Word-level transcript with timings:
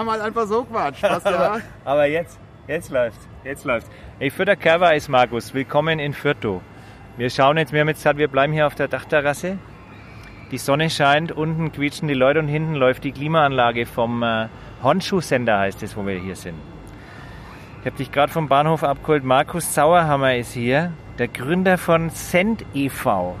haben 0.00 0.10
halt 0.10 0.22
einfach 0.22 0.46
so 0.46 0.64
Quatsch. 0.64 1.04
Aber, 1.04 1.60
aber 1.84 2.06
jetzt, 2.06 2.40
jetzt 2.66 2.90
läuft's. 2.90 3.28
Jetzt 3.44 3.64
läuft's. 3.64 3.90
Hey, 4.18 4.30
Fürther 4.30 4.56
Kerber 4.56 4.94
ist 4.94 5.08
Markus. 5.08 5.52
Willkommen 5.52 5.98
in 5.98 6.14
Fürtow. 6.14 6.62
Wir 7.18 7.28
schauen 7.28 7.58
jetzt, 7.58 7.72
wir 7.72 7.80
haben 7.80 7.88
jetzt 7.88 7.98
gesagt, 7.98 8.18
wir 8.18 8.28
bleiben 8.28 8.54
hier 8.54 8.66
auf 8.66 8.74
der 8.74 8.88
Dachterrasse. 8.88 9.58
Die 10.50 10.58
Sonne 10.58 10.88
scheint, 10.88 11.32
unten 11.32 11.70
quietschen 11.70 12.08
die 12.08 12.14
Leute 12.14 12.38
und 12.38 12.48
hinten 12.48 12.74
läuft 12.74 13.04
die 13.04 13.12
Klimaanlage 13.12 13.84
vom 13.84 14.22
äh, 14.22 14.48
Hornschuhsender, 14.82 15.58
heißt 15.58 15.82
es, 15.82 15.96
wo 15.96 16.06
wir 16.06 16.18
hier 16.18 16.34
sind. 16.34 16.56
Ich 17.80 17.86
habe 17.86 17.96
dich 17.96 18.10
gerade 18.10 18.32
vom 18.32 18.48
Bahnhof 18.48 18.82
abgeholt. 18.82 19.22
Markus 19.22 19.74
Sauerhammer 19.74 20.34
ist 20.36 20.54
hier, 20.54 20.92
der 21.18 21.28
Gründer 21.28 21.76
von 21.76 22.08
Send 22.08 22.64
e.V. 22.72 23.36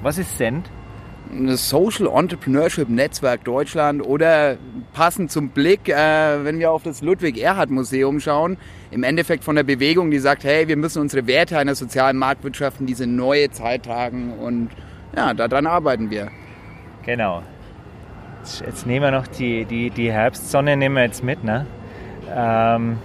Was 0.00 0.18
ist 0.18 0.38
Send? 0.38 0.70
Social 1.56 2.06
Entrepreneurship 2.06 2.88
Netzwerk 2.88 3.44
Deutschland 3.44 4.04
oder 4.04 4.56
passend 4.92 5.30
zum 5.32 5.50
Blick, 5.50 5.88
äh, 5.88 6.44
wenn 6.44 6.58
wir 6.58 6.70
auf 6.70 6.82
das 6.82 7.02
Ludwig-Erhard-Museum 7.02 8.20
schauen, 8.20 8.56
im 8.90 9.02
Endeffekt 9.02 9.42
von 9.42 9.56
der 9.56 9.64
Bewegung, 9.64 10.10
die 10.10 10.18
sagt, 10.18 10.44
hey, 10.44 10.68
wir 10.68 10.76
müssen 10.76 11.00
unsere 11.00 11.26
Werte 11.26 11.58
einer 11.58 11.74
sozialen 11.74 12.16
Marktwirtschaft 12.18 12.80
in 12.80 12.86
diese 12.86 13.06
neue 13.06 13.50
Zeit 13.50 13.84
tragen 13.84 14.34
und 14.34 14.70
ja, 15.16 15.34
daran 15.34 15.66
arbeiten 15.66 16.10
wir. 16.10 16.30
Genau. 17.04 17.42
Jetzt, 18.40 18.60
jetzt 18.60 18.86
nehmen 18.86 19.04
wir 19.04 19.10
noch 19.10 19.26
die, 19.26 19.64
die, 19.64 19.90
die 19.90 20.12
Herbstsonne 20.12 20.76
nehmen 20.76 20.96
wir 20.96 21.04
jetzt 21.04 21.24
mit, 21.24 21.42
ne? 21.42 21.66
Ähm, 22.34 22.98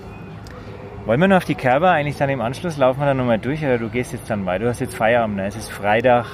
wollen 1.05 1.21
wir 1.21 1.27
noch 1.27 1.37
auf 1.37 1.45
die 1.45 1.55
Kerber 1.55 1.91
eigentlich 1.91 2.17
dann 2.17 2.29
im 2.29 2.41
Anschluss? 2.41 2.77
Laufen 2.77 2.99
wir 2.99 3.05
dann 3.05 3.17
nochmal 3.17 3.39
durch 3.39 3.63
oder 3.63 3.77
du 3.77 3.89
gehst 3.89 4.11
jetzt 4.13 4.29
dann 4.29 4.45
weiter? 4.45 4.65
Du 4.65 4.69
hast 4.69 4.79
jetzt 4.79 4.95
Feierabend, 4.95 5.37
ne? 5.37 5.47
Es 5.47 5.55
ist 5.55 5.71
Freitag, 5.71 6.25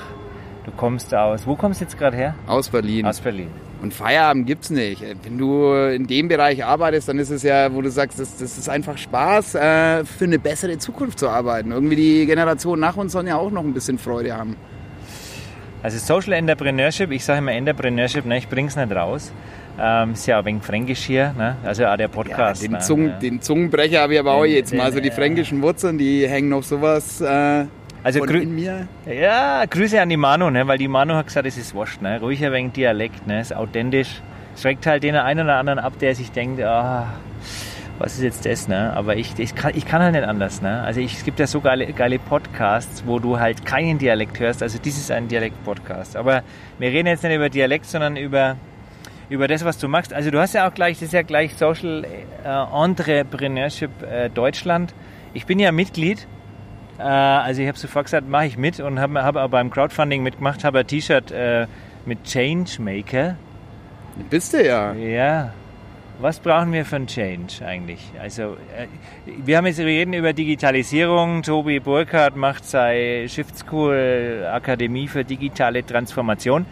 du 0.66 0.72
kommst 0.72 1.14
aus. 1.14 1.46
Wo 1.46 1.56
kommst 1.56 1.82
du 1.82 1.86
jetzt 1.86 1.98
gerade 1.98 2.18
her? 2.18 2.36
Aus 2.48 2.70
Berlin. 2.70 3.06
Aus 3.06 3.20
Berlin. 3.20 3.48
Und 3.82 3.94
Feierabend 3.94 4.48
gibt's 4.48 4.70
nicht. 4.70 5.04
Wenn 5.24 5.38
du 5.38 5.74
in 5.74 6.08
dem 6.08 6.28
Bereich 6.28 6.64
arbeitest, 6.66 7.10
dann 7.10 7.20
ist 7.20 7.30
es 7.30 7.44
ja, 7.44 7.72
wo 7.74 7.82
du 7.82 7.90
sagst, 7.92 8.20
das, 8.20 8.38
das 8.38 8.58
ist 8.58 8.68
einfach 8.70 8.98
Spaß, 8.98 9.56
äh, 9.56 10.06
für 10.06 10.26
eine 10.26 10.40
bessere 10.40 10.78
Zukunft 10.78 11.20
zu 11.20 11.30
arbeiten. 11.30 11.72
Irgendwie 11.72 11.96
die 11.96 12.26
Generation 12.26 12.80
nach 12.80 12.96
uns 12.98 13.12
sollen 13.12 13.28
ja 13.28 13.38
auch 13.38 13.52
noch 13.52 13.64
ein 13.64 13.74
bisschen 13.74 13.98
Freude 14.00 14.36
haben. 14.36 14.56
Also 15.84 16.00
Social 16.00 16.34
Entrepreneurship, 16.34 17.12
ich 17.12 17.24
sage 17.24 17.40
immer 17.40 17.52
Entrepreneurship, 17.52 18.26
ne, 18.26 18.38
ich 18.40 18.48
bring's 18.50 18.76
nicht 18.76 18.92
raus. 18.96 19.32
Ähm, 19.80 20.14
ist 20.14 20.26
ja 20.26 20.40
ein 20.40 20.46
wenig 20.46 20.64
fränkisch 20.64 21.02
hier, 21.04 21.36
ne? 21.38 21.58
also 21.64 21.86
auch 21.86 21.98
der 21.98 22.08
Podcast. 22.08 22.64
Ja, 22.64 22.70
den, 22.80 22.98
ne? 23.04 23.10
Ja. 23.10 23.20
den 23.20 23.42
Zungenbrecher 23.42 24.02
habe 24.02 24.14
ich 24.14 24.20
aber 24.20 24.32
auch 24.34 24.44
Den- 24.46 24.54
jetzt 24.54 24.74
mal. 24.74 24.86
den, 24.86 24.94
So 24.94 25.00
die 25.02 25.12
fränkischen 25.12 25.62
Wurzeln, 25.62 25.98
die 25.98 26.28
hängen 26.28 26.48
noch 26.50 26.64
sowas 26.64 27.20
äh, 27.22 27.66
Also 28.06 28.20
grü- 28.20 28.42
in 28.42 28.54
mir. 28.54 28.88
Ja, 29.08 29.66
Grüße 29.66 30.00
an 30.00 30.10
die 30.10 30.18
Manu, 30.18 30.52
ne? 30.52 30.68
weil 30.68 30.78
die 30.78 30.88
Manu 30.88 31.16
hat 31.16 31.26
gesagt, 31.26 31.48
es 31.48 31.58
ist 31.58 31.74
wurscht. 31.74 32.04
Ne? 32.04 32.20
Ruhig 32.20 32.46
ein 32.46 32.52
wenig 32.52 32.74
Dialekt, 32.74 33.26
ne? 33.26 33.42
ist 33.42 33.56
authentisch. 33.56 34.22
Schreckt 34.56 34.86
halt 34.86 35.02
den 35.02 35.16
einen 35.16 35.46
oder 35.48 35.56
anderen 35.56 35.80
ab, 35.80 35.94
der 36.00 36.14
sich 36.14 36.32
denkt, 36.32 36.62
ah, 36.62 37.08
was 37.98 38.14
ist 38.14 38.22
jetzt 38.22 38.46
das? 38.46 38.68
Ne? 38.68 38.94
Aber 38.96 39.16
ich, 39.16 39.34
ich, 39.40 39.56
kann, 39.56 39.72
ich 39.76 39.88
kann 39.88 40.04
halt 40.04 40.14
nicht 40.14 40.24
anders. 40.24 40.62
Ne? 40.62 40.82
Also 40.84 41.00
ich, 41.00 41.16
es 41.16 41.24
gibt 41.24 41.40
ja 41.40 41.48
so 41.48 41.62
geile, 41.62 41.88
geile 41.94 42.20
Podcasts, 42.20 43.04
wo 43.08 43.18
du 43.18 43.40
halt 43.40 43.66
keinen 43.66 43.98
Dialekt 43.98 44.40
hörst. 44.40 44.62
Also 44.62 44.78
dies 44.78 44.98
ist 45.00 45.10
ein 45.10 45.28
Dialekt-Podcast. 45.28 46.16
Aber 46.16 46.44
wir 46.78 46.90
reden 46.90 47.08
jetzt 47.08 47.24
nicht 47.24 47.34
über 47.36 47.50
Dialekt, 47.50 47.88
sondern 47.88 48.18
über, 48.18 48.56
über 49.30 49.48
das, 49.48 49.66
was 49.66 49.80
du 49.80 49.88
machst. 49.88 50.14
Also 50.14 50.30
du 50.30 50.40
hast 50.40 50.54
ja 50.54 50.70
auch 50.70 50.74
gleich, 50.76 51.00
das 51.00 51.08
ist 51.08 51.14
ja 51.14 51.24
gleich 51.24 51.56
Social 51.56 52.06
äh, 52.06 52.84
Entrepreneurship 52.84 53.90
äh, 54.04 54.30
Deutschland. 54.30 54.94
Ich 55.34 55.48
bin 55.48 55.58
ja 55.58 55.72
Mitglied 55.72 56.28
also 57.04 57.62
ich 57.62 57.68
habe 57.68 57.78
sofort 57.78 58.06
gesagt, 58.06 58.28
mache 58.30 58.46
ich 58.46 58.58
mit 58.58 58.80
und 58.80 59.00
habe 59.00 59.24
hab 59.24 59.52
beim 59.52 59.70
Crowdfunding 59.70 60.24
mitgemacht, 60.24 60.64
habe 60.64 60.80
ein 60.80 60.88
T-Shirt 60.88 61.32
äh, 61.32 61.68
mit 62.06 62.24
Changemaker. 62.24 63.36
Bist 64.30 64.54
du 64.54 64.66
ja. 64.66 64.94
Ja. 64.94 65.54
Was 66.20 66.40
brauchen 66.40 66.72
wir 66.72 66.86
für 66.86 66.96
einen 66.96 67.08
Change 67.08 67.66
eigentlich? 67.66 68.00
Also 68.22 68.54
äh, 68.78 68.88
wir 69.26 69.58
haben 69.58 69.66
jetzt 69.66 69.80
reden 69.80 70.14
über 70.14 70.32
Digitalisierung. 70.32 71.42
Tobi 71.44 71.82
Burkhardt 71.82 72.38
macht 72.38 72.64
seine 72.64 73.28
Shift 73.28 73.58
School 73.58 74.48
Akademie 74.50 75.10
für 75.10 75.26
digitale 75.26 75.86
Transformation. 75.86 76.66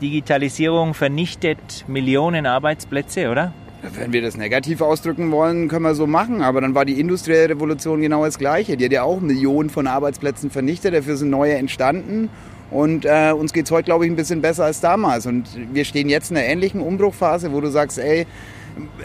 Digitalisierung 0.00 0.94
vernichtet 0.94 1.84
Millionen 1.88 2.46
Arbeitsplätze, 2.46 3.30
oder? 3.30 3.52
Wenn 3.82 4.12
wir 4.12 4.22
das 4.22 4.36
negativ 4.36 4.80
ausdrücken 4.80 5.30
wollen, 5.30 5.68
können 5.68 5.84
wir 5.84 5.94
so 5.94 6.06
machen. 6.06 6.42
Aber 6.42 6.60
dann 6.60 6.74
war 6.74 6.84
die 6.84 6.98
industrielle 7.00 7.50
Revolution 7.50 8.00
genau 8.00 8.24
das 8.24 8.38
Gleiche. 8.38 8.76
Die 8.76 8.84
hat 8.84 8.92
ja 8.92 9.02
auch 9.04 9.20
Millionen 9.20 9.70
von 9.70 9.86
Arbeitsplätzen 9.86 10.50
vernichtet, 10.50 10.94
dafür 10.94 11.16
sind 11.16 11.30
neue 11.30 11.54
entstanden. 11.54 12.28
Und 12.70 13.06
äh, 13.06 13.32
uns 13.32 13.52
geht's 13.52 13.70
heute, 13.70 13.84
glaube 13.84 14.04
ich, 14.04 14.10
ein 14.10 14.16
bisschen 14.16 14.42
besser 14.42 14.64
als 14.64 14.80
damals. 14.80 15.26
Und 15.26 15.48
wir 15.72 15.84
stehen 15.84 16.08
jetzt 16.08 16.30
in 16.30 16.36
einer 16.36 16.46
ähnlichen 16.46 16.80
Umbruchphase, 16.80 17.52
wo 17.52 17.60
du 17.60 17.70
sagst, 17.70 17.98
ey, 17.98 18.26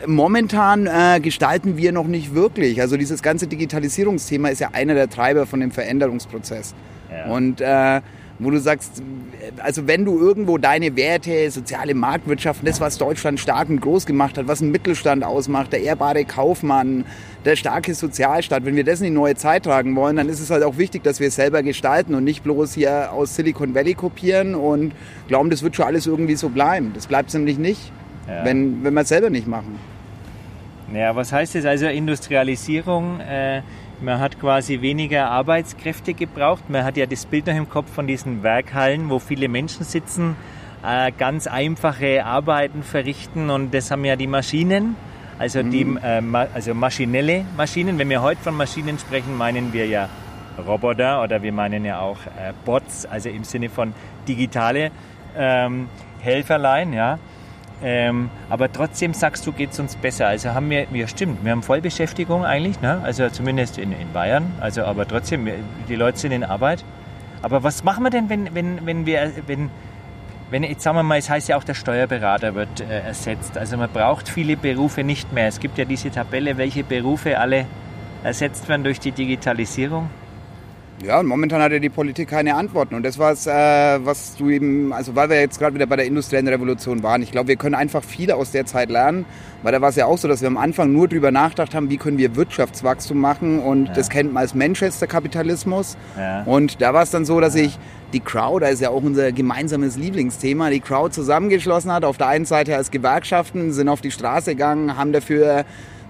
momentan 0.05 0.87
äh, 0.87 1.19
gestalten 1.21 1.77
wir 1.77 1.91
noch 1.91 2.07
nicht 2.07 2.35
wirklich. 2.35 2.81
Also 2.81 2.97
dieses 2.97 3.21
ganze 3.21 3.47
Digitalisierungsthema 3.47 4.49
ist 4.49 4.59
ja 4.59 4.69
einer 4.73 4.95
der 4.95 5.09
Treiber 5.09 5.45
von 5.45 5.59
dem 5.61 5.71
Veränderungsprozess. 5.71 6.73
Ja. 7.09 7.31
Und 7.31 7.61
äh, 7.61 8.01
wo 8.39 8.49
du 8.49 8.59
sagst, 8.59 9.01
also 9.61 9.87
wenn 9.87 10.05
du 10.05 10.19
irgendwo 10.19 10.57
deine 10.57 10.95
Werte, 10.95 11.49
soziale 11.51 11.93
Marktwirtschaft, 11.93 12.65
das, 12.65 12.79
was 12.81 12.97
Deutschland 12.97 13.39
stark 13.39 13.69
und 13.69 13.81
groß 13.81 14.05
gemacht 14.05 14.37
hat, 14.37 14.47
was 14.47 14.61
ein 14.61 14.71
Mittelstand 14.71 15.23
ausmacht, 15.23 15.73
der 15.73 15.81
ehrbare 15.81 16.25
Kaufmann, 16.25 17.05
der 17.45 17.55
starke 17.55 17.93
Sozialstaat, 17.93 18.65
wenn 18.65 18.75
wir 18.75 18.83
das 18.83 18.99
in 18.99 19.05
die 19.05 19.11
neue 19.11 19.35
Zeit 19.35 19.63
tragen 19.63 19.95
wollen, 19.95 20.15
dann 20.15 20.29
ist 20.29 20.39
es 20.39 20.49
halt 20.49 20.63
auch 20.63 20.77
wichtig, 20.77 21.03
dass 21.03 21.19
wir 21.19 21.27
es 21.27 21.35
selber 21.35 21.61
gestalten 21.63 22.15
und 22.15 22.23
nicht 22.23 22.43
bloß 22.43 22.73
hier 22.73 23.11
aus 23.11 23.35
Silicon 23.35 23.75
Valley 23.75 23.93
kopieren 23.95 24.55
und 24.55 24.93
glauben, 25.27 25.49
das 25.49 25.63
wird 25.63 25.75
schon 25.75 25.85
alles 25.85 26.07
irgendwie 26.07 26.35
so 26.35 26.49
bleiben. 26.49 26.91
Das 26.93 27.07
bleibt 27.07 27.29
es 27.29 27.35
nämlich 27.35 27.57
nicht, 27.57 27.91
Ja. 28.27 28.45
wenn, 28.45 28.83
wenn 28.83 28.93
wir 28.93 29.01
es 29.01 29.09
selber 29.09 29.29
nicht 29.29 29.47
machen. 29.47 29.77
Ja, 30.93 31.15
was 31.15 31.31
heißt 31.33 31.55
das? 31.55 31.65
Also 31.65 31.87
Industrialisierung, 31.87 33.19
äh, 33.19 33.61
man 34.03 34.19
hat 34.19 34.39
quasi 34.39 34.81
weniger 34.81 35.31
Arbeitskräfte 35.31 36.13
gebraucht. 36.13 36.69
Man 36.69 36.83
hat 36.83 36.97
ja 36.97 37.05
das 37.05 37.25
Bild 37.25 37.47
noch 37.47 37.55
im 37.55 37.69
Kopf 37.69 37.91
von 37.91 38.05
diesen 38.05 38.43
Werkhallen, 38.43 39.09
wo 39.09 39.19
viele 39.19 39.47
Menschen 39.47 39.85
sitzen, 39.85 40.35
äh, 40.85 41.11
ganz 41.17 41.47
einfache 41.47 42.25
Arbeiten 42.25 42.83
verrichten 42.83 43.49
und 43.49 43.73
das 43.73 43.89
haben 43.89 44.03
ja 44.05 44.15
die 44.15 44.27
Maschinen, 44.27 44.95
also, 45.39 45.63
die, 45.63 45.87
äh, 46.03 46.21
ma 46.21 46.47
also 46.53 46.73
maschinelle 46.73 47.45
Maschinen. 47.57 47.97
Wenn 47.97 48.09
wir 48.09 48.21
heute 48.21 48.41
von 48.41 48.55
Maschinen 48.55 48.99
sprechen, 48.99 49.37
meinen 49.37 49.73
wir 49.73 49.87
ja 49.87 50.09
Roboter 50.67 51.23
oder 51.23 51.41
wir 51.41 51.51
meinen 51.51 51.85
ja 51.85 51.99
auch 51.99 52.19
äh, 52.25 52.53
Bots, 52.65 53.05
also 53.05 53.29
im 53.29 53.43
Sinne 53.43 53.69
von 53.69 53.93
digitale 54.27 54.91
ähm, 55.35 55.87
Helferlein, 56.19 56.93
ja. 56.93 57.17
Ähm, 57.83 58.29
aber 58.49 58.71
trotzdem 58.71 59.13
sagst 59.13 59.45
du, 59.45 59.51
geht 59.51 59.71
es 59.71 59.79
uns 59.79 59.95
besser. 59.97 60.27
Also 60.27 60.53
haben 60.53 60.69
wir, 60.69 60.87
ja 60.93 61.07
stimmt, 61.07 61.43
wir 61.43 61.51
haben 61.51 61.63
Vollbeschäftigung 61.63 62.45
eigentlich, 62.45 62.79
ne? 62.81 63.01
also 63.03 63.27
zumindest 63.29 63.77
in, 63.77 63.91
in 63.91 64.11
Bayern, 64.13 64.53
also 64.61 64.83
aber 64.85 65.05
trotzdem, 65.07 65.45
wir- 65.45 65.55
die 65.89 65.95
Leute 65.95 66.17
sind 66.17 66.31
in 66.31 66.43
Arbeit. 66.45 66.85
Aber 67.41 67.61
was 67.63 67.83
machen 67.83 68.03
wir 68.03 68.09
denn, 68.09 68.29
wenn, 68.29 68.55
wenn, 68.55 68.85
wenn 68.85 69.05
wir, 69.05 69.31
wenn, 69.47 69.69
wenn, 70.49 70.63
jetzt 70.63 70.81
sagen 70.83 70.95
wir 70.95 71.03
mal, 71.03 71.17
es 71.17 71.29
heißt 71.29 71.49
ja 71.49 71.57
auch, 71.57 71.63
der 71.65 71.73
Steuerberater 71.73 72.55
wird 72.55 72.79
äh, 72.79 73.01
ersetzt. 73.01 73.57
Also 73.57 73.75
man 73.75 73.89
braucht 73.89 74.29
viele 74.29 74.55
Berufe 74.55 75.03
nicht 75.03 75.33
mehr. 75.33 75.47
Es 75.47 75.59
gibt 75.59 75.77
ja 75.77 75.83
diese 75.83 76.09
Tabelle, 76.09 76.55
welche 76.57 76.85
Berufe 76.85 77.37
alle 77.37 77.65
ersetzt 78.23 78.69
werden 78.69 78.85
durch 78.85 79.01
die 79.01 79.11
Digitalisierung. 79.11 80.09
Ja, 81.03 81.19
und 81.19 81.27
momentan 81.27 81.61
hat 81.61 81.73
ja 81.73 81.79
die 81.79 81.89
Politik 81.89 82.29
keine 82.29 82.55
Antworten. 82.55 82.95
Und 82.95 83.03
das 83.03 83.19
war's, 83.19 83.45
äh, 83.45 83.51
was 83.51 84.37
du 84.37 84.49
eben, 84.49 84.93
also 84.93 85.15
weil 85.15 85.29
wir 85.29 85.37
jetzt 85.37 85.59
gerade 85.59 85.75
wieder 85.75 85.85
bei 85.85 85.97
der 85.97 86.05
industriellen 86.05 86.47
Revolution 86.47 87.03
waren. 87.03 87.21
Ich 87.21 87.31
glaube, 87.31 87.49
wir 87.49 87.57
können 87.57 87.75
einfach 87.75 88.01
viel 88.01 88.31
aus 88.31 88.51
der 88.51 88.65
Zeit 88.65 88.89
lernen, 88.89 89.25
weil 89.63 89.73
da 89.73 89.81
war 89.81 89.89
es 89.89 89.97
ja 89.97 90.05
auch 90.05 90.17
so, 90.17 90.29
dass 90.29 90.39
wir 90.39 90.47
am 90.47 90.57
Anfang 90.57 90.93
nur 90.93 91.09
drüber 91.09 91.29
nachgedacht 91.29 91.75
haben, 91.75 91.89
wie 91.89 91.97
können 91.97 92.17
wir 92.17 92.37
Wirtschaftswachstum 92.37 93.17
machen. 93.17 93.59
Und 93.59 93.91
das 93.97 94.09
kennt 94.09 94.31
man 94.31 94.41
als 94.41 94.55
Manchester-Kapitalismus. 94.55 95.97
Ja. 96.17 96.43
Und 96.43 96.81
da 96.81 96.93
war 96.93 97.03
es 97.03 97.11
dann 97.11 97.25
so, 97.25 97.41
dass 97.41 97.55
ich 97.55 97.77
die 98.13 98.21
Crowd, 98.21 98.63
da 98.63 98.69
ist 98.69 98.81
ja 98.81 98.89
auch 98.89 99.03
unser 99.03 99.33
gemeinsames 99.33 99.97
Lieblingsthema, 99.97 100.69
die 100.69 100.79
Crowd 100.79 101.13
zusammengeschlossen 101.13 101.91
hat. 101.91 102.05
Auf 102.05 102.17
der 102.17 102.27
einen 102.27 102.45
Seite 102.45 102.77
als 102.77 102.91
Gewerkschaften, 102.91 103.73
sind 103.73 103.89
auf 103.89 103.99
die 103.99 104.11
Straße 104.11 104.51
gegangen, 104.51 104.95
haben 104.95 105.11
dafür 105.11 105.65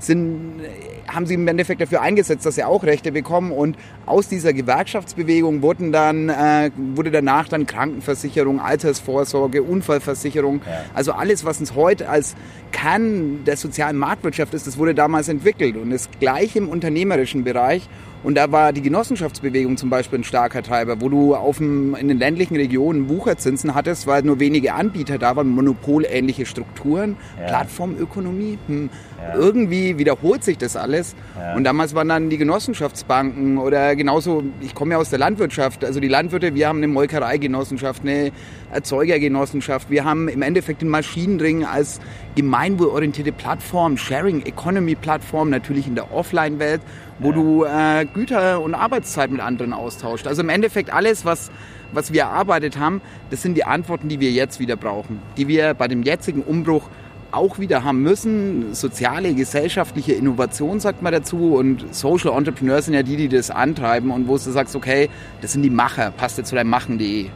sind, 0.06 0.62
haben 1.08 1.26
sie 1.26 1.34
im 1.36 1.48
Endeffekt 1.48 1.82
dafür 1.82 2.02
eingesetzt, 2.02 2.46
dass 2.46 2.56
sie 2.56 2.64
auch 2.64 2.84
Rechte 2.84 3.12
bekommen 3.12 3.52
und 3.52 3.78
aus 4.06 4.28
dieser 4.30 4.54
Gewerkschaftsbewegung 4.54 5.62
wurden 5.62 5.92
dann, 5.92 6.30
äh, 6.30 6.72
wurde 6.96 7.12
danach 7.12 7.48
dann 7.48 7.66
Krankenversicherung, 7.66 8.60
Altersvorsorge, 8.60 9.64
Unfallversicherung, 9.64 10.62
Ja. 10.66 10.72
also 10.94 11.12
alles, 11.14 11.46
was 11.46 11.60
uns 11.60 11.76
heute 11.76 12.10
als 12.10 12.36
Kern 12.72 13.44
der 13.46 13.58
sozialen 13.58 13.98
Marktwirtschaft 13.98 14.54
ist, 14.54 14.68
das 14.68 14.78
wurde 14.78 14.94
damals 14.96 15.28
entwickelt 15.30 15.78
und 15.78 15.90
das 15.92 16.10
gleiche 16.20 16.60
im 16.60 16.70
unternehmerischen 16.70 17.44
Bereich 17.44 17.88
und 18.24 18.36
da 18.36 18.52
war 18.52 18.72
die 18.72 18.82
Genossenschaftsbewegung 18.82 19.78
zum 19.78 19.90
Beispiel 19.90 20.20
ein 20.20 20.24
starker 20.24 20.64
Treiber, 20.64 21.02
wo 21.02 21.10
du 21.10 21.36
auf 21.36 21.58
dem, 21.58 21.94
in 21.96 22.08
den 22.08 22.18
ländlichen 22.18 22.56
Regionen 22.56 23.10
Wucherzinsen 23.10 23.76
hattest, 23.76 24.08
weil 24.08 24.24
nur 24.24 24.40
wenige 24.40 24.74
Anbieter 24.74 25.18
da 25.18 25.36
waren, 25.36 25.50
monopolähnliche 25.50 26.46
Strukturen, 26.46 27.18
Ja. 27.40 27.48
Plattformökonomie. 27.48 28.58
Hm. 28.68 28.90
Ja. 29.22 29.36
Irgendwie 29.36 29.98
wiederholt 29.98 30.44
sich 30.44 30.58
das 30.58 30.76
alles. 30.76 31.16
Ja. 31.38 31.56
Und 31.56 31.64
damals 31.64 31.96
waren 31.96 32.10
dann 32.10 32.30
die 32.30 32.38
Genossenschaftsbanken 32.38 33.58
oder 33.58 33.96
genauso 33.96 34.44
ich 34.62 34.76
komme 34.76 34.94
ja 34.94 34.98
aus 34.98 35.10
der 35.10 35.20
Landwirtschaft. 35.20 35.86
Also 35.86 36.00
die 36.00 36.08
Landwirte, 36.08 36.56
wir 36.56 36.68
haben 36.68 36.78
eine 36.78 36.88
Molkereigenossenschaft, 36.88 38.04
eine 38.04 38.32
Erzeugergenossenschaft. 38.72 39.90
Wir 39.90 40.04
haben 40.04 40.28
im 40.28 40.42
Endeffekt 40.42 40.82
den 40.82 40.90
Maschinenring 40.90 41.66
als 41.66 42.00
gemeinwohlorientierte 42.36 43.32
Plattform, 43.32 43.98
Sharing 43.98 44.46
Economy 44.46 44.96
Plattform, 44.96 45.50
natürlich 45.50 45.88
in 45.88 45.96
der 45.96 46.14
Offline-Welt, 46.14 46.82
wo 47.20 47.32
du 47.32 47.64
äh, 47.64 48.06
Güter 48.06 48.62
und 48.62 48.76
Arbeitszeit 48.76 49.32
mit 49.32 49.42
anderen 49.42 49.74
austauscht. 49.74 50.28
Also 50.28 50.42
im 50.42 50.50
Endeffekt 50.50 50.92
alles, 50.92 51.26
was 51.26 51.52
was 51.94 52.12
wir 52.12 52.22
erarbeitet 52.24 52.78
haben, 52.80 53.02
das 53.30 53.42
sind 53.42 53.56
die 53.56 53.66
Antworten, 53.66 54.10
die 54.10 54.20
wir 54.20 54.32
jetzt 54.32 54.60
wieder 54.60 54.76
brauchen, 54.76 55.20
die 55.38 55.48
wir 55.48 55.74
bei 55.74 55.88
dem 55.88 56.04
jetzigen 56.04 56.42
Umbruch 56.42 56.90
auch 57.32 57.60
wieder 57.60 57.84
haben 57.84 58.02
müssen. 58.02 58.74
Soziale, 58.74 59.34
gesellschaftliche 59.34 60.14
Innovation 60.14 60.80
sagt 60.80 61.02
man 61.02 61.14
dazu 61.14 61.56
und 61.56 61.94
Social 61.94 62.36
Entrepreneurs 62.38 62.86
sind 62.86 62.94
ja 62.94 63.04
die, 63.04 63.16
die 63.16 63.30
das 63.30 63.50
antreiben 63.50 64.12
und 64.12 64.28
wo 64.28 64.34
du 64.34 64.52
sagst, 64.52 64.76
okay, 64.76 65.10
das 65.42 65.54
sind 65.54 65.64
die 65.64 65.70
Macher, 65.70 66.12
passt 66.12 66.38
jetzt 66.38 66.50
zu 66.50 66.56
deinem 66.56 66.70
Machen.de. 66.70 67.30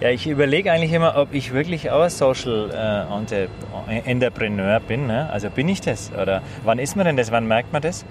Ja, 0.00 0.10
ich 0.10 0.28
überlege 0.28 0.70
eigentlich 0.70 0.92
immer, 0.92 1.16
ob 1.16 1.34
ich 1.34 1.52
wirklich 1.52 1.90
auch 1.90 2.08
Social 2.08 2.70
äh, 2.70 4.08
Entrepreneur 4.08 4.78
bin. 4.78 5.08
Ne? 5.08 5.28
Also 5.28 5.50
bin 5.50 5.68
ich 5.68 5.80
das? 5.80 6.12
Oder 6.12 6.40
wann 6.62 6.78
ist 6.78 6.94
man 6.94 7.04
denn 7.04 7.16
das? 7.16 7.32
Wann 7.32 7.48
merkt 7.48 7.72
man 7.72 7.82
das? 7.82 8.04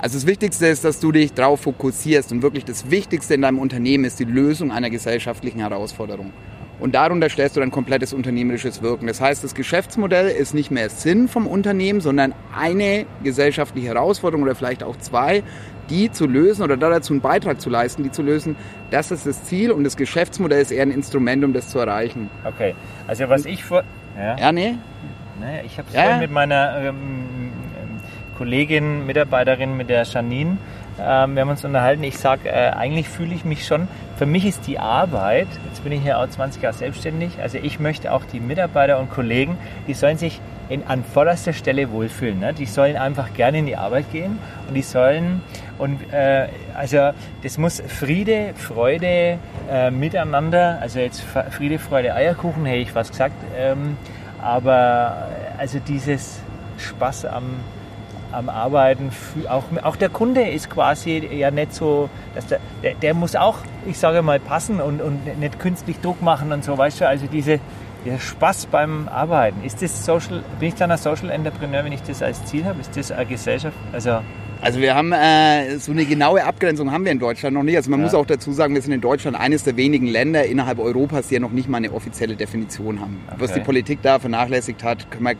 Also 0.00 0.16
das 0.16 0.26
Wichtigste 0.26 0.66
ist, 0.66 0.84
dass 0.84 1.00
du 1.00 1.10
dich 1.10 1.32
darauf 1.32 1.62
fokussierst 1.62 2.30
und 2.30 2.42
wirklich 2.42 2.64
das 2.64 2.90
Wichtigste 2.90 3.34
in 3.34 3.42
deinem 3.42 3.58
Unternehmen 3.58 4.04
ist 4.04 4.20
die 4.20 4.24
Lösung 4.24 4.70
einer 4.70 4.90
gesellschaftlichen 4.90 5.58
Herausforderung. 5.58 6.32
Und 6.78 6.94
darunter 6.94 7.28
stellst 7.28 7.56
du 7.56 7.60
dann 7.60 7.72
komplettes 7.72 8.12
unternehmerisches 8.12 8.82
Wirken. 8.82 9.08
Das 9.08 9.20
heißt, 9.20 9.42
das 9.42 9.56
Geschäftsmodell 9.56 10.28
ist 10.28 10.54
nicht 10.54 10.70
mehr 10.70 10.88
Sinn 10.88 11.26
vom 11.26 11.48
Unternehmen, 11.48 12.00
sondern 12.00 12.32
eine 12.56 13.06
gesellschaftliche 13.24 13.88
Herausforderung 13.88 14.44
oder 14.44 14.54
vielleicht 14.54 14.84
auch 14.84 14.96
zwei, 14.96 15.42
die 15.90 16.12
zu 16.12 16.28
lösen 16.28 16.62
oder 16.62 16.76
dazu 16.76 17.14
einen 17.14 17.20
Beitrag 17.20 17.60
zu 17.60 17.68
leisten, 17.68 18.04
die 18.04 18.12
zu 18.12 18.22
lösen. 18.22 18.54
Das 18.92 19.10
ist 19.10 19.26
das 19.26 19.42
Ziel 19.44 19.72
und 19.72 19.82
das 19.82 19.96
Geschäftsmodell 19.96 20.62
ist 20.62 20.70
eher 20.70 20.82
ein 20.82 20.92
Instrument, 20.92 21.44
um 21.44 21.52
das 21.52 21.68
zu 21.68 21.80
erreichen. 21.80 22.30
Okay, 22.44 22.76
also 23.08 23.28
was 23.28 23.44
ich 23.46 23.64
vor... 23.64 23.82
Ja, 24.16 24.38
ja 24.38 24.52
nee? 24.52 24.76
Naja, 25.40 25.62
ich 25.64 25.78
habe 25.78 25.88
es 25.88 25.94
ja. 25.94 26.18
mit 26.18 26.30
meiner 26.30 26.78
ähm, 26.78 27.50
Kollegin, 28.38 29.04
Mitarbeiterin, 29.04 29.76
mit 29.76 29.90
der 29.90 30.04
Janine, 30.04 30.58
ähm, 31.00 31.34
wir 31.34 31.42
haben 31.42 31.50
uns 31.50 31.64
unterhalten. 31.64 32.04
Ich 32.04 32.18
sage, 32.18 32.48
äh, 32.48 32.70
eigentlich 32.70 33.08
fühle 33.08 33.34
ich 33.34 33.44
mich 33.44 33.66
schon, 33.66 33.88
für 34.16 34.26
mich 34.26 34.46
ist 34.46 34.66
die 34.66 34.78
Arbeit, 34.78 35.48
jetzt 35.68 35.82
bin 35.82 35.92
ich 35.92 36.04
ja 36.04 36.22
auch 36.22 36.28
20 36.28 36.62
Jahre 36.62 36.74
selbstständig, 36.74 37.40
also 37.40 37.58
ich 37.60 37.80
möchte 37.80 38.12
auch 38.12 38.24
die 38.24 38.38
Mitarbeiter 38.38 38.98
und 38.98 39.10
Kollegen, 39.10 39.58
die 39.88 39.94
sollen 39.94 40.18
sich 40.18 40.40
in, 40.68 40.84
an 40.84 41.02
vorderster 41.02 41.52
Stelle 41.52 41.90
wohlfühlen. 41.90 42.38
Ne? 42.38 42.54
Die 42.54 42.66
sollen 42.66 42.96
einfach 42.96 43.32
gerne 43.34 43.58
in 43.58 43.66
die 43.66 43.76
Arbeit 43.76 44.10
gehen 44.12 44.38
und 44.68 44.74
die 44.74 44.82
sollen, 44.82 45.42
und 45.78 46.12
äh, 46.12 46.48
also 46.74 47.10
das 47.42 47.58
muss 47.58 47.82
Friede, 47.86 48.54
Freude, 48.54 49.38
äh, 49.70 49.90
Miteinander, 49.90 50.78
also 50.80 51.00
jetzt 51.00 51.22
Friede, 51.50 51.78
Freude, 51.78 52.14
Eierkuchen, 52.14 52.66
hätte 52.66 52.80
ich 52.80 52.94
was 52.94 53.10
gesagt, 53.10 53.34
ähm, 53.56 53.96
aber 54.40 55.28
also 55.58 55.80
dieses 55.80 56.40
Spaß 56.78 57.24
am 57.24 57.60
am 58.32 58.48
Arbeiten. 58.48 59.10
Auch, 59.48 59.64
auch 59.82 59.96
der 59.96 60.08
Kunde 60.08 60.48
ist 60.48 60.70
quasi 60.70 61.18
ja 61.18 61.50
nicht 61.50 61.74
so, 61.74 62.08
dass 62.34 62.46
der, 62.46 62.60
der, 62.82 62.94
der 62.94 63.14
muss 63.14 63.36
auch, 63.36 63.58
ich 63.86 63.98
sage 63.98 64.22
mal, 64.22 64.40
passen 64.40 64.80
und, 64.80 65.00
und 65.00 65.38
nicht 65.38 65.58
künstlich 65.58 66.00
Druck 66.00 66.22
machen 66.22 66.52
und 66.52 66.64
so, 66.64 66.76
weißt 66.76 67.00
du, 67.00 67.08
also 67.08 67.26
diese, 67.26 67.60
dieser 68.04 68.18
Spaß 68.18 68.66
beim 68.66 69.08
Arbeiten. 69.08 69.64
Ist 69.64 69.82
das 69.82 70.04
Social, 70.04 70.42
bin 70.58 70.68
ich 70.68 70.74
dann 70.74 70.90
ein 70.90 70.98
Social 70.98 71.30
Entrepreneur, 71.30 71.84
wenn 71.84 71.92
ich 71.92 72.02
das 72.02 72.22
als 72.22 72.44
Ziel 72.44 72.64
habe? 72.64 72.80
Ist 72.80 72.96
das 72.96 73.10
eine 73.10 73.26
Gesellschaft? 73.26 73.76
Also 73.92 74.20
also 74.60 74.80
wir 74.80 74.94
haben 74.94 75.12
äh, 75.12 75.78
so 75.78 75.92
eine 75.92 76.04
genaue 76.04 76.42
Abgrenzung 76.42 76.90
haben 76.90 77.04
wir 77.04 77.12
in 77.12 77.20
Deutschland 77.20 77.54
noch 77.54 77.62
nicht. 77.62 77.76
Also 77.76 77.90
man 77.90 78.00
ja. 78.00 78.06
muss 78.06 78.14
auch 78.14 78.26
dazu 78.26 78.52
sagen, 78.52 78.74
wir 78.74 78.82
sind 78.82 78.92
in 78.92 79.00
Deutschland 79.00 79.38
eines 79.38 79.62
der 79.62 79.76
wenigen 79.76 80.06
Länder 80.06 80.44
innerhalb 80.44 80.80
Europas, 80.80 81.28
die 81.28 81.34
ja 81.34 81.40
noch 81.40 81.52
nicht 81.52 81.68
mal 81.68 81.76
eine 81.78 81.92
offizielle 81.92 82.34
Definition 82.34 83.00
haben. 83.00 83.20
Okay. 83.28 83.36
Was 83.38 83.52
die 83.52 83.60
Politik 83.60 84.00
da 84.02 84.18
vernachlässigt 84.18 84.82
hat, 84.82 85.10
können 85.10 85.24
wir 85.24 85.34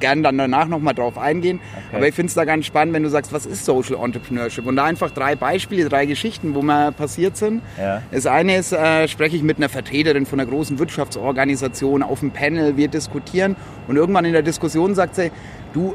gerne 0.00 0.22
dann 0.22 0.38
danach 0.38 0.68
nochmal 0.68 0.94
drauf 0.94 1.18
eingehen. 1.18 1.60
Okay. 1.86 1.96
Aber 1.96 2.08
ich 2.08 2.14
finde 2.14 2.28
es 2.28 2.34
da 2.34 2.44
ganz 2.44 2.66
spannend, 2.66 2.94
wenn 2.94 3.02
du 3.02 3.08
sagst, 3.08 3.32
was 3.32 3.46
ist 3.46 3.64
Social 3.64 3.96
Entrepreneurship? 4.02 4.66
Und 4.66 4.76
da 4.76 4.84
einfach 4.84 5.10
drei 5.10 5.36
Beispiele, 5.36 5.88
drei 5.88 6.06
Geschichten, 6.06 6.54
wo 6.54 6.62
mal 6.62 6.92
passiert 6.92 7.36
sind. 7.36 7.62
Ja. 7.78 8.02
Das 8.10 8.26
eine 8.26 8.56
ist, 8.56 8.72
äh, 8.72 9.08
spreche 9.08 9.36
ich 9.36 9.42
mit 9.42 9.58
einer 9.58 9.68
Vertreterin 9.68 10.26
von 10.26 10.40
einer 10.40 10.48
großen 10.48 10.78
Wirtschaftsorganisation 10.78 12.02
auf 12.02 12.20
dem 12.20 12.30
Panel, 12.30 12.76
wir 12.76 12.88
diskutieren 12.88 13.56
und 13.86 13.96
irgendwann 13.96 14.24
in 14.24 14.32
der 14.32 14.42
Diskussion 14.42 14.94
sagt 14.94 15.14
sie, 15.14 15.30
du, 15.72 15.94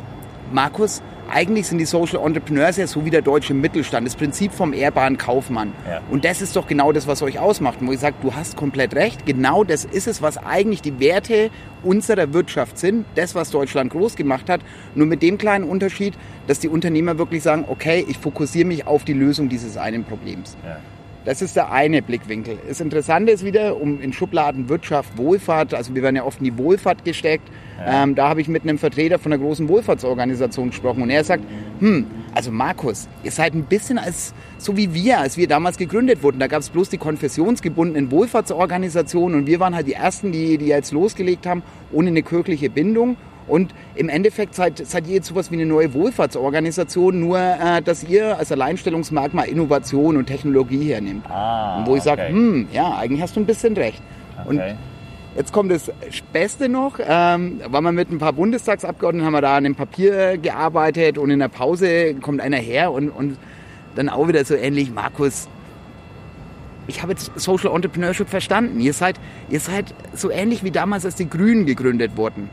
Markus, 0.52 1.02
eigentlich 1.34 1.68
sind 1.68 1.80
die 1.80 1.86
Social 1.86 2.20
Entrepreneurs 2.26 2.78
ja 2.78 2.88
so 2.88 3.06
wie 3.06 3.10
der 3.10 3.22
deutsche 3.22 3.54
Mittelstand, 3.54 4.08
das 4.08 4.16
Prinzip 4.16 4.52
vom 4.52 4.74
ehrbaren 4.74 5.18
Kaufmann. 5.18 5.74
Ja. 5.88 6.02
Und 6.10 6.26
das 6.26 6.42
ist 6.42 6.56
doch 6.56 6.68
genau 6.68 6.92
das, 6.92 7.08
was 7.08 7.22
euch 7.22 7.40
ausmacht. 7.40 7.82
Und 7.82 7.88
wo 7.88 7.92
ich 7.92 8.00
sage, 8.00 8.16
du 8.22 8.34
hast 8.34 8.56
komplett 8.56 8.96
recht, 8.96 9.26
genau 9.26 9.64
das 9.64 9.86
ist 9.86 10.08
es, 10.08 10.22
was 10.22 10.38
eigentlich 10.38 10.82
die 10.82 11.00
Werte 11.00 11.50
unserer 11.82 12.34
Wirtschaft 12.34 12.78
sind, 12.78 13.06
das, 13.16 13.36
was 13.36 13.52
Deutschland 13.52 13.92
groß 13.92 14.16
gemacht 14.16 14.50
hat, 14.50 14.62
nur 14.96 15.08
mit 15.08 15.22
dem 15.22 15.38
kleinen 15.38 15.66
Unterschied, 15.66 16.14
dass 16.48 16.60
die 16.60 16.70
Unternehmer 16.70 17.18
wirklich 17.18 17.44
sagen, 17.44 17.66
okay, 17.68 18.06
ich 18.08 18.18
fokussiere 18.18 18.66
mich 18.68 18.88
auf 18.88 19.04
die 19.04 19.14
Lösung 19.14 19.50
dieses 19.50 19.78
einen 19.78 20.04
Problems. 20.04 20.56
Ja. 20.64 20.78
Das 21.26 21.42
ist 21.42 21.56
der 21.56 21.72
eine 21.72 22.02
Blickwinkel. 22.02 22.58
Das 22.68 22.82
Interessante 22.82 23.32
ist 23.32 23.46
wieder, 23.46 23.80
um 23.80 24.02
in 24.02 24.12
Schubladen 24.12 24.68
Wirtschaft, 24.68 25.18
Wohlfahrt, 25.18 25.74
also 25.74 25.96
wir 25.96 26.04
werden 26.04 26.18
ja 26.18 26.26
oft 26.26 26.40
in 26.40 26.46
die 26.46 26.58
Wohlfahrt 26.58 27.06
gesteckt. 27.06 27.48
Ja. 27.80 28.04
Ähm, 28.04 28.16
da 28.16 28.28
habe 28.28 28.42
ich 28.42 28.50
mit 28.50 28.64
einem 28.64 28.78
Vertreter 28.78 29.20
von 29.20 29.32
einer 29.32 29.42
großen 29.42 29.70
Wohlfahrtsorganisation 29.70 30.72
gesprochen 30.72 31.02
und 31.02 31.10
er 31.10 31.24
sagt, 31.24 31.46
hm, 31.80 32.08
also 32.36 32.52
Markus, 32.52 33.08
ihr 33.24 33.32
seid 33.32 33.54
ein 33.54 33.64
bisschen 33.64 33.98
als, 33.98 34.34
so 34.58 34.76
wie 34.76 34.94
wir, 34.94 35.20
als 35.20 35.38
wir 35.38 35.48
damals 35.48 35.78
gegründet 35.78 36.24
wurden. 36.24 36.40
Da 36.40 36.48
gab 36.48 36.60
es 36.60 36.70
bloß 36.70 36.90
die 36.90 36.98
konfessionsgebundenen 36.98 38.12
Wohlfahrtsorganisationen 38.12 39.40
und 39.40 39.48
wir 39.48 39.62
waren 39.62 39.76
halt 39.76 39.88
die 39.88 39.94
Ersten, 39.94 40.34
die, 40.34 40.58
die 40.58 40.68
jetzt 40.68 40.92
losgelegt 40.92 41.46
haben, 41.46 41.64
ohne 41.94 42.10
eine 42.10 42.24
kirchliche 42.24 42.70
Bindung. 42.70 43.16
Und 43.48 43.74
im 43.96 44.10
Endeffekt 44.10 44.56
seid, 44.56 44.78
seid 44.86 45.08
ihr 45.08 45.16
jetzt 45.16 45.28
sowas 45.28 45.52
wie 45.52 45.56
eine 45.56 45.66
neue 45.66 45.94
Wohlfahrtsorganisation, 45.94 47.20
nur 47.20 47.40
äh, 47.40 47.82
dass 47.82 48.04
ihr 48.04 48.38
als 48.38 48.52
Alleinstellungsmerkmal 48.52 49.48
Innovation 49.48 50.18
und 50.18 50.26
Technologie 50.26 50.92
hernimmt. 50.94 51.26
Ah, 51.30 51.80
und 51.80 51.88
wo 51.88 51.96
ich 51.96 52.02
okay. 52.02 52.10
sage, 52.10 52.28
hm, 52.30 52.68
ja, 52.72 52.98
eigentlich 52.98 53.22
hast 53.22 53.36
du 53.36 53.42
ein 53.42 53.46
bisschen 53.46 53.76
recht. 53.76 54.02
Okay. 54.46 54.50
Und 54.50 54.62
jetzt 55.36 55.52
kommt 55.52 55.72
das 55.72 55.92
Beste 56.32 56.70
noch, 56.70 57.00
ähm, 57.00 57.62
waren 57.68 57.84
wir 57.84 57.92
mit 57.92 58.12
ein 58.12 58.20
paar 58.20 58.34
Bundestagsabgeordneten, 58.34 59.26
haben 59.26 59.34
wir 59.34 59.42
da 59.42 59.58
an 59.58 59.64
dem 59.64 59.76
Papier 59.76 60.38
gearbeitet 60.38 61.18
und 61.18 61.30
in 61.30 61.40
der 61.40 61.50
Pause 61.50 62.16
kommt 62.16 62.42
einer 62.42 62.58
her 62.58 62.92
und, 62.92 63.10
und 63.10 63.38
dann 63.96 64.10
auch 64.10 64.28
wieder 64.28 64.44
so 64.46 64.56
ähnlich, 64.56 64.92
Markus, 64.92 65.48
ich 66.88 67.02
habe 67.02 67.14
jetzt 67.14 67.32
Social 67.40 67.74
Entrepreneurship 67.74 68.30
verstanden. 68.30 68.80
Ihr 68.80 68.94
seid, 68.94 69.20
ihr 69.50 69.60
seid 69.60 69.94
so 70.14 70.30
ähnlich 70.30 70.64
wie 70.64 70.72
damals, 70.72 71.06
als 71.06 71.16
die 71.16 71.30
Grünen 71.30 71.66
gegründet 71.66 72.18
wurden. 72.18 72.50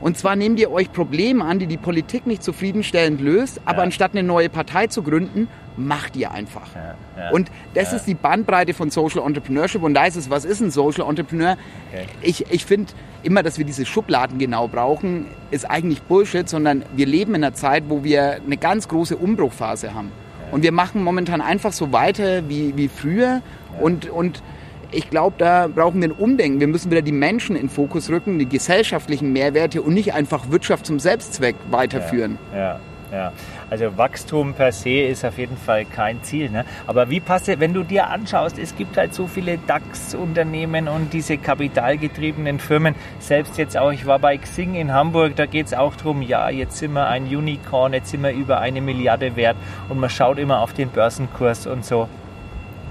Und 0.00 0.16
zwar 0.16 0.36
nehmt 0.36 0.60
ihr 0.60 0.70
euch 0.70 0.92
Probleme 0.92 1.44
an, 1.44 1.58
die 1.58 1.66
die 1.66 1.76
Politik 1.76 2.26
nicht 2.26 2.42
zufriedenstellend 2.42 3.20
löst, 3.20 3.60
aber 3.64 3.78
ja. 3.78 3.84
anstatt 3.84 4.12
eine 4.12 4.22
neue 4.22 4.48
Partei 4.48 4.86
zu 4.86 5.02
gründen, 5.02 5.48
macht 5.76 6.16
ihr 6.16 6.30
einfach. 6.30 6.68
Ja, 6.74 6.94
ja, 7.16 7.30
und 7.30 7.50
das 7.74 7.92
ist 7.92 8.04
die 8.04 8.14
Bandbreite 8.14 8.74
von 8.74 8.90
Social 8.90 9.24
Entrepreneurship. 9.24 9.82
Und 9.82 9.94
da 9.94 10.06
ist 10.06 10.16
es, 10.16 10.30
was 10.30 10.44
ist 10.44 10.60
ein 10.60 10.70
Social 10.70 11.08
Entrepreneur? 11.08 11.56
Okay. 11.92 12.06
Ich, 12.22 12.50
ich 12.50 12.64
finde 12.64 12.92
immer, 13.22 13.42
dass 13.42 13.58
wir 13.58 13.64
diese 13.64 13.86
Schubladen 13.86 14.38
genau 14.38 14.68
brauchen, 14.68 15.26
ist 15.50 15.68
eigentlich 15.68 16.02
Bullshit, 16.02 16.48
sondern 16.48 16.84
wir 16.94 17.06
leben 17.06 17.34
in 17.34 17.44
einer 17.44 17.54
Zeit, 17.54 17.84
wo 17.88 18.04
wir 18.04 18.40
eine 18.44 18.56
ganz 18.56 18.88
große 18.88 19.16
Umbruchphase 19.16 19.94
haben. 19.94 20.12
Und 20.50 20.62
wir 20.62 20.72
machen 20.72 21.02
momentan 21.02 21.40
einfach 21.40 21.72
so 21.72 21.92
weiter 21.92 22.48
wie, 22.48 22.76
wie 22.76 22.88
früher. 22.88 23.42
Und, 23.80 24.08
und 24.08 24.42
ich 24.90 25.10
glaube, 25.10 25.36
da 25.38 25.68
brauchen 25.68 26.00
wir 26.00 26.08
ein 26.08 26.12
Umdenken. 26.12 26.60
Wir 26.60 26.66
müssen 26.66 26.90
wieder 26.90 27.02
die 27.02 27.12
Menschen 27.12 27.56
in 27.56 27.68
Fokus 27.68 28.08
rücken, 28.08 28.38
die 28.38 28.48
gesellschaftlichen 28.48 29.32
Mehrwerte 29.32 29.82
und 29.82 29.94
nicht 29.94 30.14
einfach 30.14 30.50
Wirtschaft 30.50 30.86
zum 30.86 30.98
Selbstzweck 30.98 31.56
weiterführen. 31.70 32.38
Ja, 32.52 32.58
ja. 32.58 32.78
Ja, 33.10 33.32
also 33.70 33.96
Wachstum 33.96 34.54
per 34.54 34.72
se 34.72 35.00
ist 35.00 35.24
auf 35.24 35.38
jeden 35.38 35.56
Fall 35.56 35.84
kein 35.84 36.22
Ziel. 36.22 36.50
Ne? 36.50 36.64
Aber 36.86 37.10
wie 37.10 37.20
passt 37.20 37.48
wenn 37.48 37.72
du 37.72 37.82
dir 37.82 38.08
anschaust, 38.08 38.58
es 38.58 38.76
gibt 38.76 38.96
halt 38.96 39.14
so 39.14 39.26
viele 39.26 39.58
DAX-Unternehmen 39.58 40.88
und 40.88 41.12
diese 41.12 41.38
kapitalgetriebenen 41.38 42.58
Firmen. 42.58 42.94
Selbst 43.20 43.56
jetzt 43.58 43.76
auch, 43.76 43.90
ich 43.90 44.06
war 44.06 44.18
bei 44.18 44.36
Xing 44.36 44.74
in 44.74 44.92
Hamburg, 44.92 45.36
da 45.36 45.46
geht 45.46 45.66
es 45.66 45.74
auch 45.74 45.96
darum, 45.96 46.20
ja, 46.20 46.50
jetzt 46.50 46.78
sind 46.78 46.92
wir 46.92 47.06
ein 47.06 47.24
Unicorn, 47.24 47.92
jetzt 47.92 48.10
sind 48.10 48.22
wir 48.22 48.32
über 48.32 48.60
eine 48.60 48.80
Milliarde 48.80 49.36
wert 49.36 49.56
und 49.88 49.98
man 49.98 50.10
schaut 50.10 50.38
immer 50.38 50.60
auf 50.60 50.74
den 50.74 50.90
Börsenkurs 50.90 51.66
und 51.66 51.84
so. 51.84 52.08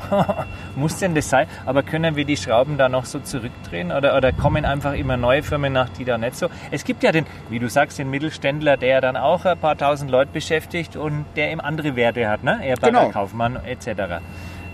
Muss 0.75 0.99
denn 0.99 1.15
das 1.15 1.29
sein? 1.29 1.47
Aber 1.65 1.83
können 1.83 2.15
wir 2.15 2.25
die 2.25 2.37
Schrauben 2.37 2.77
da 2.77 2.89
noch 2.89 3.05
so 3.05 3.19
zurückdrehen 3.19 3.91
oder, 3.91 4.15
oder 4.17 4.31
kommen 4.31 4.65
einfach 4.65 4.93
immer 4.93 5.17
neue 5.17 5.43
Firmen 5.43 5.73
nach, 5.73 5.89
die 5.89 6.05
da 6.05 6.17
nicht 6.17 6.35
so? 6.35 6.47
Es 6.71 6.83
gibt 6.83 7.03
ja 7.03 7.11
den, 7.11 7.25
wie 7.49 7.59
du 7.59 7.69
sagst, 7.69 7.99
den 7.99 8.09
Mittelständler, 8.09 8.77
der 8.77 9.01
dann 9.01 9.17
auch 9.17 9.45
ein 9.45 9.57
paar 9.57 9.77
tausend 9.77 10.11
Leute 10.11 10.31
beschäftigt 10.31 10.95
und 10.95 11.25
der 11.35 11.51
eben 11.51 11.61
andere 11.61 11.95
Werte 11.95 12.27
hat, 12.29 12.43
ne? 12.43 12.59
Er 12.63 12.75
genau. 12.77 13.09
Kaufmann 13.09 13.57
etc. 13.65 14.21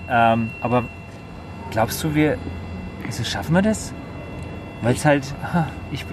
Ähm, 0.09 0.51
aber 0.61 0.83
glaubst 1.71 2.03
du, 2.03 2.15
wir 2.15 2.37
also 3.05 3.23
schaffen 3.23 3.53
wir 3.53 3.61
das? 3.61 3.93
Weil 4.81 4.95
es 4.95 5.05
halt, 5.05 5.33
ich, 5.91 6.05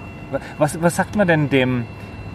was, 0.58 0.80
was 0.80 0.96
sagt 0.96 1.16
man 1.16 1.26
denn 1.26 1.48
dem, 1.48 1.86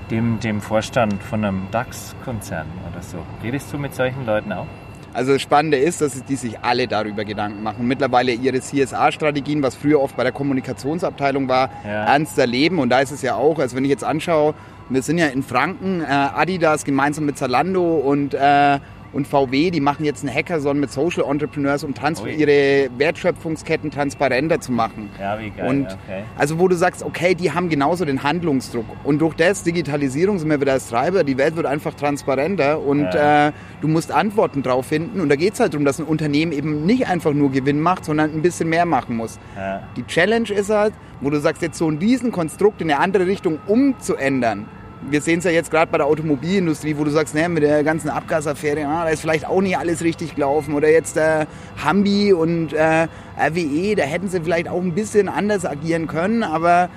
dem, 0.09 0.39
dem 0.39 0.61
Vorstand 0.61 1.21
von 1.21 1.43
einem 1.43 1.67
DAX-Konzern 1.71 2.67
oder 2.91 3.01
so? 3.01 3.17
Redest 3.43 3.71
du 3.71 3.77
mit 3.77 3.95
solchen 3.95 4.25
Leuten 4.25 4.51
auch? 4.51 4.67
Also 5.15 5.31
das 5.33 5.41
Spannende 5.41 5.77
ist, 5.77 6.01
dass 6.01 6.23
die 6.25 6.35
sich 6.35 6.59
alle 6.59 6.87
darüber 6.87 7.23
Gedanken 7.23 7.63
machen. 7.63 7.87
Mittlerweile 7.87 8.33
ihre 8.33 8.59
CSA-Strategien, 8.59 9.63
was 9.63 9.73
früher 9.75 10.01
oft 10.01 10.15
bei 10.17 10.23
der 10.23 10.31
Kommunikationsabteilung 10.33 11.47
war, 11.47 11.69
Ja. 11.85 12.05
ernster 12.05 12.45
leben. 12.45 12.79
Und 12.79 12.89
da 12.89 12.99
ist 12.99 13.11
es 13.11 13.21
ja 13.21 13.35
auch, 13.35 13.59
also 13.59 13.75
wenn 13.75 13.85
ich 13.85 13.89
jetzt 13.91 14.03
anschaue, 14.03 14.53
wir 14.89 15.01
sind 15.01 15.17
ja 15.17 15.27
in 15.27 15.41
Franken, 15.41 16.01
äh, 16.01 16.05
Adidas 16.05 16.83
gemeinsam 16.83 17.25
mit 17.25 17.37
Zalando 17.37 17.95
und, 17.95 18.33
äh, 18.33 18.79
und 19.15 19.25
VW, 19.27 19.71
die 19.71 19.79
machen 19.79 20.03
jetzt 20.03 20.25
einen 20.25 20.35
Hackathon 20.35 20.77
mit 20.77 20.91
Social 20.91 21.23
Entrepreneurs, 21.23 21.85
um 21.85 21.93
Ui. 22.21 22.33
ihre 22.33 22.89
Wertschöpfungsketten 22.97 23.89
transparenter 23.89 24.59
zu 24.59 24.73
machen. 24.73 25.09
Ja, 25.17 25.39
wie 25.39 25.51
geil. 25.51 25.69
Und 25.69 25.85
okay. 25.85 26.23
also 26.37 26.59
wo 26.59 26.67
du 26.67 26.75
sagst, 26.75 27.01
okay, 27.01 27.33
die 27.33 27.53
haben 27.53 27.69
genauso 27.69 28.03
den 28.03 28.23
Handlungsdruck. 28.23 28.85
Und 29.05 29.19
durch 29.19 29.33
das, 29.35 29.63
Digitalisierung 29.63 30.37
sind 30.37 30.49
wir 30.49 30.59
wieder 30.59 30.73
als 30.73 30.89
Treiber, 30.89 31.23
die 31.23 31.37
Welt 31.37 31.55
wird 31.55 31.65
einfach 31.65 31.93
transparenter 31.93 32.81
und 32.81 33.05
Ja. 33.13 33.47
äh, 33.47 33.51
du 33.79 33.87
musst 33.87 34.11
Antworten 34.11 34.61
drauf 34.63 34.87
finden. 34.87 35.21
Und 35.21 35.29
da 35.29 35.37
geht 35.37 35.53
es 35.53 35.61
halt 35.61 35.73
darum, 35.73 35.85
dass 35.85 35.97
ein 35.97 36.05
Unternehmen 36.05 36.51
eben 36.51 36.85
nicht 36.85 37.07
einfach 37.07 37.31
nur 37.31 37.51
Gewinn 37.51 37.79
macht, 37.79 38.03
sondern 38.03 38.33
ein 38.33 38.41
bisschen 38.41 38.67
mehr 38.67 38.85
machen 38.85 39.15
muss. 39.15 39.39
Ja. 39.55 39.81
Die 39.95 40.05
Challenge 40.05 40.49
ist 40.49 40.69
halt, 40.69 40.93
wo 41.21 41.29
du 41.29 41.39
sagst, 41.39 41.61
jetzt 41.61 41.77
so 41.77 41.89
ein 41.89 41.99
Riesenkonstrukt 41.99 42.81
in 42.81 42.91
eine 42.91 42.99
andere 42.99 43.27
Richtung 43.27 43.59
umzuändern. 43.65 44.65
Wir 45.09 45.21
sehen 45.21 45.39
es 45.39 45.45
ja 45.45 45.51
jetzt 45.51 45.69
gerade 45.69 45.91
bei 45.91 45.97
der 45.97 46.07
Automobilindustrie, 46.07 46.97
wo 46.97 47.03
du 47.03 47.11
sagst, 47.11 47.35
ne, 47.35 47.47
mit 47.47 47.63
der 47.63 47.83
ganzen 47.83 48.09
Abgasaffäre, 48.09 48.85
ah, 48.87 49.03
da 49.03 49.09
ist 49.09 49.21
vielleicht 49.21 49.45
auch 49.45 49.61
nicht 49.61 49.77
alles 49.77 50.01
richtig 50.01 50.35
gelaufen. 50.35 50.73
Oder 50.73 50.89
jetzt 50.89 51.17
äh, 51.17 51.45
Hambi 51.83 52.33
und 52.33 52.73
äh, 52.73 53.07
RWE, 53.37 53.95
da 53.95 54.03
hätten 54.03 54.27
sie 54.27 54.41
vielleicht 54.41 54.67
auch 54.67 54.81
ein 54.81 54.93
bisschen 54.93 55.29
anders 55.29 55.65
agieren 55.65 56.07
können. 56.07 56.41
Aber 56.43 56.89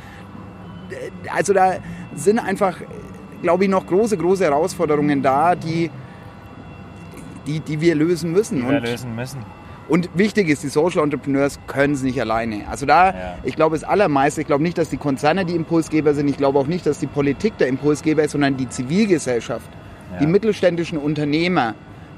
äh, 0.90 1.28
also 1.34 1.52
da 1.52 1.76
sind 2.14 2.38
einfach, 2.38 2.78
glaube 3.42 3.64
ich, 3.64 3.70
noch 3.70 3.86
große, 3.86 4.16
große 4.16 4.44
Herausforderungen 4.44 5.22
da, 5.22 5.54
die, 5.54 5.90
die, 7.46 7.60
die 7.60 7.80
wir 7.80 7.94
lösen 7.94 8.32
müssen. 8.32 8.56
Die 8.56 8.62
wir 8.62 8.76
Und 8.78 8.84
lösen 8.84 9.14
müssen. 9.14 9.44
Und 9.88 10.10
wichtig 10.14 10.48
ist, 10.48 10.62
die 10.62 10.68
Social 10.68 11.02
Entrepreneurs 11.02 11.58
können 11.66 11.94
es 11.94 12.02
nicht 12.02 12.20
alleine. 12.20 12.68
Also 12.70 12.84
da, 12.86 13.06
Ja. 13.06 13.14
ich 13.42 13.56
glaube, 13.56 13.76
das 13.76 13.84
Allermeiste, 13.84 14.40
ich 14.42 14.46
glaube 14.46 14.62
nicht, 14.62 14.76
dass 14.78 14.88
die 14.90 14.96
Konzerne 14.98 15.44
die 15.44 15.54
Impulsgeber 15.54 16.14
sind, 16.14 16.28
ich 16.28 16.36
glaube 16.36 16.58
auch 16.58 16.66
nicht, 16.66 16.86
dass 16.86 16.98
die 16.98 17.06
Politik 17.06 17.56
der 17.58 17.68
Impulsgeber 17.68 18.22
ist, 18.22 18.32
sondern 18.32 18.56
die 18.56 18.68
Zivilgesellschaft, 18.68 19.68
Ja. 20.12 20.18
die 20.20 20.26
mittelständischen 20.26 20.98
Unternehmer. 20.98 21.74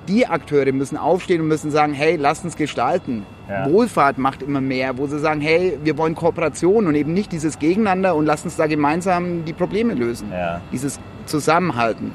Die 0.09 0.27
Akteure 0.27 0.73
müssen 0.73 0.97
aufstehen 0.97 1.43
und 1.43 1.49
müssen 1.49 1.71
sagen, 1.71 1.93
hey, 1.93 2.17
lasst 2.17 2.43
uns 2.45 2.57
gestalten. 2.57 3.25
Ja. 3.49 3.71
Wohlfahrt 3.71 4.17
macht 4.19 4.43
immer 4.43 4.61
mehr, 4.61 4.97
wo 4.99 5.07
sie 5.07 5.19
sagen, 5.19 5.41
hey, 5.41 5.79
wir 5.85 5.99
wollen 5.99 6.15
Kooperation 6.15 6.87
und 6.87 6.95
eben 6.95 7.12
nicht 7.12 7.31
dieses 7.33 7.59
Gegeneinander 7.59 8.17
und 8.17 8.25
lasst 8.27 8.45
uns 8.47 8.57
da 8.57 8.67
gemeinsam 8.67 9.45
die 9.45 9.53
Probleme 9.53 9.93
lösen. 9.95 10.29
Ja. 10.33 10.61
Dieses 10.73 10.99
Zusammenhalten. 11.27 12.12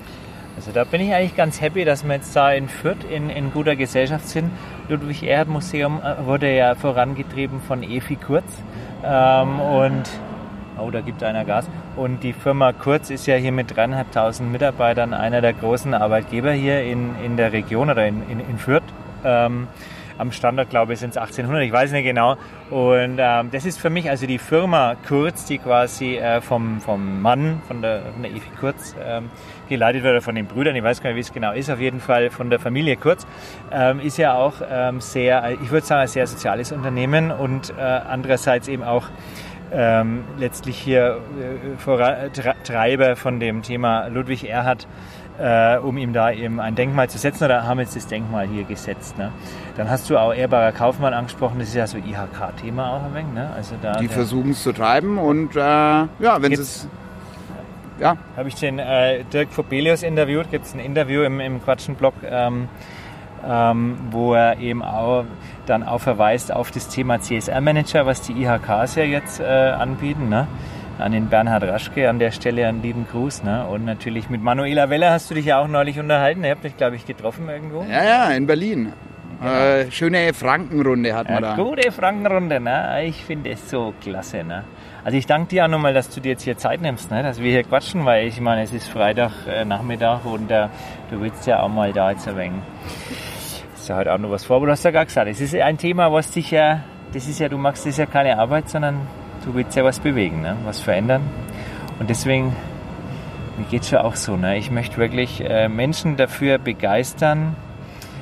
Also 0.57 0.71
da 0.73 0.83
bin 0.83 1.01
ich 1.01 1.13
eigentlich 1.13 1.35
ganz 1.35 1.61
happy, 1.61 1.85
dass 1.85 2.03
wir 2.03 2.15
jetzt 2.15 2.35
da 2.35 2.51
in 2.53 2.67
Fürth 2.69 3.03
in, 3.09 3.29
in 3.29 3.51
guter 3.51 3.75
Gesellschaft 3.75 4.27
sind. 4.27 4.49
Ludwig 4.87 5.23
Erhard 5.23 5.47
Museum 5.47 6.01
äh, 6.01 6.25
wurde 6.25 6.55
ja 6.55 6.75
vorangetrieben 6.75 7.61
von 7.61 7.83
Efi 7.83 8.15
Kurz. 8.15 8.45
Ähm, 9.03 9.59
und 9.59 10.03
oh, 10.77 10.91
da 10.91 11.01
gibt 11.01 11.23
einer 11.23 11.45
Gas. 11.45 11.67
Und 11.95 12.23
die 12.23 12.33
Firma 12.33 12.73
Kurz 12.73 13.09
ist 13.09 13.25
ja 13.25 13.35
hier 13.35 13.51
mit 13.51 13.75
dreieinhalbtausend 13.75 14.51
Mitarbeitern 14.51 15.13
einer 15.13 15.41
der 15.41 15.53
großen 15.53 15.93
Arbeitgeber 15.93 16.51
hier 16.51 16.83
in, 16.83 17.15
in 17.23 17.37
der 17.37 17.51
Region 17.51 17.89
oder 17.89 18.05
in, 18.07 18.21
in, 18.29 18.39
in 18.39 18.57
Fürth. 18.57 18.83
Ähm, 19.23 19.67
am 20.17 20.31
Standort, 20.31 20.69
glaube 20.69 20.93
ich, 20.93 20.99
sind 20.99 21.09
es 21.09 21.17
1800, 21.17 21.63
ich 21.63 21.71
weiß 21.71 21.91
nicht 21.91 22.05
genau. 22.05 22.37
Und 22.69 23.17
ähm, 23.19 23.49
das 23.51 23.65
ist 23.65 23.79
für 23.79 23.89
mich 23.89 24.09
also 24.09 24.25
die 24.25 24.37
Firma 24.37 24.95
Kurz, 25.07 25.45
die 25.45 25.57
quasi 25.57 26.15
äh, 26.17 26.41
vom, 26.41 26.79
vom 26.79 27.21
Mann, 27.21 27.61
von 27.67 27.81
der, 27.81 28.01
von 28.13 28.21
der 28.21 28.31
Evi 28.31 28.49
Kurz, 28.59 28.95
ähm, 29.03 29.29
geleitet 29.67 30.03
wird, 30.03 30.23
von 30.23 30.35
den 30.35 30.45
Brüdern, 30.45 30.75
ich 30.75 30.83
weiß 30.83 31.01
gar 31.01 31.09
nicht, 31.09 31.17
wie 31.17 31.21
es 31.21 31.33
genau 31.33 31.51
ist, 31.51 31.69
auf 31.69 31.79
jeden 31.79 31.99
Fall 31.99 32.29
von 32.29 32.49
der 32.49 32.59
Familie 32.59 32.95
Kurz, 32.97 33.25
ähm, 33.71 33.99
ist 33.99 34.17
ja 34.17 34.33
auch 34.35 34.53
ähm, 34.69 35.01
sehr, 35.01 35.51
ich 35.61 35.71
würde 35.71 35.85
sagen, 35.85 36.01
ein 36.01 36.07
sehr 36.07 36.27
soziales 36.27 36.71
Unternehmen 36.71 37.31
und 37.31 37.71
äh, 37.77 37.81
andererseits 37.81 38.67
eben 38.67 38.83
auch 38.83 39.03
ähm, 39.73 40.23
letztlich 40.37 40.77
hier 40.77 41.17
äh, 41.39 42.29
Tre- 42.33 42.55
Treiber 42.63 43.15
von 43.15 43.39
dem 43.39 43.61
Thema 43.63 44.07
Ludwig 44.07 44.47
Erhard, 44.47 44.87
äh, 45.39 45.77
um 45.79 45.97
ihm 45.97 46.13
da 46.13 46.31
eben 46.31 46.59
ein 46.61 46.75
Denkmal 46.75 47.09
zu 47.09 47.17
setzen 47.17 47.45
oder 47.45 47.63
haben 47.67 47.79
jetzt 47.79 47.95
das 47.95 48.07
Denkmal 48.07 48.47
hier 48.47 48.63
gesetzt. 48.63 49.17
Ne? 49.17 49.31
Dann 49.75 49.89
hast 49.89 50.09
du 50.09 50.17
auch 50.17 50.33
ehrbarer 50.33 50.71
Kaufmann 50.71 51.13
angesprochen, 51.13 51.59
das 51.59 51.69
ist 51.69 51.75
ja 51.75 51.87
so 51.87 51.97
IHK-Thema 51.97 52.93
auch 52.93 53.03
ein 53.03 53.15
wenig. 53.15 53.33
Ne? 53.33 53.49
Also 53.55 53.75
da 53.81 53.93
Die 53.93 54.07
versuchen 54.07 54.51
es 54.51 54.63
zu 54.63 54.71
treiben 54.71 55.17
und 55.17 55.55
äh, 55.55 55.59
ja, 55.59 56.07
wenn 56.39 56.53
es 56.53 56.87
ja, 57.99 58.17
habe 58.37 58.49
ich 58.49 58.55
den 58.55 58.79
äh, 58.79 59.23
Dirk 59.25 59.51
Fobelius 59.51 60.03
interviewt. 60.03 60.51
Gibt 60.51 60.65
es 60.65 60.73
ein 60.73 60.79
Interview 60.79 61.21
im, 61.23 61.39
im 61.39 61.63
Quatschen-Blog, 61.63 62.13
ähm, 62.29 62.67
ähm, 63.47 63.97
wo 64.11 64.33
er 64.33 64.59
eben 64.59 64.83
auch 64.83 65.25
dann 65.65 65.83
auch 65.83 65.99
verweist 66.01 66.51
auf 66.51 66.71
das 66.71 66.87
Thema 66.89 67.19
CSR-Manager, 67.19 68.05
was 68.05 68.21
die 68.21 68.33
IHKs 68.33 68.95
ja 68.95 69.03
jetzt 69.03 69.39
äh, 69.39 69.43
anbieten. 69.45 70.29
Ne? 70.29 70.47
An 70.97 71.11
den 71.11 71.27
Bernhard 71.27 71.63
Raschke 71.63 72.09
an 72.09 72.19
der 72.19 72.31
Stelle 72.31 72.67
einen 72.67 72.81
lieben 72.81 73.05
Gruß. 73.11 73.43
Ne? 73.43 73.65
Und 73.67 73.83
natürlich 73.85 74.29
mit 74.29 74.41
Manuela 74.41 74.89
Weller 74.89 75.11
hast 75.11 75.29
du 75.29 75.35
dich 75.35 75.45
ja 75.45 75.59
auch 75.59 75.67
neulich 75.67 75.99
unterhalten. 75.99 76.43
Ihr 76.43 76.51
habt 76.51 76.63
dich, 76.63 76.77
glaube 76.77 76.95
ich, 76.95 77.05
getroffen 77.05 77.49
irgendwo. 77.49 77.83
Ja, 77.83 78.03
ja, 78.03 78.29
in 78.31 78.47
Berlin. 78.47 78.93
Äh, 79.43 79.91
schöne 79.91 80.33
Frankenrunde 80.33 81.13
hat 81.13 81.29
man 81.29 81.43
Ja, 81.43 81.55
da. 81.55 81.61
gute 81.61 81.91
Frankenrunde, 81.91 82.61
ne? 82.61 83.03
Ich 83.03 83.25
finde 83.25 83.49
es 83.51 83.69
so 83.69 83.93
klasse, 84.01 84.45
ne? 84.45 84.63
Also 85.05 85.19
ich 85.19 85.27
danke 85.27 85.49
dir 85.49 85.65
auch 85.65 85.69
nochmal, 85.69 85.93
dass 85.93 86.09
du 86.09 86.19
dir 86.19 86.29
jetzt 86.29 86.41
hier 86.41 86.57
Zeit 86.57 86.81
nimmst, 86.81 87.11
ne? 87.11 87.21
dass 87.21 87.39
wir 87.39 87.51
hier 87.51 87.61
quatschen, 87.61 88.05
weil 88.05 88.25
ich 88.25 88.41
meine, 88.41 88.63
es 88.63 88.73
ist 88.73 88.87
Freitag 88.87 89.33
äh, 89.45 89.61
und 89.61 90.49
äh, 90.49 90.67
du 91.11 91.21
willst 91.21 91.45
ja 91.45 91.59
auch 91.59 91.69
mal 91.69 91.93
da 91.93 92.09
jetzt 92.09 92.27
ein 92.27 92.35
wenig. 92.35 92.61
Ist 93.75 93.87
ja 93.87 93.97
heute 93.97 94.11
auch 94.11 94.17
noch 94.17 94.31
was 94.31 94.45
vor, 94.45 94.55
aber 94.55 94.65
du 94.65 94.71
hast 94.71 94.83
ja 94.83 94.89
gar 94.89 95.05
gesagt, 95.05 95.29
es 95.29 95.39
ist 95.39 95.53
ein 95.53 95.77
Thema, 95.77 96.11
was 96.11 96.31
dich 96.31 96.49
ja, 96.49 96.79
das 97.13 97.27
ist 97.27 97.39
ja, 97.39 97.49
du 97.49 97.59
machst 97.59 97.85
das 97.85 97.97
ja 97.97 98.07
keine 98.07 98.39
Arbeit, 98.39 98.67
sondern 98.67 99.01
du 99.45 99.53
willst 99.53 99.75
ja 99.75 99.83
was 99.83 99.99
bewegen, 99.99 100.41
ne? 100.41 100.57
was 100.65 100.81
verändern. 100.81 101.21
Und 101.99 102.09
deswegen, 102.09 102.55
mir 103.59 103.65
geht 103.69 103.85
schon 103.85 103.99
auch 103.99 104.15
so, 104.15 104.35
ne? 104.37 104.57
ich 104.57 104.71
möchte 104.71 104.97
wirklich 104.97 105.39
äh, 105.39 105.69
Menschen 105.69 106.17
dafür 106.17 106.57
begeistern, 106.57 107.55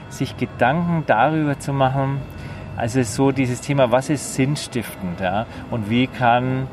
sich 0.09 0.35
Gedanken 0.35 1.05
darüber 1.07 1.57
zu 1.57 1.71
machen, 1.71 2.19
also 2.75 3.03
so 3.03 3.31
dieses 3.31 3.61
Thema, 3.61 3.91
was 3.91 4.09
ist 4.09 4.33
sinnstiftend 4.33 5.19
ja? 5.19 5.45
und 5.69 5.89
wie 5.89 6.07
kann, 6.07 6.67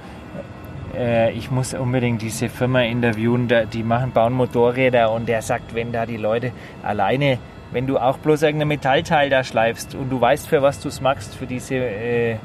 äh, 0.96 1.32
ich 1.32 1.50
muss 1.50 1.74
unbedingt 1.74 2.22
diese 2.22 2.48
Firma 2.48 2.80
interviewen, 2.82 3.48
die 3.72 3.82
machen, 3.82 4.12
bauen 4.12 4.32
Motorräder 4.32 5.10
und 5.12 5.28
der 5.28 5.42
sagt, 5.42 5.74
wenn 5.74 5.92
da 5.92 6.06
die 6.06 6.16
Leute 6.16 6.52
alleine, 6.82 7.38
wenn 7.72 7.86
du 7.86 7.98
auch 7.98 8.18
bloß 8.18 8.42
irgendein 8.42 8.68
Metallteil 8.68 9.30
da 9.30 9.44
schleifst 9.44 9.94
und 9.94 10.10
du 10.10 10.20
weißt, 10.20 10.48
für 10.48 10.62
was 10.62 10.80
du 10.80 10.88
es 10.88 11.00
machst, 11.00 11.36
für 11.36 11.46
diese, 11.46 11.74
äh, 11.76 12.36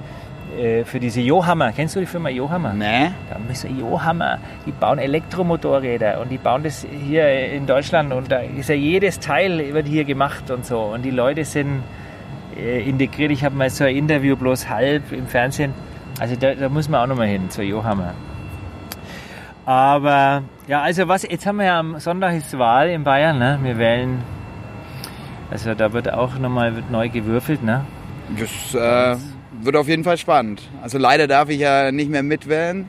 äh, 0.58 0.84
für 0.84 1.00
diese 1.00 1.22
Johammer, 1.22 1.72
kennst 1.72 1.96
du 1.96 2.02
die 2.02 2.06
Firma 2.06 2.30
Johammer? 2.30 2.74
Ne? 2.74 3.14
Da 3.30 3.54
so, 3.54 3.68
Johammer, 3.68 4.40
die 4.66 4.72
bauen 4.72 5.00
Elektromotorräder 5.00 6.20
und 6.22 6.30
die 6.30 6.38
bauen 6.38 6.64
das 6.64 6.86
hier 7.08 7.52
in 7.52 7.66
Deutschland 7.66 8.14
und 8.14 8.32
da 8.32 8.40
ist 8.40 8.70
ja 8.70 8.76
jedes 8.76 9.20
Teil 9.20 9.74
wird 9.74 9.88
hier 9.88 10.04
gemacht 10.04 10.52
und 10.52 10.66
so 10.66 10.82
und 10.82 11.04
die 11.04 11.12
Leute 11.12 11.46
sind 11.46 11.84
integriert. 12.56 13.32
Ich 13.32 13.44
habe 13.44 13.56
mal 13.56 13.70
so 13.70 13.84
ein 13.84 13.96
Interview 13.96 14.36
bloß 14.36 14.70
halb 14.70 15.12
im 15.12 15.28
Fernsehen. 15.28 15.74
Also 16.20 16.36
da, 16.36 16.56
da 16.56 16.70
muss 16.70 16.88
man 16.88 17.02
auch 17.02 17.08
nochmal 17.08 17.28
hin, 17.28 17.50
zu 17.50 17.62
Johammer. 17.62 18.14
Aber 19.66 20.44
ja, 20.68 20.82
also 20.82 21.08
was, 21.08 21.24
jetzt 21.24 21.46
haben 21.46 21.58
wir 21.58 21.66
ja 21.66 21.80
am 21.80 22.00
Sonntag 22.00 22.36
ist 22.36 22.58
Wahl 22.58 22.90
in 22.90 23.04
Bayern, 23.04 23.40
ne? 23.40 23.60
Wir 23.64 23.78
wählen, 23.78 24.22
also 25.50 25.74
da 25.74 25.92
wird 25.92 26.14
auch 26.14 26.38
nochmal 26.38 26.76
wird 26.76 26.92
neu 26.92 27.10
gewürfelt, 27.10 27.64
ne? 27.64 27.84
Das 28.40 28.74
äh, 28.76 29.18
wird 29.62 29.76
auf 29.76 29.88
jeden 29.88 30.04
Fall 30.04 30.18
spannend. 30.18 30.62
Also 30.82 30.98
leider 30.98 31.28
darf 31.28 31.50
ich 31.50 31.60
ja 31.60 31.92
nicht 31.92 32.10
mehr 32.10 32.24
mitwählen. 32.24 32.88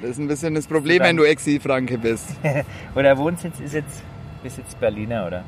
Das 0.00 0.10
ist 0.10 0.18
ein 0.18 0.28
bisschen 0.28 0.54
das 0.54 0.66
Problem, 0.66 1.02
wenn 1.02 1.16
du 1.16 1.24
Exil-Franke 1.24 1.98
bist. 1.98 2.36
Oder 2.94 3.16
Wohnsitz 3.16 3.60
ist 3.60 3.74
jetzt, 3.74 4.02
ist 4.44 4.58
jetzt 4.58 4.78
Berliner, 4.78 5.26
oder? 5.26 5.44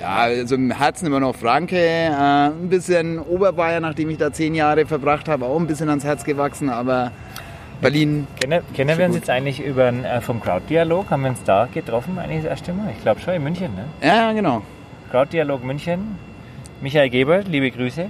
Ja, 0.00 0.16
also 0.16 0.54
im 0.54 0.70
Herzen 0.70 1.06
immer 1.06 1.20
noch 1.20 1.36
Franke. 1.36 1.76
Äh, 1.76 2.10
ein 2.10 2.68
bisschen 2.68 3.18
Oberbayern, 3.18 3.82
nachdem 3.82 4.10
ich 4.10 4.18
da 4.18 4.32
zehn 4.32 4.54
Jahre 4.54 4.86
verbracht 4.86 5.28
habe, 5.28 5.44
auch 5.44 5.58
ein 5.58 5.66
bisschen 5.66 5.88
ans 5.88 6.04
Herz 6.04 6.24
gewachsen. 6.24 6.70
Aber 6.70 7.12
Berlin, 7.80 8.26
Kennen, 8.40 8.62
kennen 8.74 8.96
wir 8.96 9.06
uns 9.06 9.14
gut. 9.14 9.22
jetzt 9.22 9.30
eigentlich 9.30 9.60
über 9.62 9.88
äh, 9.88 10.20
vom 10.20 10.40
Crowd-Dialog? 10.40 11.10
Haben 11.10 11.22
wir 11.22 11.30
uns 11.30 11.42
da 11.44 11.68
getroffen 11.72 12.18
eigentlich 12.18 12.42
das 12.42 12.50
erste 12.50 12.72
Mal? 12.72 12.90
Ich 12.96 13.02
glaube 13.02 13.20
schon 13.20 13.34
in 13.34 13.42
München, 13.42 13.74
ne? 13.74 13.84
ja, 14.00 14.14
ja, 14.14 14.32
genau. 14.32 14.62
Crowd-Dialog 15.10 15.64
München. 15.64 16.16
Michael 16.80 17.10
Gebert, 17.10 17.48
liebe 17.48 17.70
Grüße. 17.70 18.06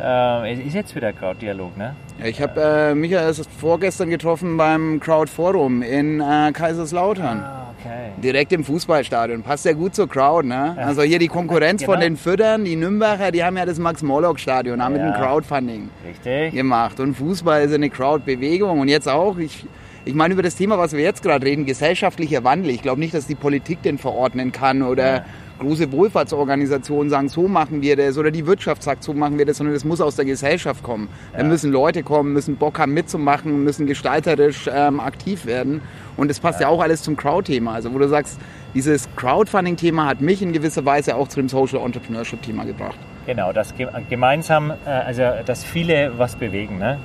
Äh, 0.00 0.52
es 0.52 0.60
ist 0.60 0.74
jetzt 0.74 0.94
wieder 0.94 1.12
Crowd-Dialog, 1.12 1.76
ne? 1.76 1.96
Ja, 2.20 2.26
ich 2.26 2.40
habe 2.40 2.60
äh, 2.60 2.94
Michael 2.94 3.26
erst 3.26 3.50
vorgestern 3.50 4.10
getroffen 4.10 4.56
beim 4.56 5.00
Crowd 5.00 5.30
Forum 5.30 5.82
in 5.82 6.20
äh, 6.20 6.52
Kaiserslautern. 6.52 7.40
Ah, 7.40 7.57
okay. 7.78 8.10
Direkt 8.22 8.52
im 8.52 8.64
Fußballstadion. 8.64 9.42
Passt 9.42 9.64
ja 9.64 9.72
gut 9.72 9.94
zur 9.94 10.08
Crowd, 10.08 10.46
ne? 10.46 10.76
Also 10.78 11.02
hier 11.02 11.18
die 11.18 11.28
Konkurrenz 11.28 11.84
von 11.84 11.94
Genau. 11.94 12.04
den 12.06 12.16
Füttern, 12.16 12.64
die 12.64 12.76
Nürnberger, 12.76 13.30
die 13.30 13.42
haben 13.44 13.56
ja 13.56 13.64
das 13.66 13.78
Max-Morlock-Stadion, 13.78 14.82
haben 14.82 14.92
mit 14.94 15.02
Ja. 15.02 15.12
dem 15.12 15.20
Crowdfunding 15.22 15.88
Richtig. 16.06 16.54
gemacht. 16.54 16.98
Und 17.00 17.14
Fußball 17.14 17.62
ist 17.62 17.72
eine 17.74 17.90
Crowd-Bewegung. 17.90 18.80
Und 18.80 18.88
jetzt 18.88 19.08
auch, 19.08 19.38
ich, 19.38 19.66
Ich 20.04 20.14
meine, 20.14 20.32
über 20.32 20.42
das 20.42 20.56
Thema, 20.56 20.78
was 20.78 20.94
wir 20.94 21.02
jetzt 21.02 21.22
gerade 21.22 21.44
reden, 21.44 21.66
gesellschaftlicher 21.66 22.42
Wandel. 22.42 22.70
Ich 22.70 22.80
glaube 22.80 22.98
nicht, 22.98 23.12
dass 23.12 23.26
die 23.26 23.34
Politik 23.34 23.82
den 23.82 23.98
verordnen 23.98 24.52
kann 24.52 24.80
oder 24.82 25.16
ja. 25.16 25.24
Große 25.58 25.90
Wohlfahrtsorganisationen 25.92 27.10
sagen, 27.10 27.28
so 27.28 27.48
machen 27.48 27.82
wir 27.82 27.96
das 27.96 28.16
oder 28.18 28.30
die 28.30 28.46
Wirtschaft 28.46 28.82
sagt, 28.82 29.02
so 29.02 29.12
machen 29.12 29.38
wir 29.38 29.46
das, 29.46 29.58
sondern 29.58 29.74
das 29.74 29.84
muss 29.84 30.00
aus 30.00 30.16
der 30.16 30.24
Gesellschaft 30.24 30.82
kommen. 30.82 31.08
Ja. 31.32 31.38
Da 31.38 31.44
müssen 31.44 31.72
Leute 31.72 32.02
kommen, 32.02 32.32
müssen 32.32 32.56
Bock 32.56 32.78
haben 32.78 32.94
mitzumachen, 32.94 33.64
müssen 33.64 33.86
gestalterisch 33.86 34.68
ähm, 34.72 35.00
aktiv 35.00 35.46
werden. 35.46 35.82
Und 36.16 36.28
das 36.28 36.40
passt 36.40 36.60
ja, 36.60 36.68
ja 36.68 36.72
auch 36.72 36.80
alles 36.80 37.02
zum 37.02 37.16
Crowd-Thema. 37.16 37.74
Also 37.74 37.92
wo 37.92 37.98
du 37.98 38.08
sagst, 38.08 38.38
dieses 38.74 39.08
Crowdfunding-Thema 39.16 40.06
hat 40.06 40.20
mich 40.20 40.42
in 40.42 40.52
gewisser 40.52 40.84
Weise 40.84 41.16
auch 41.16 41.28
zu 41.28 41.40
dem 41.40 41.48
Social 41.48 41.80
Entrepreneurship-Thema 41.80 42.64
gebracht. 42.64 42.98
Genau, 43.26 43.52
das 43.52 43.74
gemeinsam, 44.08 44.70
äh, 44.70 44.88
also 44.88 45.22
dass 45.44 45.64
viele 45.64 46.12
was 46.16 46.36
bewegen. 46.36 46.78
Ne? 46.78 46.98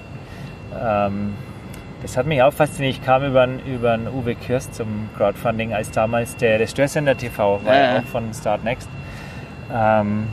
Ähm, 0.80 1.34
das 2.04 2.18
hat 2.18 2.28
mich 2.28 2.44
auch 2.44 2.54
fasziniert. 2.54 2.98
Ich 2.98 3.04
kam 3.04 3.24
über, 3.24 3.48
über 3.66 3.94
einen 3.94 4.08
Uwe 4.08 4.36
Kirst 4.36 4.76
zum 4.76 5.10
Crowdfunding, 5.18 5.74
als 5.74 5.90
damals 5.90 6.36
der, 6.36 6.60
der 6.60 6.68
Störsender 6.68 7.18
TV 7.18 7.66
war, 7.66 7.76
ja, 7.76 8.00
auch 8.00 8.04
von 8.04 8.32
Start 8.34 8.64
Next. 8.64 8.88
Ähm, 9.74 10.28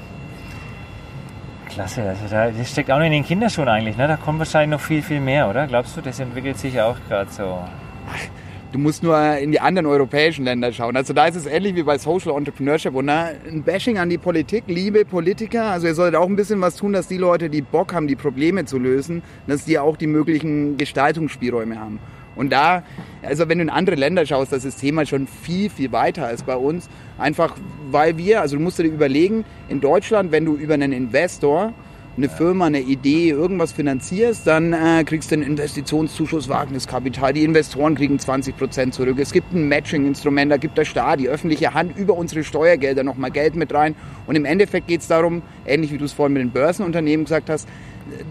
klasse, 1.71 2.03
also 2.03 2.27
da, 2.29 2.51
das 2.51 2.71
steckt 2.71 2.91
auch 2.91 2.99
noch 2.99 3.07
in 3.07 3.13
den 3.13 3.25
Kinderschuhen 3.25 3.69
eigentlich. 3.69 3.97
Ne? 3.97 4.09
Da 4.09 4.17
kommt 4.17 4.41
wahrscheinlich 4.41 4.79
noch 4.79 4.85
viel, 4.85 5.03
viel 5.03 5.21
mehr, 5.21 5.49
oder? 5.49 5.67
Glaubst 5.67 5.97
du, 5.97 6.01
das 6.01 6.19
entwickelt 6.19 6.59
sich 6.59 6.81
auch 6.81 6.97
gerade 7.09 7.31
so? 7.31 7.61
Du 8.73 8.79
musst 8.79 9.03
nur 9.03 9.19
in 9.39 9.51
die 9.51 9.59
anderen 9.59 9.87
europäischen 9.87 10.45
Länder 10.45 10.73
schauen. 10.73 10.97
Also 10.97 11.13
da 11.13 11.27
ist 11.27 11.35
es 11.35 11.45
ähnlich 11.45 11.75
wie 11.75 11.83
bei 11.83 11.99
Social 11.99 12.37
Entrepreneurship 12.37 12.95
und 12.95 13.09
ein 13.09 13.65
Bashing 13.65 13.99
an 13.99 14.09
die 14.09 14.19
Politik, 14.19 14.63
liebe 14.69 15.05
Politiker. 15.05 15.65
Also 15.65 15.89
ihr 15.89 15.95
solltet 15.97 16.15
auch 16.15 16.29
ein 16.29 16.37
bisschen 16.37 16.61
was 16.61 16.77
tun, 16.77 16.93
dass 16.93 17.09
die 17.09 17.17
Leute, 17.17 17.51
die 17.51 17.63
Bock 17.63 17.93
haben, 17.93 18.07
die 18.07 18.15
Probleme 18.15 18.67
zu 18.67 18.79
lösen, 18.79 19.23
dass 19.49 19.65
die 19.65 19.81
auch 19.81 19.97
die 19.97 20.07
möglichen 20.07 20.77
Gestaltungsspielräume 20.77 21.81
haben. 21.81 21.99
Und 22.37 22.53
da, 22.53 22.85
also 23.23 23.49
wenn 23.49 23.59
du 23.59 23.63
in 23.63 23.71
andere 23.71 23.97
Länder 23.97 24.25
schaust, 24.25 24.53
das 24.53 24.65
ist 24.65 24.81
Thema 24.81 25.05
schon 25.05 25.27
viel, 25.27 25.69
viel 25.69 25.91
weiter 25.91 26.27
als 26.27 26.45
bei 26.45 26.55
uns. 26.55 26.89
Einfach 27.19 27.57
weil 27.91 28.19
wir, 28.19 28.41
also 28.41 28.57
du 28.57 28.63
musst 28.63 28.79
dir 28.79 28.85
überlegen, 28.85 29.45
in 29.69 29.81
Deutschland, 29.81 30.31
wenn 30.31 30.45
du 30.45 30.55
über 30.55 30.75
einen 30.75 30.93
Investor 30.93 31.75
eine 32.21 32.29
Firma, 32.29 32.67
eine 32.67 32.81
Idee, 32.81 33.31
irgendwas 33.31 33.73
finanzierst, 33.73 34.47
dann 34.47 34.75
äh, 34.75 35.05
kriegst 35.05 35.31
du 35.31 35.37
einen 35.37 35.43
Investitionszuschuss, 35.45 36.51
Wagniskapital. 36.51 37.33
Die 37.33 37.45
Investoren 37.45 37.95
kriegen 37.95 38.19
20 38.19 38.59
Prozent 38.59 38.93
zurück. 38.93 39.19
Es 39.19 39.33
gibt 39.33 39.55
ein 39.55 39.69
Matching-Instrument, 39.69 40.53
da 40.53 40.59
gibt 40.59 40.77
der 40.77 40.85
Staat, 40.85 41.21
die 41.21 41.29
öffentliche 41.29 41.73
Hand 41.73 41.97
über 41.97 42.15
unsere 42.15 42.45
Steuergelder 42.45 43.05
nochmal 43.05 43.31
Geld 43.31 43.57
mit 43.57 43.73
rein. 43.73 43.95
Und 44.27 44.37
im 44.37 44.45
Endeffekt 44.45 44.87
geht 44.87 45.01
es 45.01 45.09
darum, 45.09 45.41
ähnlich 45.65 45.93
wie 45.93 45.99
du 45.99 46.05
es 46.05 46.13
vorhin 46.13 46.35
mit 46.35 46.43
den 46.43 46.51
Börsenunternehmen 46.51 47.25
gesagt 47.25 47.49
hast, 47.49 47.67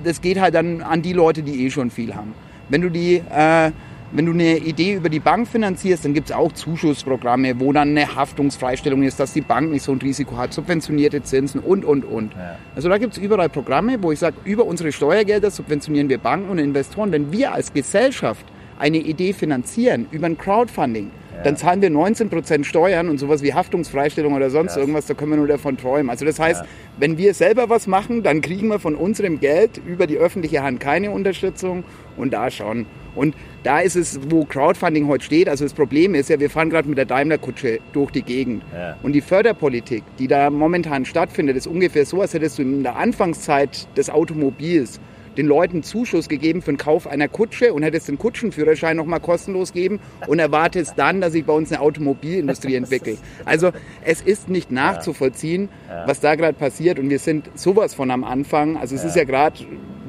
das 0.04 0.22
geht 0.22 0.40
halt 0.40 0.54
dann 0.54 0.82
an 0.82 1.02
die 1.02 1.14
Leute, 1.14 1.42
die 1.42 1.66
eh 1.66 1.72
schon 1.72 1.90
viel 1.90 2.14
haben. 2.14 2.36
Wenn 2.70 2.82
du 2.82 2.92
die 2.92 3.16
äh, 3.16 3.72
wenn 4.12 4.26
du 4.26 4.32
eine 4.32 4.58
Idee 4.58 4.94
über 4.94 5.10
die 5.10 5.20
Bank 5.20 5.48
finanzierst, 5.48 6.04
dann 6.04 6.14
gibt 6.14 6.30
es 6.30 6.36
auch 6.36 6.52
Zuschussprogramme, 6.52 7.60
wo 7.60 7.72
dann 7.74 7.90
eine 7.90 8.16
Haftungsfreistellung 8.16 9.04
ist, 9.04 9.20
dass 9.20 9.34
die 9.34 9.42
Bank 9.42 9.72
nicht 9.72 9.84
so 9.84 9.92
ein 9.92 10.00
Risiko 10.00 10.38
hat, 10.38 10.52
subventionierte 10.54 11.22
Zinsen 11.22 11.60
und, 11.60 11.86
und, 11.86 12.06
und. 12.06 12.34
Ja. 12.34 12.58
Also 12.76 12.90
da 12.90 12.98
gibt 12.98 13.14
es 13.14 13.20
überall 13.20 13.50
Programme, 13.50 14.02
wo 14.02 14.12
ich 14.12 14.20
sage, 14.20 14.38
über 14.46 14.66
unsere 14.66 14.92
Steuergelder 14.92 15.52
subventionieren 15.52 16.10
wir 16.10 16.18
Banken 16.18 16.50
und 16.50 16.58
Investoren. 16.58 17.12
Wenn 17.12 17.32
wir 17.32 17.54
als 17.54 17.72
Gesellschaft 17.72 18.46
eine 18.80 18.98
Idee 18.98 19.34
finanzieren 19.34 20.08
über 20.10 20.26
ein 20.26 20.40
Crowdfunding, 20.40 21.12
ja. 21.36 21.44
dann 21.44 21.56
zahlen 21.56 21.82
wir 21.84 21.92
19% 21.92 22.64
Steuern 22.64 23.10
und 23.10 23.20
sowas 23.20 23.44
wie 23.44 23.54
Haftungsfreistellung 23.54 24.34
oder 24.34 24.50
sonst 24.50 24.76
ja. 24.76 24.82
irgendwas, 24.82 25.06
da 25.06 25.14
können 25.14 25.32
wir 25.32 25.38
nur 25.38 25.48
davon 25.48 25.78
träumen. 25.78 26.10
Also 26.10 26.26
das 26.26 26.40
heißt, 26.40 26.64
wenn 26.98 27.20
wir 27.20 27.36
selber 27.36 27.70
was 27.70 27.86
machen, 27.86 28.24
dann 28.24 28.42
kriegen 28.42 28.70
wir 28.70 28.80
von 28.80 28.96
unserem 28.96 29.40
Geld 29.40 29.80
über 29.86 30.08
die 30.08 30.18
öffentliche 30.18 30.64
Hand 30.64 30.80
keine 30.80 31.12
Unterstützung 31.12 31.84
und 32.18 32.34
da 32.34 32.50
schon. 32.50 32.88
Und 33.16 33.36
da 33.64 33.80
ist 33.80 33.96
es, 33.96 34.20
wo 34.30 34.46
Crowdfunding 34.46 35.08
heute 35.08 35.24
steht. 35.24 35.50
Also 35.50 35.66
das 35.66 35.74
Problem 35.74 36.16
ist 36.16 36.30
ja, 36.30 36.40
wir 36.40 36.50
fahren 36.50 36.70
gerade 36.70 36.88
mit 36.88 36.98
der 36.98 37.06
Daimler-Kutsche 37.06 37.80
durch 37.94 38.12
die 38.12 38.24
Gegend. 38.24 38.64
Ja. 38.74 38.98
Und 39.04 39.14
die 39.14 39.22
Förderpolitik, 39.22 40.04
die 40.18 40.28
da 40.28 40.50
momentan 40.50 41.06
stattfindet, 41.06 41.58
ist 41.58 41.68
ungefähr 41.68 42.06
so, 42.06 42.22
als 42.22 42.34
hättest 42.34 42.60
du 42.60 42.62
in 42.62 42.84
der 42.84 42.96
Anfangszeit 42.96 43.88
des 43.98 44.10
Automobils 44.10 45.00
den 45.38 45.46
Leuten 45.46 45.84
Zuschuss 45.84 46.28
gegeben 46.28 46.62
für 46.62 46.72
den 46.72 46.78
Kauf 46.78 47.08
einer 47.08 47.28
Kutsche 47.28 47.74
und 47.74 47.84
hättest 47.84 48.10
den 48.10 48.18
Kutschenführerschein 48.18 48.98
nochmal 48.98 49.20
kostenlos 49.20 49.72
geben 49.72 50.00
und 50.28 50.40
erwartest 50.40 50.94
dann, 50.98 51.22
dass 51.22 51.32
sich 51.32 51.46
bei 51.46 51.54
uns 51.54 51.72
eine 51.72 51.82
Automobilindustrie 51.82 52.76
entwickelt. 52.76 53.20
Also 53.46 53.72
es 54.04 54.22
ist 54.22 54.50
nicht 54.50 54.72
nachzuvollziehen, 54.72 55.70
was 56.06 56.20
da 56.20 56.36
gerade 56.36 56.58
passiert 56.58 57.00
und 57.00 57.10
wir 57.10 57.20
sind 57.20 57.50
sowas 57.56 57.94
von 57.94 58.12
am 58.12 58.24
Anfang. 58.24 58.76
Also 58.76 58.96
es 58.96 59.04
ist 59.06 59.16
ja 59.16 59.24
gerade, 59.24 59.60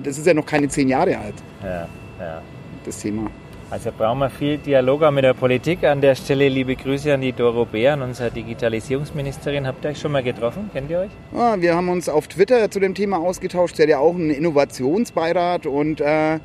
das 0.02 0.18
ist 0.18 0.26
ja 0.26 0.34
noch 0.34 0.46
keine 0.46 0.68
zehn 0.68 0.88
Jahre 0.88 1.18
alt. 1.18 1.34
Ja, 1.62 1.88
ja 2.18 2.42
das 2.84 3.00
Thema. 3.00 3.30
Also 3.70 3.92
brauchen 3.96 4.18
wir 4.18 4.30
viel 4.30 4.58
Dialog 4.58 5.04
auch 5.04 5.12
mit 5.12 5.22
der 5.22 5.32
Politik. 5.34 5.84
An 5.84 6.00
der 6.00 6.16
Stelle 6.16 6.48
liebe 6.48 6.74
Grüße 6.74 7.14
an 7.14 7.20
die 7.20 7.32
Doro 7.32 7.66
Beeren, 7.66 8.02
unsere 8.02 8.32
Digitalisierungsministerin. 8.32 9.64
Habt 9.64 9.84
ihr 9.84 9.90
euch 9.90 10.00
schon 10.00 10.10
mal 10.10 10.24
getroffen? 10.24 10.70
Kennt 10.72 10.90
ihr 10.90 10.98
euch? 10.98 11.10
Ja, 11.32 11.60
wir 11.60 11.76
haben 11.76 11.88
uns 11.88 12.08
auf 12.08 12.26
Twitter 12.26 12.68
zu 12.68 12.80
dem 12.80 12.96
Thema 12.96 13.18
ausgetauscht. 13.18 13.76
Sie 13.76 13.82
hat 13.82 13.88
ja 13.88 14.00
auch 14.00 14.16
einen 14.16 14.30
Innovationsbeirat 14.30 15.66
und 15.66 16.00
äh, 16.00 16.40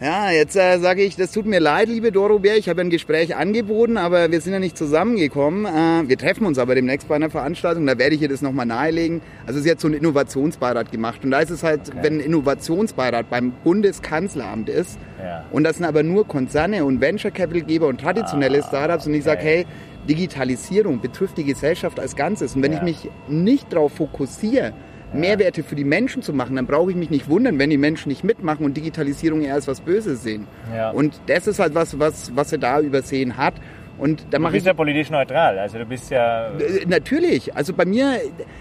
ja, 0.00 0.30
jetzt 0.30 0.54
äh, 0.54 0.78
sage 0.78 1.02
ich, 1.02 1.16
das 1.16 1.32
tut 1.32 1.44
mir 1.44 1.58
leid, 1.58 1.88
liebe 1.88 2.12
Doro 2.12 2.38
Bär. 2.38 2.56
Ich 2.56 2.68
habe 2.68 2.82
ein 2.82 2.88
Gespräch 2.88 3.34
angeboten, 3.34 3.96
aber 3.96 4.30
wir 4.30 4.40
sind 4.40 4.52
ja 4.52 4.60
nicht 4.60 4.78
zusammengekommen. 4.78 5.66
Äh, 5.66 6.08
wir 6.08 6.18
treffen 6.18 6.46
uns 6.46 6.56
aber 6.58 6.76
demnächst 6.76 7.08
bei 7.08 7.16
einer 7.16 7.30
Veranstaltung, 7.30 7.84
da 7.84 7.98
werde 7.98 8.14
ich 8.14 8.22
ihr 8.22 8.28
das 8.28 8.42
nochmal 8.42 8.66
nahelegen. 8.66 9.22
Also 9.44 9.58
sie 9.58 9.68
hat 9.72 9.80
so 9.80 9.88
einen 9.88 9.96
Innovationsbeirat 9.96 10.92
gemacht. 10.92 11.24
Und 11.24 11.32
da 11.32 11.40
ist 11.40 11.50
es 11.50 11.64
halt, 11.64 11.88
okay. 11.88 11.98
wenn 12.00 12.18
ein 12.18 12.20
Innovationsbeirat 12.20 13.28
beim 13.28 13.50
Bundeskanzleramt 13.64 14.68
ist 14.68 15.00
ja. 15.22 15.44
und 15.50 15.64
das 15.64 15.76
sind 15.76 15.86
aber 15.86 16.02
nur 16.02 16.26
Konzerne 16.26 16.84
und 16.84 17.00
Venture 17.00 17.30
Capitalgeber 17.30 17.86
und 17.86 18.00
traditionelle 18.00 18.60
ah, 18.60 18.66
Startups 18.66 19.06
und 19.06 19.14
ich 19.14 19.24
sage, 19.24 19.42
hey, 19.42 19.66
Digitalisierung 20.08 21.00
betrifft 21.00 21.38
die 21.38 21.44
Gesellschaft 21.44 22.00
als 22.00 22.16
Ganzes. 22.16 22.56
Und 22.56 22.62
wenn 22.62 22.72
ja. 22.72 22.78
ich 22.78 22.84
mich 22.84 23.10
nicht 23.28 23.72
darauf 23.72 23.92
fokussiere, 23.92 24.72
Mehrwerte 25.12 25.62
für 25.62 25.74
die 25.74 25.84
Menschen 25.84 26.22
zu 26.22 26.32
machen, 26.32 26.56
dann 26.56 26.66
brauche 26.66 26.90
ich 26.90 26.96
mich 26.96 27.10
nicht 27.10 27.28
wundern, 27.28 27.58
wenn 27.58 27.70
die 27.70 27.78
Menschen 27.78 28.08
nicht 28.08 28.22
mitmachen 28.22 28.64
und 28.64 28.76
Digitalisierung 28.76 29.42
eher 29.42 29.54
als 29.54 29.66
was 29.66 29.80
Böses 29.80 30.22
sehen. 30.22 30.46
Ja. 30.74 30.90
Und 30.90 31.20
das 31.26 31.46
ist 31.46 31.58
halt 31.58 31.74
was, 31.74 31.98
was, 31.98 32.34
was 32.36 32.52
er 32.52 32.58
da 32.58 32.80
übersehen 32.80 33.36
hat. 33.36 33.54
Und 34.00 34.24
da 34.30 34.38
du 34.38 34.50
bist 34.50 34.64
ja 34.66 34.72
politisch 34.72 35.10
neutral, 35.10 35.58
also 35.58 35.76
du 35.76 35.84
bist 35.84 36.10
ja... 36.10 36.48
Äh, 36.48 36.86
natürlich, 36.86 37.54
also 37.54 37.74
bei 37.74 37.84
mir, 37.84 38.18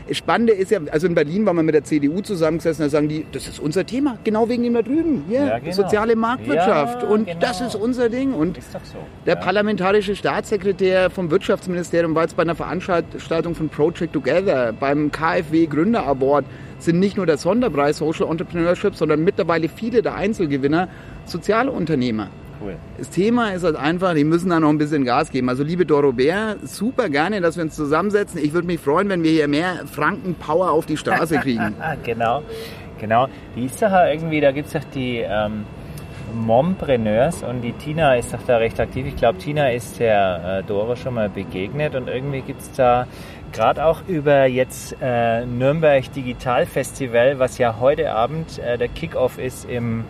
das 0.07 0.17
Spannende 0.17 0.51
ist 0.51 0.69
ja, 0.69 0.79
also 0.91 1.07
in 1.07 1.15
Berlin 1.15 1.45
waren 1.45 1.55
wir 1.55 1.63
mit 1.63 1.73
der 1.73 1.85
CDU 1.85 2.19
zusammengesessen, 2.19 2.83
da 2.83 2.89
sagen 2.89 3.07
die, 3.07 3.25
das 3.31 3.47
ist 3.47 3.57
unser 3.59 3.85
Thema, 3.85 4.17
genau 4.25 4.49
wegen 4.49 4.63
dem 4.63 4.73
da 4.73 4.81
drüben, 4.81 5.23
hier, 5.29 5.45
ja, 5.45 5.59
genau. 5.59 5.71
soziale 5.71 6.17
Marktwirtschaft 6.17 7.03
ja, 7.03 7.07
und 7.07 7.25
genau. 7.25 7.39
das 7.39 7.61
ist 7.61 7.75
unser 7.75 8.09
Ding. 8.09 8.33
Und 8.33 8.57
ist 8.57 8.75
doch 8.75 8.83
so. 8.83 8.97
der 9.25 9.35
ja. 9.35 9.39
parlamentarische 9.39 10.13
Staatssekretär 10.13 11.09
vom 11.09 11.31
Wirtschaftsministerium 11.31 12.15
war 12.15 12.23
jetzt 12.23 12.35
bei 12.35 12.43
einer 12.43 12.55
Veranstaltung 12.55 13.55
von 13.55 13.69
Project 13.69 14.11
Together, 14.11 14.73
beim 14.73 15.09
KfW 15.09 15.67
Gründer 15.67 16.05
Award, 16.05 16.43
sind 16.79 16.99
nicht 16.99 17.15
nur 17.15 17.25
der 17.25 17.37
Sonderpreis 17.37 17.97
Social 17.97 18.29
Entrepreneurship, 18.29 18.95
sondern 18.95 19.23
mittlerweile 19.23 19.69
viele 19.69 20.01
der 20.01 20.15
Einzelgewinner 20.15 20.89
Sozialunternehmer. 21.25 22.29
Cool. 22.61 22.75
Das 22.97 23.09
Thema 23.09 23.51
ist 23.51 23.63
halt 23.63 23.75
einfach, 23.75 24.13
die 24.13 24.23
müssen 24.23 24.49
da 24.49 24.59
noch 24.59 24.69
ein 24.69 24.77
bisschen 24.77 25.05
Gas 25.05 25.31
geben. 25.31 25.49
Also 25.49 25.63
liebe 25.63 25.85
Doro 25.85 26.11
Bär, 26.11 26.57
super 26.63 27.09
gerne, 27.09 27.39
dass 27.41 27.55
wir 27.55 27.63
uns 27.63 27.75
zusammensetzen. 27.75 28.39
Ich 28.43 28.53
würde 28.53 28.67
mich 28.67 28.79
freuen, 28.79 29.07
wenn 29.09 29.23
wir 29.23 29.31
hier 29.31 29.47
mehr 29.47 29.85
Franken-Power 29.85 30.71
auf 30.71 30.85
die 30.85 30.97
Straße 30.97 31.37
kriegen. 31.41 31.73
genau, 32.03 32.43
genau. 32.99 33.27
Die 33.55 33.65
ist 33.65 33.81
doch 33.81 33.91
irgendwie, 33.91 34.41
da 34.41 34.51
gibt 34.51 34.67
es 34.67 34.73
doch 34.73 34.83
die 34.93 35.19
ähm, 35.19 35.65
Mompreneurs 36.33 37.43
und 37.43 37.61
die 37.61 37.73
Tina 37.73 38.15
ist 38.15 38.33
doch 38.33 38.41
da 38.45 38.57
recht 38.57 38.79
aktiv. 38.79 39.05
Ich 39.07 39.15
glaube, 39.15 39.37
Tina 39.37 39.71
ist 39.71 39.99
der 39.99 40.59
äh, 40.59 40.63
Doro 40.67 40.95
schon 40.95 41.13
mal 41.13 41.29
begegnet 41.29 41.95
und 41.95 42.07
irgendwie 42.07 42.41
gibt 42.41 42.61
es 42.61 42.71
da 42.73 43.07
gerade 43.51 43.83
auch 43.83 44.01
über 44.07 44.45
jetzt 44.45 44.95
äh, 45.01 45.45
Nürnberg 45.45 46.11
Digital 46.13 46.65
Festival, 46.65 47.39
was 47.39 47.57
ja 47.57 47.77
heute 47.79 48.11
Abend 48.11 48.59
äh, 48.59 48.77
der 48.77 48.89
Kickoff 48.89 49.39
ist 49.39 49.67
im 49.69 50.05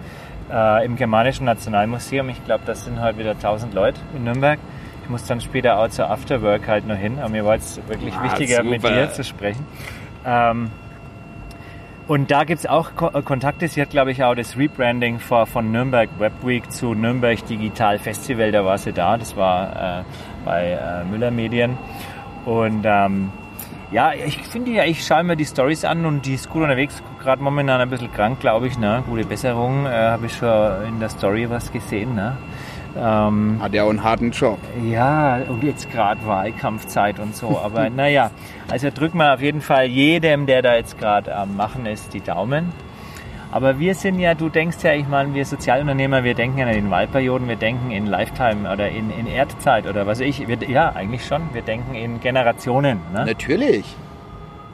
äh, 0.51 0.85
im 0.85 0.95
Germanischen 0.95 1.45
Nationalmuseum. 1.45 2.29
Ich 2.29 2.43
glaube, 2.45 2.63
das 2.65 2.85
sind 2.85 2.99
halt 2.99 3.17
wieder 3.17 3.31
1000 3.31 3.73
Leute 3.73 3.99
in 4.15 4.23
Nürnberg. 4.23 4.59
Ich 5.03 5.09
muss 5.09 5.25
dann 5.25 5.41
später 5.41 5.79
auch 5.79 5.89
zur 5.89 6.09
Afterwork 6.09 6.67
halt 6.67 6.88
noch 6.88 6.95
hin, 6.95 7.17
aber 7.19 7.29
mir 7.29 7.45
war 7.45 7.55
es 7.55 7.79
wirklich 7.88 8.13
ah, 8.13 8.23
wichtiger, 8.23 8.57
super. 8.57 8.69
mit 8.69 8.83
dir 8.83 9.12
zu 9.12 9.23
sprechen. 9.23 9.65
Ähm, 10.25 10.69
und 12.07 12.31
da 12.31 12.43
gibt 12.43 12.59
es 12.59 12.65
auch 12.65 12.95
Ko 12.95 13.09
äh, 13.13 13.21
Kontakte. 13.21 13.67
Sie 13.67 13.79
hat, 13.81 13.91
glaube 13.91 14.12
ich, 14.12 14.23
auch 14.23 14.33
das 14.33 14.57
Rebranding 14.57 15.19
von, 15.19 15.45
von 15.45 15.71
Nürnberg 15.71 16.09
Web 16.17 16.33
Week 16.43 16.71
zu 16.71 16.95
Nürnberg 16.95 17.45
Digital 17.45 17.99
Festival, 17.99 18.51
da 18.51 18.65
war 18.65 18.79
sie 18.79 18.93
da. 18.93 19.17
Das 19.17 19.38
war 19.38 19.99
äh, 19.99 20.03
bei 20.43 20.71
äh, 20.71 21.03
Müller 21.05 21.29
Medien. 21.29 21.77
Und 22.45 22.83
ähm, 22.83 23.31
ja, 23.91 24.13
ich 24.13 24.38
finde 24.38 24.71
ja, 24.71 24.84
ich 24.84 25.06
schaue 25.06 25.23
mir 25.23 25.36
die 25.36 25.45
Stories 25.45 25.84
an 25.84 26.06
und 26.06 26.25
die 26.25 26.36
ist 26.36 26.49
gut 26.49 26.62
unterwegs, 26.62 27.02
gerade 27.21 27.41
momentan 27.41 27.82
ein 27.82 27.89
bisschen 27.89 28.12
krank, 28.12 28.39
glaube 28.39 28.67
ich. 28.67 28.78
Ne? 28.78 29.04
Gute 29.08 29.25
Besserung, 29.25 29.86
äh, 29.86 29.89
habe 29.89 30.28
ich 30.28 30.36
schon 30.36 30.86
in 30.88 30.99
der 30.99 31.10
Story 31.10 31.49
was 31.49 31.71
gesehen. 31.71 32.15
Ne? 32.15 32.38
Ähm, 32.97 33.58
Hat 33.62 33.73
ja 33.73 33.84
auch 33.84 33.89
einen 33.89 34.04
harten 34.04 34.32
Job. 34.32 34.60
Ja, 34.84 35.39
und 35.47 35.63
jetzt 35.63 35.91
gerade 35.91 36.25
Wahlkampfzeit 36.25 37.19
und 37.19 37.36
so. 37.36 37.60
Aber 37.63 37.89
naja, 37.95 38.32
also 38.69 38.89
drücken 38.93 39.17
wir 39.17 39.34
auf 39.34 39.41
jeden 39.41 39.62
Fall 39.62 39.86
jedem, 39.86 40.45
der 40.45 40.62
da 40.62 40.75
jetzt 40.75 40.99
gerade 40.99 41.36
am 41.36 41.56
Machen 41.56 41.86
ist, 41.86 42.13
die 42.13 42.21
Daumen. 42.21 42.71
Aber 43.51 43.79
wir 43.79 43.95
sind 43.95 44.19
ja, 44.19 44.35
du 44.35 44.49
denkst 44.49 44.77
ja, 44.83 44.93
ich 44.93 45.07
meine, 45.07 45.33
wir 45.33 45.43
Sozialunternehmer, 45.43 46.23
wir 46.23 46.35
denken 46.35 46.59
ja 46.59 46.67
in 46.67 46.91
Wahlperioden, 46.91 47.47
wir 47.47 47.55
denken 47.55 47.89
in 47.89 48.05
Lifetime 48.05 48.71
oder 48.71 48.89
in, 48.89 49.09
in 49.09 49.25
Erdzeit 49.25 49.88
oder 49.88 50.05
was 50.05 50.19
weiß 50.19 50.27
ich. 50.27 50.47
Wir, 50.47 50.57
ja, 50.69 50.89
eigentlich 50.95 51.25
schon. 51.25 51.41
Wir 51.53 51.63
denken 51.63 51.95
in 51.95 52.19
Generationen. 52.19 52.99
Ne? 53.12 53.25
Natürlich. 53.25 53.95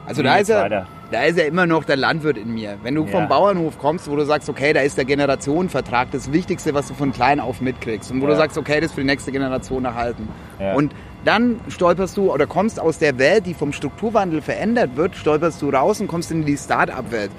Also 0.06 0.22
da 0.22 0.36
ist, 0.36 0.50
er, 0.50 0.86
da 1.10 1.22
ist 1.22 1.38
er 1.38 1.46
immer 1.46 1.66
noch 1.66 1.84
der 1.84 1.96
Landwirt 1.96 2.36
in 2.36 2.54
mir. 2.54 2.78
Wenn 2.82 2.94
du 2.94 3.04
ja. 3.04 3.10
vom 3.10 3.28
Bauernhof 3.28 3.78
kommst, 3.78 4.08
wo 4.10 4.14
du 4.14 4.24
sagst, 4.24 4.48
okay, 4.48 4.72
da 4.72 4.80
ist 4.80 4.98
der 4.98 5.04
Generationenvertrag 5.04 6.10
das 6.12 6.32
Wichtigste, 6.32 6.74
was 6.74 6.88
du 6.88 6.94
von 6.94 7.12
klein 7.12 7.40
auf 7.40 7.60
mitkriegst. 7.60 8.12
Und 8.12 8.20
wo 8.20 8.26
ja. 8.26 8.32
du 8.32 8.36
sagst, 8.36 8.58
okay, 8.58 8.80
das 8.80 8.90
ist 8.90 8.94
für 8.94 9.00
die 9.00 9.06
nächste 9.06 9.32
Generation 9.32 9.84
erhalten. 9.84 10.28
Ja. 10.60 10.74
Und 10.74 10.94
dann 11.26 11.60
stolperst 11.68 12.16
du 12.16 12.32
oder 12.32 12.46
kommst 12.46 12.80
aus 12.80 12.98
der 12.98 13.18
Welt, 13.18 13.46
die 13.46 13.54
vom 13.54 13.72
Strukturwandel 13.72 14.42
verändert 14.42 14.96
wird, 14.96 15.16
stolperst 15.16 15.60
du 15.60 15.70
raus 15.70 16.00
und 16.00 16.08
kommst 16.08 16.30
in 16.30 16.44
die 16.44 16.56
Start-up-Welt, 16.56 17.30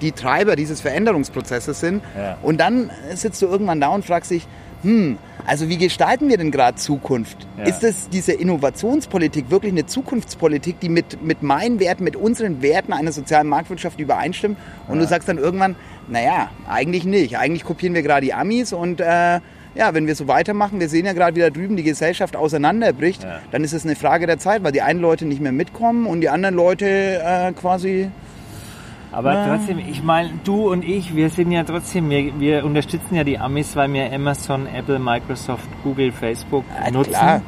die 0.00 0.12
Treiber 0.12 0.56
dieses 0.56 0.80
Veränderungsprozesses 0.80 1.80
sind. 1.80 2.02
Und 2.42 2.60
dann 2.60 2.90
sitzt 3.14 3.40
du 3.42 3.46
irgendwann 3.46 3.80
da 3.80 3.88
und 3.88 4.04
fragst 4.04 4.30
dich, 4.30 4.46
hm, 4.82 5.18
also 5.46 5.68
wie 5.68 5.78
gestalten 5.78 6.28
wir 6.28 6.38
denn 6.38 6.50
gerade 6.50 6.76
Zukunft? 6.76 7.46
Ja. 7.56 7.64
Ist 7.64 7.82
es 7.82 8.08
diese 8.08 8.32
Innovationspolitik 8.32 9.50
wirklich 9.50 9.72
eine 9.72 9.86
Zukunftspolitik, 9.86 10.80
die 10.80 10.88
mit, 10.88 11.22
mit 11.22 11.42
meinen 11.42 11.80
Werten, 11.80 12.04
mit 12.04 12.16
unseren 12.16 12.62
Werten 12.62 12.92
einer 12.92 13.12
sozialen 13.12 13.48
Marktwirtschaft 13.48 13.98
übereinstimmt? 13.98 14.58
Und 14.86 14.96
ja. 14.96 15.02
du 15.02 15.08
sagst 15.08 15.28
dann 15.28 15.38
irgendwann, 15.38 15.76
naja, 16.08 16.50
eigentlich 16.68 17.04
nicht. 17.04 17.38
Eigentlich 17.38 17.64
kopieren 17.64 17.94
wir 17.94 18.02
gerade 18.02 18.26
die 18.26 18.34
Amis 18.34 18.72
und 18.72 19.00
äh, 19.00 19.40
ja, 19.76 19.94
wenn 19.94 20.06
wir 20.06 20.14
so 20.14 20.26
weitermachen, 20.26 20.80
wir 20.80 20.88
sehen 20.88 21.06
ja 21.06 21.12
gerade, 21.12 21.36
wie 21.36 21.40
da 21.40 21.50
drüben 21.50 21.76
die 21.76 21.82
Gesellschaft 21.82 22.36
auseinanderbricht, 22.36 23.22
ja. 23.22 23.40
dann 23.50 23.62
ist 23.62 23.72
es 23.72 23.84
eine 23.84 23.96
Frage 23.96 24.26
der 24.26 24.38
Zeit, 24.38 24.64
weil 24.64 24.72
die 24.72 24.82
einen 24.82 25.00
Leute 25.00 25.26
nicht 25.26 25.40
mehr 25.40 25.52
mitkommen 25.52 26.06
und 26.06 26.20
die 26.20 26.28
anderen 26.28 26.54
Leute 26.54 26.86
äh, 27.22 27.52
quasi 27.52 28.10
aber 29.16 29.32
ja. 29.32 29.48
trotzdem, 29.48 29.78
ich 29.78 30.02
meine, 30.02 30.30
du 30.44 30.70
und 30.70 30.84
ich, 30.84 31.16
wir 31.16 31.30
sind 31.30 31.50
ja 31.50 31.64
trotzdem, 31.64 32.10
wir, 32.10 32.38
wir 32.38 32.64
unterstützen 32.66 33.14
ja 33.14 33.24
die 33.24 33.38
Amis, 33.38 33.74
weil 33.74 33.90
wir 33.94 34.12
Amazon, 34.12 34.66
Apple, 34.66 34.98
Microsoft, 34.98 35.66
Google, 35.82 36.12
Facebook 36.12 36.64
ja, 36.84 36.90
nutzen. 36.90 37.12
Klar. 37.12 37.40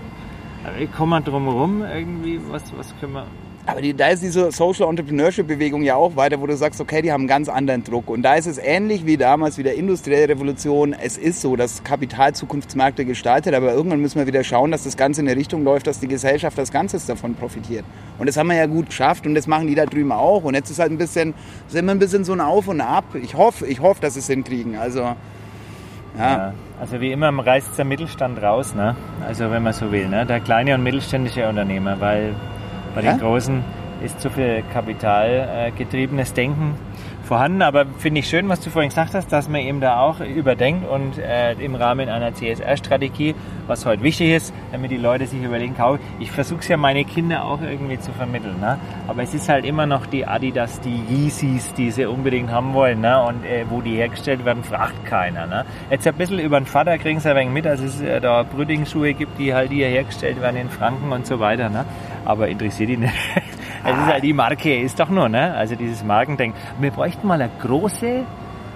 Aber 0.64 0.78
ich 0.78 0.90
komme 0.92 1.10
mal 1.10 1.20
drum 1.20 1.44
herum 1.44 1.82
irgendwie, 1.82 2.40
was, 2.48 2.62
was 2.74 2.94
können 2.98 3.12
wir 3.12 3.26
aber 3.68 3.82
die, 3.82 3.92
da 3.92 4.08
ist 4.08 4.22
diese 4.22 4.50
Social 4.50 4.88
Entrepreneurship 4.88 5.46
Bewegung 5.46 5.82
ja 5.82 5.94
auch 5.94 6.16
weiter, 6.16 6.40
wo 6.40 6.46
du 6.46 6.56
sagst, 6.56 6.80
okay, 6.80 7.02
die 7.02 7.12
haben 7.12 7.20
einen 7.20 7.28
ganz 7.28 7.50
anderen 7.50 7.84
Druck. 7.84 8.08
Und 8.08 8.22
da 8.22 8.34
ist 8.34 8.46
es 8.46 8.56
ähnlich 8.56 9.04
wie 9.04 9.18
damals, 9.18 9.58
wie 9.58 9.62
der 9.62 9.74
industrielle 9.74 10.26
Revolution. 10.26 10.94
Es 10.94 11.18
ist 11.18 11.42
so, 11.42 11.54
dass 11.54 11.84
Kapital 11.84 12.34
Zukunftsmärkte 12.34 13.04
gestaltet, 13.04 13.54
aber 13.54 13.74
irgendwann 13.74 14.00
müssen 14.00 14.18
wir 14.18 14.26
wieder 14.26 14.42
schauen, 14.42 14.70
dass 14.70 14.84
das 14.84 14.96
Ganze 14.96 15.20
in 15.20 15.28
eine 15.28 15.36
Richtung 15.36 15.64
läuft, 15.64 15.86
dass 15.86 16.00
die 16.00 16.08
Gesellschaft 16.08 16.58
als 16.58 16.72
Ganzes 16.72 17.04
davon 17.04 17.34
profitiert. 17.34 17.84
Und 18.18 18.26
das 18.26 18.38
haben 18.38 18.46
wir 18.46 18.56
ja 18.56 18.64
gut 18.64 18.86
geschafft 18.86 19.26
und 19.26 19.34
das 19.34 19.46
machen 19.46 19.66
die 19.66 19.74
da 19.74 19.84
drüben 19.84 20.12
auch. 20.12 20.44
Und 20.44 20.54
jetzt 20.54 20.70
ist 20.70 20.78
halt 20.78 20.90
ein 20.90 20.96
bisschen, 20.96 21.34
sind 21.66 21.84
wir 21.84 21.92
ein 21.92 21.98
bisschen 21.98 22.24
so 22.24 22.32
ein 22.32 22.40
Auf 22.40 22.68
und 22.68 22.80
Ab. 22.80 23.16
Ich 23.22 23.34
hoffe, 23.34 23.66
ich 23.66 23.80
hoffe, 23.80 24.00
dass 24.00 24.14
sie 24.14 24.20
es 24.20 24.28
hinkriegen. 24.28 24.76
Also, 24.76 25.00
ja. 25.00 25.16
ja. 26.16 26.54
Also 26.80 27.02
wie 27.02 27.12
immer 27.12 27.28
reißt 27.36 27.76
der 27.76 27.84
Mittelstand 27.84 28.42
raus, 28.42 28.74
ne? 28.74 28.96
Also 29.26 29.50
wenn 29.50 29.62
man 29.62 29.74
so 29.74 29.92
will, 29.92 30.08
ne? 30.08 30.24
Der 30.24 30.40
kleine 30.40 30.74
und 30.74 30.82
mittelständische 30.84 31.46
Unternehmer, 31.46 32.00
weil 32.00 32.34
bei 32.98 33.02
den 33.02 33.18
Großen 33.18 33.62
ist 34.02 34.20
zu 34.20 34.28
viel 34.28 34.64
kapitalgetriebenes 34.72 36.34
Denken 36.34 36.74
vorhanden. 37.28 37.62
Aber 37.62 37.86
finde 37.98 38.20
ich 38.20 38.28
schön, 38.28 38.48
was 38.48 38.60
du 38.60 38.70
vorhin 38.70 38.88
gesagt 38.88 39.14
hast, 39.14 39.30
dass 39.30 39.48
man 39.48 39.60
eben 39.60 39.80
da 39.80 40.00
auch 40.00 40.20
überdenkt 40.20 40.88
und 40.88 41.18
äh, 41.18 41.52
im 41.52 41.74
Rahmen 41.74 42.08
einer 42.08 42.34
CSR-Strategie, 42.34 43.34
was 43.66 43.86
heute 43.86 44.02
wichtig 44.02 44.30
ist, 44.30 44.54
damit 44.72 44.90
die 44.90 44.96
Leute 44.96 45.26
sich 45.26 45.42
überlegen, 45.42 45.76
ich 46.18 46.32
versuche 46.32 46.60
es 46.60 46.68
ja 46.68 46.76
meine 46.76 47.04
Kinder 47.04 47.44
auch 47.44 47.60
irgendwie 47.60 48.00
zu 48.00 48.10
vermitteln. 48.12 48.58
Ne? 48.60 48.78
Aber 49.06 49.22
es 49.22 49.34
ist 49.34 49.48
halt 49.48 49.64
immer 49.64 49.86
noch 49.86 50.06
die 50.06 50.26
Adidas, 50.26 50.80
die 50.80 51.02
Yeezys, 51.08 51.74
die 51.74 51.90
sie 51.90 52.06
unbedingt 52.06 52.50
haben 52.50 52.72
wollen. 52.72 53.00
Ne? 53.00 53.22
Und 53.22 53.44
äh, 53.44 53.64
wo 53.68 53.80
die 53.80 53.96
hergestellt 53.96 54.44
werden, 54.44 54.64
fragt 54.64 55.04
keiner. 55.04 55.46
Ne? 55.46 55.64
Jetzt 55.90 56.06
ein 56.06 56.14
bisschen 56.14 56.38
über 56.38 56.58
den 56.58 56.66
Vater 56.66 56.96
kriegen 56.98 57.20
sie 57.20 57.28
ein 57.28 57.36
wenig 57.36 57.52
mit, 57.52 57.64
dass 57.66 57.80
es 57.80 58.00
äh, 58.00 58.20
da 58.20 58.42
Brüding-Schuhe 58.42 59.12
gibt, 59.12 59.38
die 59.38 59.54
halt 59.54 59.70
hier 59.70 59.86
hergestellt 59.86 60.40
werden 60.40 60.56
in 60.56 60.70
Franken 60.70 61.12
und 61.12 61.26
so 61.26 61.38
weiter. 61.38 61.68
Ne? 61.68 61.84
Aber 62.28 62.46
interessiert 62.48 62.90
ihn 62.90 63.00
nicht. 63.00 63.14
Es 63.84 63.96
ist 63.96 64.06
halt 64.06 64.24
die 64.24 64.32
Marke, 64.32 64.82
ist 64.82 64.98
doch 65.00 65.08
nur, 65.08 65.28
ne? 65.28 65.54
Also 65.54 65.76
dieses 65.76 66.02
Markendenken. 66.02 66.60
Wir 66.80 66.90
bräuchten 66.90 67.26
mal 67.26 67.40
eine 67.40 67.50
große, 67.62 68.24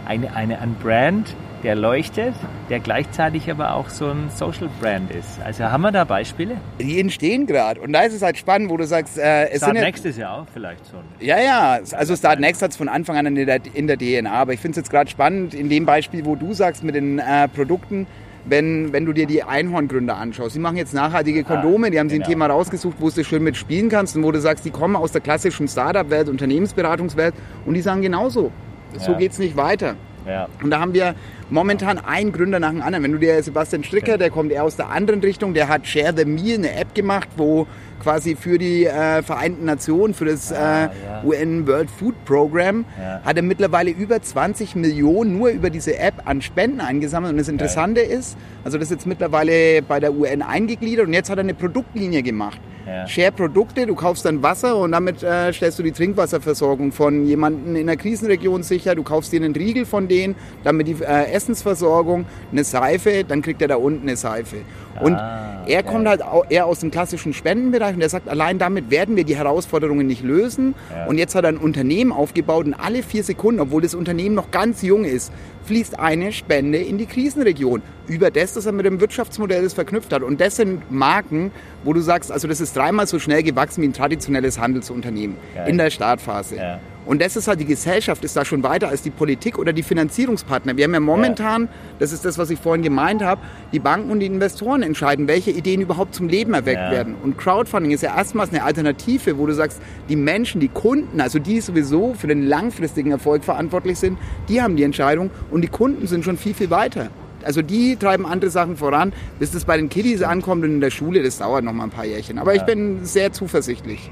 eine, 0.07 0.35
eine, 0.35 0.61
ein 0.61 0.75
Brand, 0.77 1.35
der 1.63 1.75
leuchtet, 1.75 2.35
der 2.71 2.81
gleichzeitig 2.81 3.51
aber 3.51 3.75
auch 3.75 3.89
so 3.89 4.09
ein 4.09 4.31
Social 4.31 4.71
Brand 4.81 5.11
ist. 5.11 5.41
Also 5.45 5.65
haben 5.65 5.83
wir 5.83 5.93
da 5.93 6.05
Beispiele? 6.05 6.57
Die 6.81 6.99
entstehen 7.01 7.47
gerade. 7.47 7.81
Und 7.81 7.93
da 7.93 8.03
ist 8.03 8.15
es 8.15 8.23
halt 8.23 8.39
spannend, 8.39 8.71
wo 8.71 8.77
du 8.77 8.87
sagst, 8.87 9.19
äh, 9.19 9.49
es 9.51 9.59
Start 9.59 9.75
sind 9.75 9.85
Next 9.85 10.07
ist 10.07 10.19
ja 10.19 10.35
auch 10.35 10.47
vielleicht 10.53 10.87
so. 10.87 10.97
Ja, 11.21 11.39
ja. 11.39 11.81
Also 11.93 12.17
Start 12.17 12.41
Next 12.41 12.63
hat 12.63 12.71
es 12.71 12.77
von 12.77 12.89
Anfang 12.89 13.17
an 13.17 13.27
in 13.27 13.35
der, 13.35 13.61
in 13.75 13.87
der 13.87 13.99
DNA. 13.99 14.33
Aber 14.33 14.55
ich 14.55 14.61
finde 14.61 14.73
es 14.73 14.77
jetzt 14.79 14.91
gerade 14.91 15.11
spannend 15.11 15.53
in 15.53 15.69
dem 15.69 15.85
Beispiel, 15.85 16.25
wo 16.25 16.37
du 16.37 16.55
sagst 16.55 16.85
mit 16.85 16.95
den 16.95 17.19
äh, 17.19 17.49
Produkten, 17.49 18.07
wenn, 18.45 18.93
wenn 18.93 19.05
du 19.05 19.13
dir 19.13 19.27
die 19.27 19.43
Einhorngründer 19.43 20.17
anschaust. 20.17 20.55
Die 20.55 20.61
machen 20.61 20.77
jetzt 20.77 20.95
nachhaltige 20.95 21.45
Kondome, 21.45 21.91
die 21.91 21.99
haben 21.99 22.09
genau. 22.09 22.19
sich 22.19 22.27
ein 22.27 22.31
Thema 22.31 22.47
rausgesucht, 22.47 22.97
wo 22.99 23.11
du 23.11 23.25
schön 23.25 23.43
mitspielen 23.43 23.89
kannst 23.89 24.17
und 24.17 24.25
wo 24.25 24.33
du 24.33 24.41
sagst, 24.41 24.65
die 24.65 24.71
kommen 24.71 24.97
aus 24.97 25.13
der 25.13 25.21
klassischen 25.21 25.69
Startup-Welt, 25.69 26.29
Unternehmensberatungswelt 26.29 27.35
und 27.67 27.75
die 27.75 27.83
sagen 27.83 28.03
genauso, 28.03 28.51
so 28.99 29.13
ja. 29.13 29.19
es 29.19 29.39
nicht 29.39 29.57
weiter. 29.57 29.97
Ja. 30.27 30.49
Und 30.63 30.71
da 30.71 30.81
haben 30.81 30.95
wir 30.95 31.15
momentan 31.51 31.99
einen 31.99 32.33
Gründer 32.33 32.61
nach 32.61 32.71
dem 32.71 32.83
anderen. 32.83 33.05
Wenn 33.05 33.13
du 33.13 33.19
dir 33.19 33.43
Sebastian 33.43 33.85
Stricker, 33.85 34.19
der 34.19 34.31
kommt 34.31 34.53
eher 34.53 34.65
aus 34.65 34.77
der 34.77 34.91
anderen 34.91 35.21
Richtung, 35.21 35.55
der 35.55 35.69
hat 35.69 35.87
Share 35.87 36.13
the 36.17 36.25
Meal, 36.25 36.59
eine 36.59 36.75
App 36.75 36.95
gemacht, 36.95 37.29
wo 37.37 37.67
quasi 38.03 38.35
für 38.35 38.59
die 38.59 38.87
äh, 38.87 39.23
Vereinten 39.23 39.65
Nationen, 39.65 40.13
für 40.15 40.25
das 40.25 40.53
ah, 40.53 40.85
äh, 40.85 40.89
ja. 41.05 41.23
UN 41.25 41.67
World 41.67 41.91
Food 41.91 42.25
Program, 42.25 42.85
ja. 42.99 43.21
hat 43.25 43.37
er 43.37 43.43
mittlerweile 43.43 43.91
über 43.91 44.21
20 44.21 44.75
Millionen 44.75 45.39
nur 45.39 45.51
über 45.51 45.71
diese 45.71 45.99
App 45.99 46.15
an 46.25 46.43
Spenden 46.43 46.81
eingesammelt. 46.81 47.33
Und 47.33 47.39
das 47.39 47.49
Interessante 47.49 48.01
ist, 48.01 48.37
also 48.65 48.79
das 48.79 48.87
ist 48.87 48.93
jetzt 48.93 49.07
mittlerweile 49.07 49.83
bei 49.83 50.01
der 50.01 50.13
UN 50.13 50.43
eingegliedert 50.43 51.07
und 51.07 51.13
jetzt 51.13 51.31
hat 51.31 51.39
er 51.39 51.45
eine 51.45 51.55
Produktlinie 51.55 52.23
gemacht. 52.23 52.61
Ja. 52.93 53.07
Share-Produkte, 53.07 53.87
du 53.87 53.95
kaufst 53.95 54.25
dann 54.27 54.43
Wasser 54.43 54.77
und 54.77 54.93
damit 54.93 55.23
äh, 55.23 55.53
stellst 55.53 55.79
du 55.79 55.83
die 55.83 55.93
Trinkwasserversorgung 55.93 56.93
von 56.93 57.25
jemandem 57.25 57.77
in 57.77 57.87
der 57.87 57.97
Krisenregion 57.97 58.63
sicher. 58.63 58.95
Du 58.95 59.03
kaufst 59.03 59.33
dir 59.33 59.43
einen 59.43 59.55
Riegel 59.55 59.87
von 59.87 60.09
denen, 60.09 60.35
damit 60.63 60.89
die 60.89 60.97
äh, 61.03 61.33
Essensversorgung, 61.33 62.27
eine 62.51 62.65
Seife, 62.65 63.25
dann 63.25 63.41
kriegt 63.41 63.63
er 63.63 63.69
da 63.69 63.77
unten 63.77 64.09
eine 64.09 64.17
Seife. 64.17 64.57
Und 65.01 65.15
ah, 65.15 65.65
er 65.67 65.83
kommt 65.83 66.07
halt 66.07 66.23
auch 66.23 66.45
eher 66.51 66.67
aus 66.67 66.81
dem 66.81 66.91
klassischen 66.91 67.33
Spendenbereich 67.33 67.95
und 67.95 68.03
er 68.03 68.11
sagt, 68.11 68.29
allein 68.29 68.59
damit 68.59 68.91
werden 68.91 69.17
wir 69.17 69.25
die 69.25 69.37
Herausforderungen 69.37 70.07
nicht 70.07 70.23
lösen. 70.23 70.75
Ja. 70.95 71.07
Und 71.07 71.17
jetzt 71.17 71.35
hat 71.35 71.45
er 71.45 71.49
ein 71.49 71.57
Unternehmen 71.57 72.13
aufgebaut 72.13 72.67
und 72.67 72.75
alle 72.75 73.03
vier 73.03 73.25
Sekunden, 73.25 73.61
obwohl 73.61 73.81
das 73.81 73.95
Unternehmen 73.95 74.35
noch 74.35 74.51
ganz 74.51 74.83
jung 74.83 75.05
ist, 75.05 75.33
fließt 75.65 75.99
eine 75.99 76.33
Spende 76.33 76.79
in 76.79 76.99
die 76.99 77.07
Krisenregion. 77.07 77.83
Über 78.09 78.31
das, 78.31 78.55
das 78.55 78.67
er 78.67 78.73
mit 78.73 78.85
dem 78.85 79.01
Wirtschaftsmodell 79.01 79.63
das 79.63 79.75
verknüpft 79.75 80.13
hat. 80.13 80.23
Und 80.23 80.41
das 80.41 80.57
sind 80.57 80.91
Marken, 80.91 81.53
wo 81.85 81.93
du 81.93 82.01
sagst, 82.01 82.33
also 82.33 82.49
das 82.49 82.61
ist 82.61 82.77
dreimal 82.77 83.07
so 83.07 83.19
schnell 83.19 83.43
gewachsen 83.43 83.83
wie 83.83 83.89
ein 83.89 83.93
traditionelles 83.93 84.59
Handelsunternehmen 84.59 85.37
Geil. 85.55 85.69
in 85.69 85.79
der 85.79 85.91
Startphase. 85.91 86.57
Ja. 86.57 86.81
Und 87.05 87.21
das 87.21 87.37
ist 87.37 87.49
halt, 87.49 87.59
die 87.59 87.65
Gesellschaft 87.65 88.25
ist 88.25 88.37
da 88.37 88.45
schon 88.45 88.63
weiter 88.63 88.89
als 88.89 89.03
die 89.03 89.11
Politik 89.11 89.59
oder 89.59 89.73
die 89.73 89.83
Finanzierungspartner. 89.83 90.77
Wir 90.77 90.85
haben 90.85 90.95
ja 90.95 91.01
momentan, 91.01 91.63
ja. 91.65 91.69
das 91.99 92.13
ist 92.13 92.25
das, 92.25 92.39
was 92.39 92.51
ich 92.51 92.61
vorhin 92.61 92.83
gemeint 92.83 93.23
habe, 93.23 93.41
die 93.73 93.81
Banken 93.81 94.11
und 94.11 94.21
die 94.21 94.27
Investoren 94.27 94.83
entscheiden, 94.83 95.27
welche 95.27 95.51
Ideen 95.51 95.81
überhaupt 95.81 96.15
zum 96.15 96.29
Leben 96.29 96.55
erweckt 96.55 96.79
ja. 96.79 96.91
werden. 96.93 97.17
Und 97.23 97.39
Crowdfunding 97.39 97.91
ist 97.91 98.03
ja 98.03 98.17
erstmals 98.17 98.51
eine 98.51 98.63
Alternative, 98.63 99.37
wo 99.39 99.47
du 99.47 99.55
sagst, 99.55 99.81
die 100.09 100.17
Menschen, 100.17 100.61
die 100.61 100.69
Kunden, 100.69 101.21
also 101.21 101.39
die 101.39 101.61
sowieso 101.61 102.15
für 102.15 102.29
den 102.29 102.43
langfristigen 102.43 103.11
Erfolg 103.11 103.45
verantwortlich 103.45 103.99
sind, 103.99 104.19
die 104.49 104.63
haben 104.63 104.77
die 104.77 104.85
Entscheidung 104.85 105.31
und 105.51 105.63
die 105.63 105.69
Kunden 105.69 106.07
sind 106.07 106.25
schon 106.25 106.37
viel, 106.37 106.55
viel 106.55 106.71
weiter. 106.71 107.11
Also 107.45 107.63
die 107.63 107.97
treiben 107.97 108.25
andere 108.25 108.51
Sachen 108.51 108.77
voran. 108.77 109.13
Bis 109.41 109.51
das 109.51 109.65
bei 109.65 109.77
den 109.77 109.89
Kiddies 109.89 110.23
ankommt 110.23 110.65
und 110.65 110.71
in 110.71 110.81
der 110.81 110.91
Schule, 110.91 111.23
das 111.23 111.39
dauert 111.39 111.65
noch 111.65 111.73
mal 111.73 111.85
ein 111.85 111.91
paar 111.91 112.05
Jährchen. 112.05 112.39
Aber 112.39 112.55
ja. 112.55 112.61
ich 112.61 112.67
bin 112.67 113.05
sehr 113.05 113.33
zuversichtlich. 113.33 114.11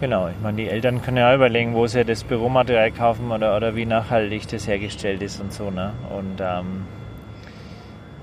Genau, 0.00 0.28
ich 0.28 0.40
meine, 0.42 0.56
die 0.56 0.68
Eltern 0.68 1.02
können 1.02 1.16
ja 1.16 1.34
überlegen, 1.34 1.74
wo 1.74 1.86
sie 1.86 2.04
das 2.04 2.22
Büromaterial 2.22 2.92
kaufen 2.92 3.32
oder, 3.32 3.56
oder 3.56 3.74
wie 3.74 3.84
nachhaltig 3.84 4.46
das 4.48 4.68
hergestellt 4.68 5.22
ist 5.22 5.40
und 5.40 5.52
so. 5.52 5.70
Ne? 5.70 5.92
Und 6.16 6.40
ähm, 6.40 6.86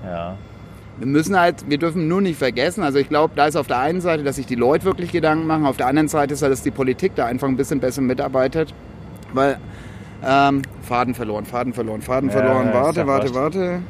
ja. 0.04 0.36
Wir 0.98 1.06
müssen 1.06 1.38
halt, 1.38 1.68
wir 1.68 1.76
dürfen 1.76 2.08
nur 2.08 2.22
nicht 2.22 2.38
vergessen, 2.38 2.82
also 2.82 2.98
ich 2.98 3.10
glaube, 3.10 3.34
da 3.36 3.46
ist 3.46 3.56
auf 3.56 3.66
der 3.66 3.80
einen 3.80 4.00
Seite, 4.00 4.22
dass 4.22 4.36
sich 4.36 4.46
die 4.46 4.54
Leute 4.54 4.86
wirklich 4.86 5.12
Gedanken 5.12 5.46
machen, 5.46 5.66
auf 5.66 5.76
der 5.76 5.88
anderen 5.88 6.08
Seite 6.08 6.32
ist 6.32 6.40
halt, 6.40 6.52
dass 6.52 6.62
die 6.62 6.70
Politik 6.70 7.14
da 7.16 7.26
einfach 7.26 7.48
ein 7.48 7.56
bisschen 7.58 7.80
besser 7.80 8.00
mitarbeitet, 8.00 8.72
weil 9.34 9.58
ähm, 10.26 10.62
Faden 10.80 11.14
verloren, 11.14 11.44
Faden 11.44 11.74
verloren, 11.74 12.00
Faden 12.00 12.30
ja, 12.30 12.36
verloren, 12.36 12.70
warte, 12.72 13.06
warte, 13.06 13.34
warte. 13.34 13.80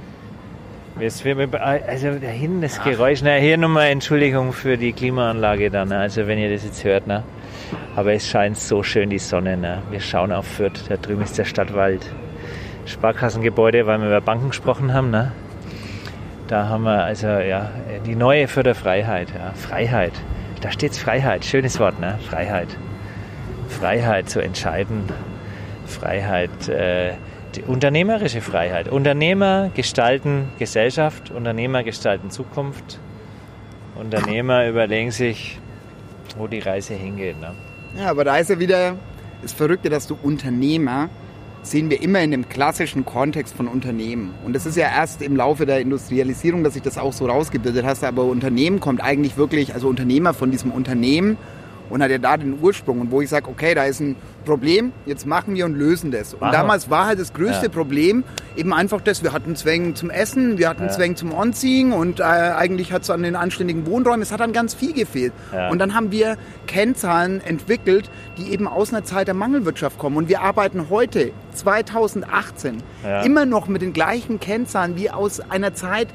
Also 1.87 2.09
da 2.21 2.27
hinten 2.27 2.63
das 2.63 2.83
Geräusch, 2.83 3.21
na, 3.23 3.35
hier 3.35 3.57
nochmal 3.57 3.87
Entschuldigung 3.89 4.53
für 4.53 4.77
die 4.77 4.93
Klimaanlage 4.93 5.71
dann, 5.71 5.91
ne? 5.91 5.99
also 5.99 6.27
wenn 6.27 6.39
ihr 6.39 6.53
das 6.53 6.65
jetzt 6.65 6.83
hört, 6.83 7.07
ne? 7.07 7.23
Aber 7.95 8.13
es 8.13 8.29
scheint 8.29 8.57
so 8.57 8.83
schön 8.83 9.11
die 9.11 9.19
Sonne. 9.19 9.57
Ne? 9.57 9.83
Wir 9.91 10.01
schauen 10.01 10.33
auf 10.33 10.47
Fürth. 10.47 10.85
Da 10.89 10.97
drüben 10.97 11.23
ist 11.23 11.39
der 11.39 11.45
Stadtwald. 11.45 12.11
Sparkassengebäude, 12.87 13.87
weil 13.87 14.01
wir 14.01 14.07
über 14.07 14.21
Banken 14.21 14.49
gesprochen 14.49 14.93
haben. 14.93 15.11
Ne? 15.11 15.33
Da 16.49 16.69
haben 16.69 16.85
wir 16.85 17.05
also 17.05 17.27
ja 17.27 17.71
die 18.07 18.15
neue 18.15 18.49
Fürther 18.49 18.75
Freiheit. 18.75 19.29
Ja. 19.31 19.53
Freiheit. 19.55 20.13
Da 20.61 20.71
steht 20.71 20.97
Freiheit. 20.97 21.45
Schönes 21.45 21.81
Wort, 21.81 22.01
ne? 22.01 22.19
Freiheit. 22.29 22.69
Freiheit 23.69 24.29
zu 24.31 24.41
entscheiden, 24.41 25.05
Freiheit, 25.87 26.69
äh, 26.69 27.13
die 27.55 27.63
unternehmerische 27.63 28.41
Freiheit. 28.41 28.89
Unternehmer 28.89 29.71
gestalten 29.75 30.49
Gesellschaft, 30.59 31.31
Unternehmer 31.31 31.83
gestalten 31.83 32.31
Zukunft. 32.31 32.99
Unternehmer 33.95 34.69
überlegen 34.69 35.11
sich, 35.11 35.59
wo 36.37 36.47
die 36.47 36.61
Reise 36.61 36.95
hingeht. 36.95 37.41
Ne? 37.41 37.53
Ja, 37.99 38.11
aber 38.11 38.25
da 38.25 38.37
ist 38.37 38.51
ja 38.51 38.59
wieder 38.59 38.97
das 39.43 39.53
Verrückte, 39.53 39.91
dass 39.91 40.07
du 40.07 40.17
Unternehmer 40.23 41.09
sehen 41.67 41.91
wir 41.91 42.01
immer 42.01 42.21
in 42.21 42.31
dem 42.31 42.49
klassischen 42.49 43.05
Kontext 43.05 43.55
von 43.55 43.67
Unternehmen. 43.67 44.35
Und 44.45 44.55
das 44.55 44.67
ist 44.67 44.77
ja 44.77 44.89
erst 44.89 45.21
im 45.21 45.37
Laufe 45.37 45.67
der 45.67 45.81
Industrialisierung, 45.81 46.63
dass 46.63 46.75
sich 46.75 46.83
das 46.83 46.97
auch 46.97 47.13
so 47.13 47.27
rausgebildet 47.27 47.85
hat. 47.85 48.03
Aber 48.05 48.25
Unternehmen 48.25 48.81
kommt 48.81 49.03
eigentlich 49.03 49.37
wirklich, 49.37 49.75
also 49.75 49.89
Unternehmer 49.89 50.33
von 50.33 50.51
diesem 50.51 50.71
Unternehmen 50.71 51.37
und 51.91 52.03
hat 52.03 52.11
ja 52.11 52.19
da 52.19 52.37
den 52.37 52.59
Ursprung. 52.61 53.01
Und 53.01 53.11
wo 53.11 53.21
ich 53.21 53.29
sage, 53.29 53.49
okay, 53.49 53.75
da 53.75 53.85
ist 53.85 54.01
ein 54.01 54.17
Problem, 54.45 54.93
jetzt 55.07 55.27
machen 55.27 55.55
wir 55.55 55.65
und 55.65 55.75
lösen 55.75 56.11
das. 56.11 56.35
Und 56.35 56.43
Aha. 56.43 56.53
damals 56.53 56.91
war 56.91 57.07
halt 57.07 57.19
das 57.19 57.33
größte 57.33 57.67
ja. 57.67 57.69
Problem 57.73 58.25
eben 58.57 58.73
einfach 58.73 59.01
das, 59.01 59.23
wir 59.23 59.33
hatten 59.33 59.55
Zwänge 59.57 59.95
zum 59.95 60.11
Essen, 60.11 60.59
wir 60.59 60.69
hatten 60.69 60.85
ja. 60.85 60.89
Zwänge 60.89 61.15
zum 61.15 61.35
Anziehen 61.35 61.93
und 61.93 62.21
äh, 62.21 62.23
eigentlich 62.23 62.93
hat 62.93 63.03
es 63.03 63.11
an 63.11 63.23
den 63.23 63.37
anständigen 63.37 63.87
Wohnräumen, 63.87 64.23
es 64.23 64.33
hat 64.33 64.41
dann 64.41 64.53
ganz 64.53 64.75
viel 64.75 64.93
gefehlt. 64.93 65.33
Ja. 65.53 65.69
Und 65.69 65.79
dann 65.79 65.95
haben 65.95 66.11
wir 66.11 66.37
Kennzahlen 66.67 67.41
entwickelt, 67.45 68.11
die 68.39 68.53
eben 68.53 68.67
aus 68.67 68.93
einer 68.93 69.05
Zeit 69.05 69.29
der 69.29 69.35
Mangelwirtschaft 69.35 69.99
kommen. 69.99 70.17
Und 70.17 70.29
wir 70.29 70.41
arbeiten 70.41 70.89
heute, 70.91 71.33
2018, 71.53 72.83
ja. 73.03 73.23
immer 73.23 73.47
noch 73.47 73.69
mit 73.69 73.83
den 73.83 73.93
gleichen 73.93 74.41
Kennzahlen 74.41 74.97
wie 74.97 75.11
aus 75.11 75.41
einer 75.41 75.75
Zeit, 75.75 76.09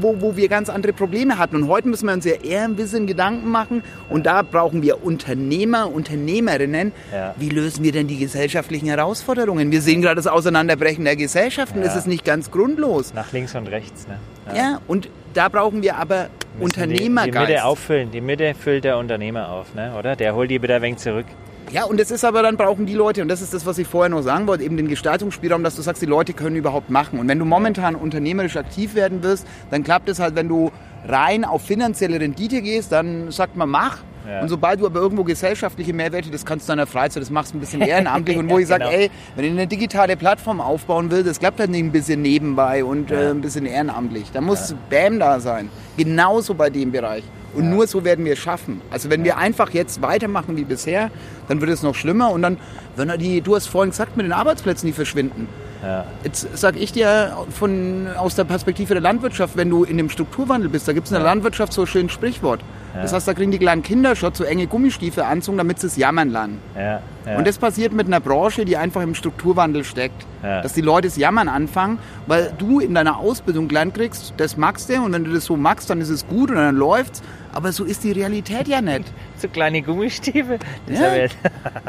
wo, 0.00 0.20
wo 0.20 0.36
wir 0.36 0.48
ganz 0.48 0.68
andere 0.68 0.92
Probleme 0.92 1.38
hatten. 1.38 1.56
Und 1.56 1.68
heute 1.68 1.88
müssen 1.88 2.06
wir 2.06 2.12
uns 2.12 2.24
ja 2.24 2.34
eher 2.34 2.64
ein 2.64 2.76
bisschen 2.76 3.06
Gedanken 3.06 3.50
machen. 3.50 3.82
Und 4.08 4.26
da 4.26 4.42
brauchen 4.42 4.82
wir 4.82 5.04
Unternehmer, 5.04 5.92
Unternehmerinnen. 5.92 6.92
Ja. 7.12 7.34
Wie 7.36 7.48
lösen 7.48 7.82
wir 7.84 7.92
denn 7.92 8.06
die 8.06 8.18
gesellschaftlichen 8.18 8.88
Herausforderungen? 8.88 9.70
Wir 9.70 9.82
sehen 9.82 10.02
gerade 10.02 10.16
das 10.16 10.26
Auseinanderbrechen 10.26 11.04
der 11.04 11.16
Gesellschaften. 11.16 11.78
Ja. 11.78 11.84
Das 11.84 11.96
ist 11.96 12.06
nicht 12.06 12.24
ganz 12.24 12.50
grundlos. 12.50 13.14
Nach 13.14 13.32
links 13.32 13.54
und 13.54 13.68
rechts. 13.68 14.06
Ne? 14.08 14.18
Ja. 14.48 14.54
ja, 14.54 14.80
und 14.86 15.08
da 15.34 15.48
brauchen 15.48 15.82
wir 15.82 15.96
aber 15.96 16.28
Unternehmergeist. 16.60 17.34
Die, 17.34 17.46
die 17.46 17.52
Mitte 17.52 17.64
auffüllen. 17.64 18.10
Die 18.10 18.20
Mitte 18.20 18.54
füllt 18.54 18.84
der 18.84 18.98
Unternehmer 18.98 19.50
auf, 19.50 19.74
ne? 19.74 19.94
oder? 19.98 20.16
Der 20.16 20.34
holt 20.34 20.50
die 20.50 20.62
wieder 20.62 20.76
ein 20.76 20.82
wenig 20.82 20.98
zurück. 20.98 21.26
Ja, 21.72 21.84
und 21.84 21.98
das 21.98 22.12
ist 22.12 22.24
aber 22.24 22.42
dann 22.42 22.56
brauchen 22.56 22.86
die 22.86 22.94
Leute, 22.94 23.22
und 23.22 23.28
das 23.28 23.42
ist 23.42 23.52
das, 23.52 23.66
was 23.66 23.76
ich 23.78 23.88
vorher 23.88 24.08
noch 24.08 24.22
sagen 24.22 24.46
wollte, 24.46 24.62
eben 24.62 24.76
den 24.76 24.86
Gestaltungsspielraum, 24.86 25.64
dass 25.64 25.74
du 25.74 25.82
sagst, 25.82 26.00
die 26.00 26.06
Leute 26.06 26.32
können 26.32 26.54
überhaupt 26.54 26.90
machen. 26.90 27.18
Und 27.18 27.26
wenn 27.28 27.40
du 27.40 27.44
momentan 27.44 27.96
unternehmerisch 27.96 28.56
aktiv 28.56 28.94
werden 28.94 29.22
wirst, 29.24 29.46
dann 29.70 29.82
klappt 29.82 30.08
es 30.08 30.20
halt, 30.20 30.36
wenn 30.36 30.48
du 30.48 30.70
rein 31.04 31.44
auf 31.44 31.62
finanzielle 31.62 32.20
Rendite 32.20 32.62
gehst, 32.62 32.92
dann 32.92 33.30
sagt 33.32 33.56
man, 33.56 33.68
mach. 33.68 33.98
Ja. 34.26 34.40
Und 34.40 34.48
sobald 34.48 34.80
du 34.80 34.86
aber 34.86 35.00
irgendwo 35.00 35.24
gesellschaftliche 35.24 35.92
Mehrwerte, 35.92 36.30
das 36.30 36.44
kannst 36.44 36.68
du 36.68 36.72
in 36.72 36.78
der 36.78 36.86
Freizeit, 36.86 37.22
das 37.22 37.30
machst 37.30 37.52
du 37.52 37.58
ein 37.58 37.60
bisschen 37.60 37.80
ehrenamtlich. 37.82 38.36
und 38.36 38.50
wo 38.50 38.58
ich 38.58 38.66
sage, 38.66 38.84
genau. 38.84 38.96
ey, 38.96 39.10
wenn 39.36 39.44
ich 39.44 39.50
eine 39.52 39.66
digitale 39.66 40.16
Plattform 40.16 40.60
aufbauen 40.60 41.10
will, 41.10 41.22
das 41.22 41.38
klappt 41.38 41.60
halt 41.60 41.70
nicht 41.70 41.84
ein 41.84 41.92
bisschen 41.92 42.22
nebenbei 42.22 42.84
und 42.84 43.10
äh, 43.10 43.30
ein 43.30 43.40
bisschen 43.40 43.66
ehrenamtlich. 43.66 44.30
Da 44.32 44.40
muss. 44.40 44.74
BAM 44.90 45.18
da 45.18 45.40
sein. 45.40 45.68
Genauso 45.96 46.54
bei 46.54 46.70
dem 46.70 46.92
Bereich. 46.92 47.24
Und 47.54 47.64
ja. 47.64 47.70
nur 47.70 47.86
so 47.86 48.04
werden 48.04 48.24
wir 48.24 48.34
es 48.34 48.38
schaffen. 48.38 48.82
Also 48.90 49.08
wenn 49.08 49.20
ja. 49.20 49.26
wir 49.26 49.38
einfach 49.38 49.70
jetzt 49.70 50.02
weitermachen 50.02 50.56
wie 50.56 50.64
bisher, 50.64 51.10
dann 51.48 51.60
wird 51.60 51.70
es 51.70 51.82
noch 51.82 51.94
schlimmer. 51.94 52.30
Und 52.30 52.42
dann, 52.42 52.58
wenn 52.96 53.08
er 53.08 53.16
die, 53.16 53.40
du 53.40 53.54
hast 53.54 53.66
vorhin 53.66 53.90
gesagt, 53.90 54.16
mit 54.16 54.26
den 54.26 54.32
Arbeitsplätzen, 54.32 54.86
die 54.86 54.92
verschwinden. 54.92 55.48
Ja. 55.82 56.04
Jetzt 56.24 56.56
sage 56.56 56.78
ich 56.78 56.92
dir 56.92 57.36
von, 57.50 58.08
aus 58.16 58.34
der 58.34 58.44
Perspektive 58.44 58.94
der 58.94 59.02
Landwirtschaft, 59.02 59.56
wenn 59.56 59.70
du 59.70 59.84
in 59.84 59.96
dem 59.96 60.10
Strukturwandel 60.10 60.68
bist, 60.68 60.88
da 60.88 60.92
gibt 60.92 61.06
es 61.06 61.12
in 61.12 61.16
der 61.16 61.24
Landwirtschaft 61.24 61.72
so 61.72 61.82
ein 61.82 61.86
schönes 61.86 62.12
Sprichwort. 62.12 62.60
Das 63.02 63.12
heißt, 63.12 63.28
da 63.28 63.34
kriegen 63.34 63.50
die 63.50 63.58
kleinen 63.58 63.82
Kinder 63.82 64.16
schon 64.16 64.34
so 64.34 64.44
enge 64.44 64.66
Gummistiefel 64.66 65.22
anzogen, 65.22 65.58
damit 65.58 65.80
sie 65.80 65.86
es 65.86 65.96
jammern 65.96 66.30
lernen. 66.30 66.60
Ja, 66.76 67.00
ja. 67.26 67.36
Und 67.36 67.46
das 67.46 67.58
passiert 67.58 67.92
mit 67.92 68.06
einer 68.06 68.20
Branche, 68.20 68.64
die 68.64 68.76
einfach 68.76 69.02
im 69.02 69.14
Strukturwandel 69.14 69.84
steckt. 69.84 70.26
Ja. 70.42 70.62
Dass 70.62 70.72
die 70.72 70.80
Leute 70.80 71.08
das 71.08 71.16
Jammern 71.16 71.48
anfangen, 71.48 71.98
weil 72.26 72.52
du 72.58 72.80
in 72.80 72.94
deiner 72.94 73.18
Ausbildung 73.18 73.68
gelernt 73.68 73.94
kriegst, 73.94 74.34
das 74.36 74.56
magst 74.56 74.88
du 74.88 75.02
und 75.02 75.12
wenn 75.12 75.24
du 75.24 75.32
das 75.32 75.44
so 75.44 75.56
magst, 75.56 75.90
dann 75.90 76.00
ist 76.00 76.10
es 76.10 76.26
gut 76.26 76.50
und 76.50 76.56
dann 76.56 76.76
läuft's. 76.76 77.22
Aber 77.56 77.72
so 77.72 77.84
ist 77.84 78.04
die 78.04 78.12
Realität 78.12 78.68
ja 78.68 78.82
nicht. 78.82 79.10
so 79.38 79.48
kleine 79.48 79.80
Gummistiefel. 79.80 80.58
Ja. 80.88 81.26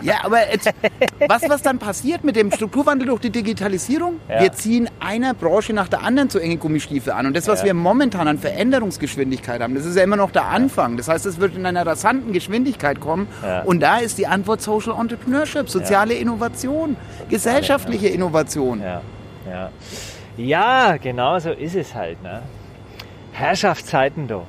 ja, 0.02 0.16
aber 0.24 0.50
jetzt, 0.50 0.70
was, 1.28 1.42
was 1.50 1.62
dann 1.62 1.78
passiert 1.78 2.24
mit 2.24 2.38
dem 2.38 2.54
Strukturwandel 2.54 3.10
durch 3.10 3.20
die 3.20 3.30
Digitalisierung? 3.30 4.22
Ja. 4.30 4.44
Wir 4.44 4.54
ziehen 4.54 4.90
einer 5.02 5.34
Branche 5.34 5.74
nach 5.74 5.90
der 5.90 6.04
anderen 6.04 6.30
zu 6.30 6.40
enge 6.40 6.56
Gummistiefel 6.56 7.12
an. 7.12 7.26
Und 7.26 7.36
das, 7.36 7.50
was 7.50 7.60
ja. 7.60 7.66
wir 7.66 7.74
momentan 7.74 8.30
an 8.30 8.38
Veränderungsgeschwindigkeit 8.40 9.60
haben, 9.62 9.76
das 9.76 9.86
ist 9.86 9.98
ja 9.98 10.04
immer 10.04 10.16
noch 10.16 10.32
der 10.32 10.46
Anfang. 10.46 10.96
Das 10.96 11.10
heißt, 11.10 11.26
es 11.26 11.38
wird 11.38 11.58
in 11.58 11.66
einer 11.66 11.86
rasanten 11.86 12.32
Geschwindigkeit 12.32 13.02
kommen. 13.02 13.28
Und 13.66 13.82
da 13.82 13.98
ist 13.98 14.18
die 14.18 14.28
Antwort 14.28 14.62
Social 14.62 14.98
Entrepreneurship, 14.98 15.70
soziale 15.70 16.14
Innovation, 16.14 16.96
gesellschaftliche 17.28 18.08
Innovation. 18.08 18.82
Ja. 18.82 19.02
Ja. 19.50 19.70
ja, 20.38 20.98
genau 20.98 21.40
so 21.40 21.52
ist 21.52 21.76
es 21.76 21.94
halt. 21.94 22.24
Ne? 22.24 22.42
Herrschaftszeiten, 23.34 24.28
du. 24.30 24.44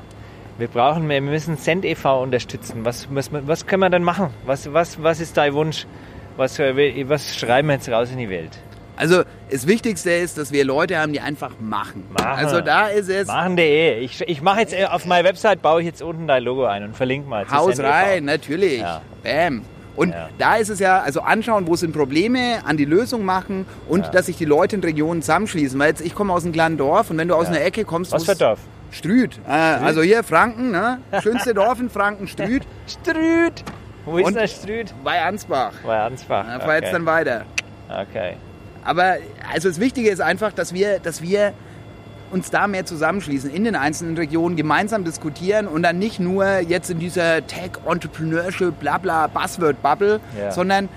Wir 0.59 0.67
brauchen, 0.67 1.09
wir 1.09 1.21
müssen 1.21 1.57
Cent 1.57 1.85
e.V. 1.85 2.21
unterstützen. 2.21 2.85
Was, 2.85 3.07
was, 3.15 3.31
was 3.33 3.67
können 3.67 3.81
wir 3.81 3.91
denn 3.91 4.03
machen? 4.03 4.31
Was, 4.45 4.73
was, 4.73 5.01
was 5.01 5.21
ist 5.21 5.37
dein 5.37 5.55
Wunsch? 5.55 5.87
Was, 6.37 6.59
was 6.59 7.37
schreiben 7.37 7.69
wir 7.69 7.75
jetzt 7.75 7.89
raus 7.89 8.11
in 8.11 8.19
die 8.19 8.29
Welt? 8.29 8.59
Also 8.97 9.23
das 9.49 9.69
Wichtigste 9.69 10.11
ist, 10.11 10.37
dass 10.37 10.51
wir 10.51 10.65
Leute 10.65 10.99
haben, 10.99 11.13
die 11.13 11.21
einfach 11.21 11.53
machen. 11.61 12.05
machen. 12.11 12.27
Also 12.27 12.61
da 12.61 12.89
ist 12.89 13.09
es. 13.09 13.29
Machen.de. 13.29 14.01
Ich, 14.01 14.21
ich 14.23 14.43
mache 14.43 14.59
jetzt 14.59 14.75
äh, 14.75 14.87
auf 14.87 15.07
meiner 15.07 15.29
Website 15.29 15.63
baue 15.63 15.81
ich 15.81 15.87
jetzt 15.87 16.03
unten 16.03 16.27
dein 16.27 16.43
Logo 16.43 16.65
ein 16.65 16.83
und 16.83 16.97
verlinke 16.97 17.29
mal. 17.29 17.49
Haus 17.49 17.79
rein, 17.79 18.25
natürlich. 18.25 18.81
Ja. 18.81 19.03
Bam. 19.23 19.63
Und 19.95 20.11
ja. 20.11 20.29
da 20.39 20.57
ist 20.57 20.71
es 20.71 20.81
ja, 20.81 21.01
also 21.01 21.21
anschauen, 21.21 21.69
wo 21.69 21.77
sind 21.77 21.93
Probleme, 21.93 22.65
an 22.65 22.77
die 22.77 22.85
Lösung 22.85 23.25
machen 23.25 23.65
und 23.89 24.07
ja. 24.07 24.11
dass 24.11 24.27
sich 24.27 24.37
die 24.37 24.45
Leute 24.45 24.75
in 24.75 24.83
Regionen 24.83 25.23
zusammenschließen. 25.23 25.79
Weil 25.79 25.91
jetzt, 25.91 26.01
ich 26.01 26.17
komme 26.17 26.33
aus 26.33 26.43
einem 26.43 26.53
kleinen 26.53 26.77
Dorf 26.77 27.11
und 27.11 27.19
wenn 27.19 27.29
du 27.29 27.37
aus 27.37 27.47
einer 27.47 27.61
Ecke 27.61 27.85
kommst. 27.85 28.11
Was 28.11 28.25
für 28.25 28.35
Dorf? 28.35 28.59
Strüt. 28.91 29.39
Äh, 29.47 29.51
also 29.51 30.03
hier 30.03 30.23
Franken, 30.23 30.71
ne? 30.71 30.99
Schönste 31.23 31.55
Dorf 31.55 31.81
in 31.81 31.91
Franken, 31.91 32.27
Strüt. 32.29 32.63
Strüt. 32.87 33.65
Wo 34.05 34.19
ist 34.19 34.35
der 34.35 34.47
Strüt? 34.47 34.95
Bei 35.05 35.23
Ansbach. 35.23 35.73
Bei 35.85 36.01
Ansbach. 36.01 36.47
Da 36.47 36.61
fahr 36.61 36.69
okay. 36.69 36.81
jetzt 36.83 36.93
dann 36.93 37.07
weiter. 37.07 37.45
Okay. 37.89 38.37
Aber 38.85 39.17
also 39.53 39.69
das 39.69 39.81
Wichtige 39.81 40.11
ist 40.11 40.21
einfach, 40.21 40.53
dass 40.53 40.73
wir, 40.73 40.99
dass 40.99 41.21
wir 41.21 41.53
uns 42.31 42.51
da 42.51 42.67
mehr 42.67 42.85
zusammenschließen 42.85 43.51
in 43.51 43.65
den 43.65 43.77
einzelnen 43.77 44.17
Regionen, 44.17 44.57
gemeinsam 44.57 45.05
diskutieren 45.05 45.67
und 45.67 45.83
dann 45.83 45.99
nicht 45.99 46.21
nur 46.21 46.59
jetzt 46.61 46.91
in 46.91 46.99
dieser 46.99 47.47
Tech, 47.47 47.73
Entrepreneurship, 47.87 48.79
Blabla, 48.81 49.29
Buzzword-Bubble, 49.29 50.21
ja. 50.39 50.53
sondern 50.53 50.89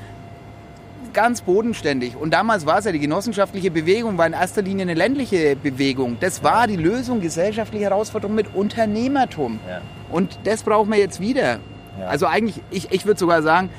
ganz 1.13 1.41
bodenständig. 1.41 2.15
Und 2.15 2.33
damals 2.33 2.65
war 2.65 2.79
es 2.79 2.85
ja, 2.85 2.91
die 2.91 2.99
genossenschaftliche 2.99 3.71
Bewegung 3.71 4.17
war 4.17 4.27
in 4.27 4.33
erster 4.33 4.61
Linie 4.61 4.83
eine 4.83 4.93
ländliche 4.93 5.55
Bewegung. 5.55 6.17
Das 6.19 6.43
war 6.43 6.67
die 6.67 6.75
Lösung 6.75 7.21
gesellschaftlicher 7.21 7.85
Herausforderungen 7.85 8.35
mit 8.35 8.53
Unternehmertum. 8.53 9.59
Ja. 9.67 9.81
Und 10.09 10.39
das 10.43 10.63
brauchen 10.63 10.91
wir 10.91 10.99
jetzt 10.99 11.19
wieder. 11.19 11.59
Ja. 11.99 12.07
Also 12.07 12.25
eigentlich, 12.25 12.61
ich, 12.71 12.91
ich 12.91 13.05
würde 13.05 13.19
sogar 13.19 13.41
sagen, 13.41 13.69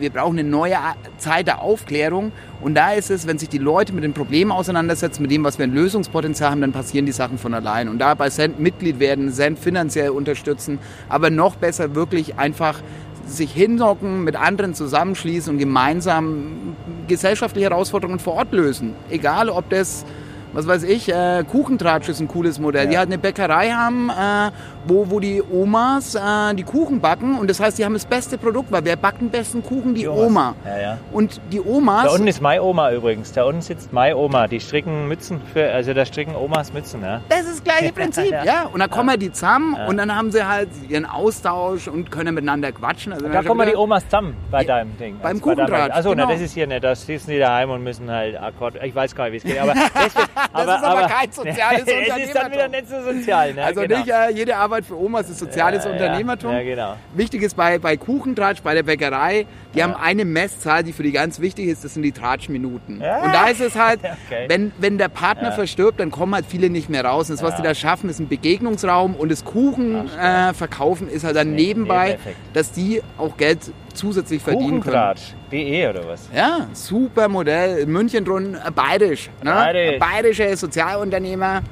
wir 0.00 0.10
brauchen 0.10 0.38
eine 0.38 0.48
neue 0.48 0.76
Zeit 1.18 1.46
der 1.46 1.60
Aufklärung. 1.60 2.32
Und 2.60 2.74
da 2.74 2.92
ist 2.92 3.10
es, 3.10 3.26
wenn 3.26 3.38
sich 3.38 3.48
die 3.48 3.58
Leute 3.58 3.92
mit 3.92 4.02
den 4.02 4.14
Problemen 4.14 4.50
auseinandersetzen, 4.50 5.22
mit 5.22 5.30
dem, 5.30 5.44
was 5.44 5.58
wir 5.58 5.64
ein 5.64 5.74
Lösungspotenzial 5.74 6.50
haben, 6.50 6.60
dann 6.60 6.72
passieren 6.72 7.06
die 7.06 7.12
Sachen 7.12 7.38
von 7.38 7.54
allein. 7.54 7.88
Und 7.88 7.98
da 7.98 8.14
bei 8.14 8.30
Cent 8.30 8.58
Mitglied 8.58 8.98
werden, 8.98 9.32
Cent 9.32 9.58
finanziell 9.58 10.10
unterstützen, 10.10 10.78
aber 11.08 11.30
noch 11.30 11.56
besser 11.56 11.94
wirklich 11.94 12.38
einfach 12.38 12.80
sich 13.30 13.52
hinhocken, 13.52 14.24
mit 14.24 14.36
anderen 14.36 14.74
zusammenschließen 14.74 15.52
und 15.52 15.58
gemeinsam 15.58 16.76
gesellschaftliche 17.06 17.70
Herausforderungen 17.70 18.18
vor 18.18 18.34
Ort 18.34 18.52
lösen. 18.52 18.94
Egal, 19.10 19.48
ob 19.48 19.70
das 19.70 20.04
was 20.52 20.66
weiß 20.66 20.82
ich, 20.84 21.08
äh, 21.12 21.44
Kuchentratsch 21.50 22.08
ist 22.08 22.20
ein 22.20 22.28
cooles 22.28 22.58
Modell. 22.58 22.84
Ja. 22.84 22.90
Die 22.90 22.98
halt 22.98 23.08
eine 23.08 23.18
Bäckerei 23.18 23.70
haben, 23.70 24.10
äh, 24.10 24.50
wo, 24.86 25.10
wo 25.10 25.20
die 25.20 25.42
Omas 25.42 26.14
äh, 26.14 26.54
die 26.54 26.62
Kuchen 26.62 27.00
backen 27.00 27.38
und 27.38 27.48
das 27.48 27.60
heißt, 27.60 27.78
die 27.78 27.84
haben 27.84 27.94
das 27.94 28.04
beste 28.04 28.38
Produkt, 28.38 28.72
weil 28.72 28.84
wer 28.84 28.96
backt 28.96 29.20
den 29.20 29.30
besten 29.30 29.62
Kuchen? 29.62 29.94
Die, 29.94 30.02
die 30.02 30.08
Oma. 30.08 30.54
Ja, 30.64 30.78
ja. 30.80 30.98
Und 31.12 31.40
die 31.52 31.60
Omas... 31.60 32.04
Da 32.04 32.12
unten 32.12 32.26
ist 32.26 32.40
meine 32.40 32.62
Oma 32.62 32.92
übrigens. 32.92 33.32
Da 33.32 33.44
unten 33.44 33.60
sitzt 33.60 33.92
meine 33.92 34.16
Oma. 34.16 34.46
Die 34.46 34.60
stricken 34.60 35.08
Mützen 35.08 35.40
für, 35.52 35.70
also 35.70 35.94
da 35.94 36.04
stricken 36.04 36.34
Omas 36.34 36.72
Mützen, 36.72 37.02
ja. 37.02 37.20
Das 37.28 37.42
ist 37.42 37.50
das 37.50 37.64
gleiche 37.64 37.92
Prinzip, 37.92 38.32
ja. 38.44 38.64
Und 38.72 38.80
dann 38.80 38.90
kommen 38.90 39.10
ja. 39.10 39.16
die 39.16 39.32
zusammen 39.32 39.76
und 39.86 39.96
dann 39.96 40.14
haben 40.14 40.32
sie 40.32 40.46
halt 40.46 40.68
ihren 40.88 41.06
Austausch 41.06 41.88
und 41.88 42.10
können 42.10 42.34
miteinander 42.34 42.72
quatschen. 42.72 43.12
Also 43.12 43.28
da 43.28 43.42
kommen 43.42 43.68
die 43.68 43.76
Omas 43.76 44.04
zusammen 44.04 44.36
bei 44.50 44.64
deinem 44.64 44.96
Ding. 44.96 45.18
Beim 45.22 45.36
also 45.36 45.42
Kuchentratsch, 45.42 45.92
Achso, 45.92 46.10
genau. 46.10 46.28
das 46.28 46.40
ist 46.40 46.54
hier 46.54 46.66
nicht. 46.66 46.82
Da 46.82 46.94
sitzen 46.94 47.30
die 47.30 47.38
daheim 47.38 47.70
und 47.70 47.82
müssen 47.82 48.10
halt 48.10 48.40
Akkord... 48.40 48.74
Ich 48.82 48.94
weiß 48.94 49.14
gar 49.14 49.28
nicht, 49.28 49.32
wie 49.44 49.48
es 49.48 49.54
geht, 49.54 49.60
aber... 49.62 49.74
deswegen, 49.94 50.28
das 50.52 50.62
aber, 50.62 50.76
ist 50.76 50.84
aber, 50.84 50.98
aber 50.98 51.08
kein 51.08 51.32
soziales 51.32 51.80
Unternehmertum. 51.80 52.20
Es 52.20 52.26
ist 52.26 52.34
dann 52.36 52.52
wieder 52.52 52.68
nicht 52.68 52.88
so 52.88 53.02
sozial. 53.02 53.54
Ne? 53.54 53.64
Also 53.64 53.80
genau. 53.82 53.98
nicht 53.98 54.08
äh, 54.08 54.30
jede 54.30 54.56
Arbeit 54.56 54.84
für 54.84 54.98
Omas 54.98 55.28
ist 55.28 55.38
soziales 55.38 55.84
ja, 55.84 55.90
Unternehmertum. 55.90 56.52
Ja, 56.52 56.62
genau. 56.62 56.96
Wichtig 57.14 57.42
ist 57.42 57.56
bei, 57.56 57.78
bei 57.78 57.96
Kuchentratsch, 57.96 58.62
bei 58.62 58.74
der 58.74 58.82
Bäckerei, 58.82 59.46
die 59.74 59.78
ja. 59.78 59.84
haben 59.84 59.94
eine 59.94 60.24
Messzahl, 60.24 60.82
die 60.82 60.92
für 60.92 61.02
die 61.02 61.12
ganz 61.12 61.40
wichtig 61.40 61.66
ist, 61.66 61.84
das 61.84 61.94
sind 61.94 62.02
die 62.02 62.12
Tratschminuten. 62.12 63.00
Ja. 63.00 63.22
Und 63.22 63.34
da 63.34 63.48
ist 63.48 63.60
es 63.60 63.76
halt, 63.76 64.00
okay. 64.26 64.46
wenn, 64.48 64.72
wenn 64.78 64.98
der 64.98 65.08
Partner 65.08 65.52
verstirbt, 65.52 66.00
dann 66.00 66.10
kommen 66.10 66.34
halt 66.34 66.46
viele 66.46 66.70
nicht 66.70 66.88
mehr 66.88 67.04
raus. 67.04 67.30
Und 67.30 67.40
das, 67.40 67.42
was 67.42 67.56
die 67.56 67.62
da 67.62 67.74
schaffen, 67.74 68.10
ist 68.10 68.18
ein 68.18 68.28
Begegnungsraum 68.28 69.14
und 69.14 69.30
das 69.30 69.44
Kuchen 69.44 70.08
äh, 70.18 70.54
verkaufen 70.54 71.08
ist 71.08 71.24
halt 71.24 71.36
dann 71.36 71.54
nebenbei, 71.54 72.18
dass 72.52 72.72
die 72.72 73.02
auch 73.18 73.36
Geld 73.36 73.72
zusätzlich 73.94 74.42
verdienen 74.42 74.80
können. 74.80 74.94
Buchentratsch.de 74.94 75.88
oder 75.88 76.08
was? 76.08 76.28
Ja, 76.34 76.66
super 76.72 77.28
Modell. 77.28 77.78
In 77.78 77.90
München 77.90 78.24
drin, 78.24 78.56
bayerisch. 78.74 79.30
Ne? 79.42 79.50
Bayerisch. 79.50 79.98
Bayerische 79.98 80.56
Sozialunternehmer. 80.56 81.62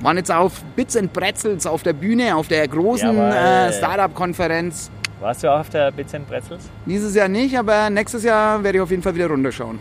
Waren 0.00 0.16
jetzt 0.16 0.30
auf 0.30 0.62
Bits 0.76 0.96
and 0.96 1.12
Pretzels 1.12 1.66
auf 1.66 1.82
der 1.82 1.92
Bühne, 1.92 2.36
auf 2.36 2.46
der 2.48 2.66
großen 2.68 3.18
äh, 3.18 3.72
Startup-Konferenz. 3.72 4.90
Warst 5.20 5.42
du 5.42 5.52
auch 5.52 5.60
auf 5.60 5.70
der 5.70 5.90
Bits 5.90 6.14
and 6.14 6.28
Pretzels? 6.28 6.70
Dieses 6.86 7.14
Jahr 7.14 7.28
nicht, 7.28 7.58
aber 7.58 7.90
nächstes 7.90 8.22
Jahr 8.22 8.62
werde 8.62 8.78
ich 8.78 8.82
auf 8.82 8.90
jeden 8.90 9.02
Fall 9.02 9.14
wieder 9.16 9.26
runterschauen. 9.26 9.80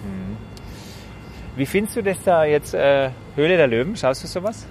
Wie 1.56 1.66
findest 1.66 1.98
du 1.98 2.04
das 2.04 2.18
da 2.24 2.46
jetzt, 2.46 2.74
äh, 2.74 3.10
Höhle 3.36 3.58
der 3.58 3.68
Löwen? 3.68 3.96
Schaust 3.96 4.24
du 4.24 4.28
sowas? 4.28 4.66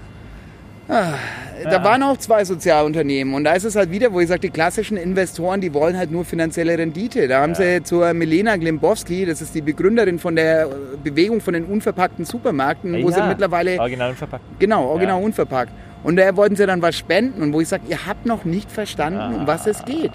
Da 0.88 1.82
waren 1.82 2.02
auch 2.02 2.16
zwei 2.18 2.44
Sozialunternehmen 2.44 3.34
und 3.34 3.44
da 3.44 3.54
ist 3.54 3.64
es 3.64 3.74
halt 3.76 3.90
wieder, 3.90 4.12
wo 4.12 4.20
ich 4.20 4.28
sage, 4.28 4.40
die 4.40 4.50
klassischen 4.50 4.96
Investoren, 4.96 5.60
die 5.60 5.72
wollen 5.74 5.96
halt 5.96 6.10
nur 6.12 6.24
finanzielle 6.24 6.78
Rendite. 6.78 7.26
Da 7.28 7.40
haben 7.42 7.54
sie 7.54 7.82
zur 7.82 8.12
Milena 8.14 8.56
Glimbowski, 8.56 9.26
das 9.26 9.40
ist 9.42 9.54
die 9.54 9.62
Begründerin 9.62 10.18
von 10.18 10.36
der 10.36 10.68
Bewegung 11.02 11.40
von 11.40 11.54
den 11.54 11.64
unverpackten 11.64 12.24
Supermärkten, 12.24 13.02
wo 13.02 13.10
sie 13.10 13.22
mittlerweile 13.22 13.80
Original 13.80 14.10
und 14.10 14.16
verpackt. 14.18 14.44
Genau, 14.58 14.84
original 14.86 15.18
Ja. 15.18 15.24
unverpackt. 15.24 15.72
Und 16.04 16.16
da 16.16 16.36
wollten 16.36 16.54
sie 16.54 16.66
dann 16.66 16.82
was 16.82 16.94
spenden 16.96 17.42
und 17.42 17.52
wo 17.52 17.60
ich 17.60 17.68
sage, 17.68 17.82
ihr 17.88 18.06
habt 18.06 18.26
noch 18.26 18.44
nicht 18.44 18.70
verstanden, 18.70 19.34
um 19.34 19.46
was 19.46 19.66
es 19.66 19.84
geht. 19.84 20.12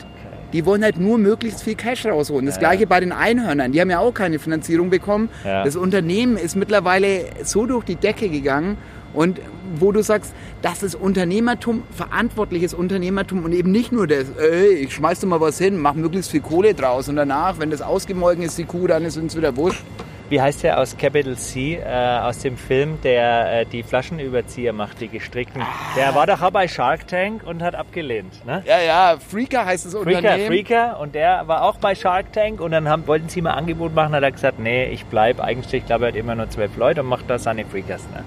Die 0.54 0.66
wollen 0.66 0.84
halt 0.84 1.00
nur 1.00 1.18
möglichst 1.18 1.64
viel 1.64 1.76
Cash 1.76 2.06
rausholen. 2.06 2.46
Das 2.46 2.60
gleiche 2.60 2.86
bei 2.86 3.00
den 3.00 3.12
Einhörnern. 3.14 3.72
Die 3.72 3.80
haben 3.82 3.90
ja 3.90 4.00
auch 4.00 4.14
keine 4.14 4.38
Finanzierung 4.38 4.90
bekommen. 4.90 5.30
Ja. 5.46 5.64
Das 5.64 5.76
Unternehmen 5.78 6.38
ist 6.38 6.56
mittlerweile 6.56 7.26
so 7.44 7.66
durch 7.66 7.86
die 7.86 7.96
Decke 7.96 8.30
gegangen. 8.30 8.78
Und 9.14 9.40
wo 9.76 9.92
du 9.92 10.02
sagst, 10.04 10.34
das 10.62 10.84
ist 10.84 10.96
Unternehmertum, 10.96 11.84
verantwortliches 11.92 12.74
Unternehmertum 12.74 13.44
und 13.44 13.54
eben 13.54 13.72
nicht 13.72 13.92
nur 13.92 14.08
das, 14.08 14.26
ey, 14.38 14.74
ich 14.74 14.94
schmeiß 14.94 15.20
dir 15.20 15.28
mal 15.28 15.42
was 15.42 15.58
hin, 15.58 15.78
mach 15.78 15.94
möglichst 15.94 16.32
viel 16.32 16.42
Kohle 16.42 16.74
draus 16.74 17.10
und 17.10 17.16
danach, 17.16 17.60
wenn 17.60 17.70
das 17.72 17.82
ausgemolken 17.82 18.44
ist, 18.44 18.58
die 18.58 18.66
Kuh, 18.66 18.88
dann 18.88 19.06
ist 19.06 19.18
uns 19.18 19.36
wieder 19.36 19.56
wurscht. 19.56 19.84
Wie 20.32 20.40
heißt 20.40 20.64
der 20.64 20.80
aus 20.80 20.96
Capital 20.96 21.36
C, 21.36 21.76
äh, 21.76 22.20
aus 22.20 22.40
dem 22.40 22.56
Film, 22.56 23.02
der 23.04 23.64
äh, 23.64 23.66
die 23.66 23.84
Flaschenüberzieher 23.84 24.72
macht, 24.72 25.02
die 25.02 25.10
gestrickten? 25.10 25.62
Der 25.98 26.16
war 26.16 26.26
doch 26.26 26.42
auch 26.42 26.52
bei 26.52 26.70
Shark 26.70 27.06
Tank 27.10 27.44
und 27.44 27.62
hat 27.62 27.76
abgelehnt. 27.76 28.46
Ne? 28.46 28.64
Ja, 28.66 28.80
ja, 28.80 29.18
Freaker 29.20 29.66
heißt 29.66 29.88
das 29.88 29.94
Freaker, 29.94 30.20
Unternehmen. 30.20 30.48
Freaker 30.48 31.00
und 31.02 31.16
der 31.16 31.50
war 31.50 31.64
auch 31.64 31.76
bei 31.80 31.96
Shark 31.96 32.32
Tank 32.32 32.62
und 32.62 32.72
dann 32.72 32.88
haben, 32.88 33.08
wollten 33.08 33.28
sie 33.28 33.42
ein 33.42 33.48
Angebot 33.48 33.94
machen, 33.94 34.16
hat 34.16 34.24
er 34.24 34.32
gesagt, 34.32 34.58
nee, 34.58 34.86
ich 34.86 35.04
bleib 35.04 35.42
eigentlich, 35.42 35.74
ich 35.74 35.86
glaube, 35.86 36.06
er 36.06 36.08
hat 36.14 36.16
immer 36.16 36.36
nur 36.36 36.50
zwölf 36.50 36.78
Leute 36.78 37.02
und 37.02 37.08
macht 37.08 37.30
da 37.30 37.38
seine 37.38 37.66
Freakers. 37.66 38.04
Ne? 38.14 38.24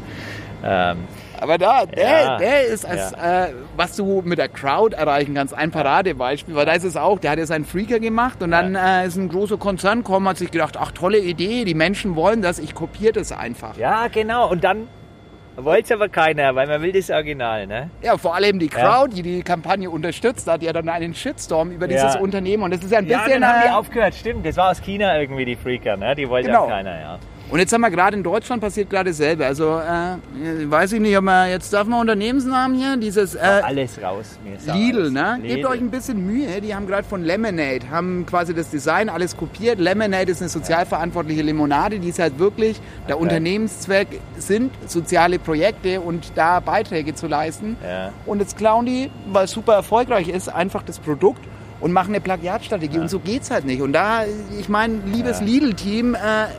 Ähm, 0.67 1.05
Aber 1.41 1.59
da, 1.59 1.85
der, 1.85 2.05
Ja. 2.23 2.37
der 2.39 2.63
ist, 2.69 2.87
als, 2.87 3.13
äh, 3.13 3.53
was 3.77 3.97
du 3.97 4.23
mit 4.25 4.39
der 4.39 4.49
Crowd 4.49 4.97
erreichen 4.97 5.35
kannst, 5.35 5.53
ein 5.53 5.71
Paradebeispiel, 5.71 6.55
weil 6.55 6.65
da 6.65 6.73
ist 6.73 6.85
es 6.85 6.97
auch, 6.97 7.19
der 7.19 7.33
hat 7.33 7.39
ja 7.39 7.45
seinen 7.45 7.67
Freaker 7.67 8.01
gemacht 8.01 8.43
und 8.43 8.51
dann 8.53 8.75
äh, 8.75 9.07
ist 9.07 9.17
ein 9.17 9.29
großer 9.29 9.59
Konzern 9.59 9.99
gekommen, 9.99 10.27
hat 10.29 10.39
sich 10.39 10.51
gedacht, 10.51 10.77
ach 10.81 10.93
tolle 10.93 11.19
Idee, 11.19 11.65
die 11.65 11.75
Menschen 11.75 12.17
wollen 12.17 12.41
das, 12.41 12.59
ich 12.59 12.75
kopiere 12.75 13.13
das 13.13 13.31
einfach. 13.33 13.77
ja, 13.77 14.07
genau. 14.09 14.49
Und 14.51 14.65
dann 14.65 14.89
wollte 15.57 15.85
es 15.85 15.93
aber 15.93 16.09
keiner, 16.09 16.55
weil 16.55 16.67
man 16.67 16.81
will 16.83 16.93
das 16.93 17.11
Original. 17.11 17.67
Ne? 17.67 17.91
Ja, 18.03 18.17
vor 18.17 18.35
allem 18.35 18.59
die 18.59 18.71
Ja. 18.75 18.81
Crowd, 19.03 19.15
die 19.15 19.23
die 19.23 19.43
Kampagne 19.43 19.91
unterstützt 19.91 20.49
hat, 20.51 20.63
ja 20.63 20.73
dann 20.73 20.89
einen 20.89 21.15
Shitstorm 21.15 21.71
über 21.73 21.87
dieses 21.89 22.15
Ja. 22.15 22.21
Unternehmen 22.21 22.63
und 22.63 22.73
das 22.73 22.83
ist 22.83 22.91
ja 22.91 22.99
ein 22.99 23.07
Ja, 23.07 23.19
bisschen... 23.19 23.43
dann 23.43 23.51
haben 23.53 23.61
die 23.63 23.69
äh, 23.69 23.73
aufgehört, 23.73 24.15
stimmt. 24.15 24.47
Das 24.47 24.57
war 24.57 24.71
aus 24.71 24.81
China 24.81 25.21
irgendwie 25.21 25.45
die 25.45 25.57
Freaker, 25.57 25.97
ne? 25.97 26.15
Die 26.15 26.29
wollte 26.29 26.49
Genau. 26.49 26.65
auch 26.65 26.69
keiner, 26.71 26.99
ja. 26.99 27.19
Und 27.51 27.59
jetzt 27.59 27.73
haben 27.73 27.83
wir 27.83 27.91
gerade 27.91 28.17
in 28.17 28.23
Deutschland 28.23 28.63
passiert 28.63 28.89
gerade 28.89 29.11
dasselbe. 29.11 29.45
Also 29.45 29.79
äh, 29.79 30.71
weiß 30.71 30.93
ich 30.93 31.01
nicht, 31.01 31.17
ob 31.17 31.25
man 31.25 31.51
jetzt 31.51 31.73
darf 31.73 31.87
man 31.87 32.01
Unternehmensnamen 32.01 32.77
hier 32.77 32.97
dieses 32.97 33.35
äh, 33.35 33.39
Alles 33.39 34.01
raus. 34.03 34.39
Mir 34.43 34.57
ist 34.57 34.67
Lidl, 34.67 35.11
ne? 35.11 35.39
Lidl. 35.41 35.55
Gebt 35.55 35.67
euch 35.67 35.81
ein 35.81 35.91
bisschen 35.91 36.27
Mühe. 36.27 36.61
Die 36.63 36.75
haben 36.75 36.87
gerade 36.87 37.07
von 37.07 37.23
Lemonade, 37.23 37.91
haben 37.91 38.25
quasi 38.27 38.55
das 38.55 38.71
Design 38.71 39.09
alles 39.09 39.37
kopiert. 39.37 39.79
Lemonade 39.79 40.33
ist 40.33 40.41
eine 40.41 40.49
sozialverantwortliche 40.49 41.43
Limonade, 41.43 41.99
die 41.99 42.09
ist 42.09 42.19
halt 42.19 42.39
wirklich, 42.39 42.81
der 43.09 43.21
Unternehmenszweck 43.21 44.21
sind 44.39 44.73
soziale 44.87 45.39
Projekte 45.39 46.01
und 46.01 46.33
da 46.35 46.61
Beiträge 46.61 47.15
zu 47.15 47.27
leisten. 47.27 47.77
Ja. 47.87 48.13
Und 48.27 48.41
jetzt 48.41 48.57
klauen 48.57 48.87
die, 48.87 49.11
weil 49.27 49.45
es 49.45 49.51
super 49.51 49.75
erfolgreich 49.75 50.29
ist, 50.29 50.49
einfach 50.49 50.83
das 50.83 50.99
Produkt 50.99 51.45
und 51.81 51.93
machen 51.93 52.11
eine 52.11 52.21
Plagiatstrategie. 52.21 52.99
Und 52.99 53.09
so 53.11 53.19
geht's 53.19 53.51
halt 53.51 53.65
nicht. 53.65 53.83
Und 53.83 53.93
da, 53.93 54.25
ich 54.59 54.69
meine, 54.69 55.01
liebes 55.07 55.41
Ja. 55.41 55.47
Lidl-Team, 55.47 56.15
äh, 56.15 56.19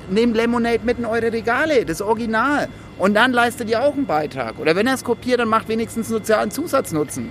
nehmt 0.09 0.35
Lemonade 0.35 0.81
mit 0.83 0.99
in 0.99 1.05
eure 1.05 1.31
Regale, 1.31 1.85
das 1.85 2.01
Original. 2.01 2.67
Und 2.97 3.13
dann 3.13 3.33
leistet 3.33 3.69
ihr 3.69 3.83
auch 3.83 3.93
einen 3.93 4.05
Beitrag. 4.05 4.59
Oder 4.59 4.75
wenn 4.75 4.87
er 4.87 4.93
es 4.93 5.03
kopiert, 5.03 5.39
dann 5.39 5.49
macht 5.49 5.67
wenigstens 5.67 6.07
einen 6.07 6.19
sozialen 6.19 6.51
Zusatznutzen. 6.51 7.29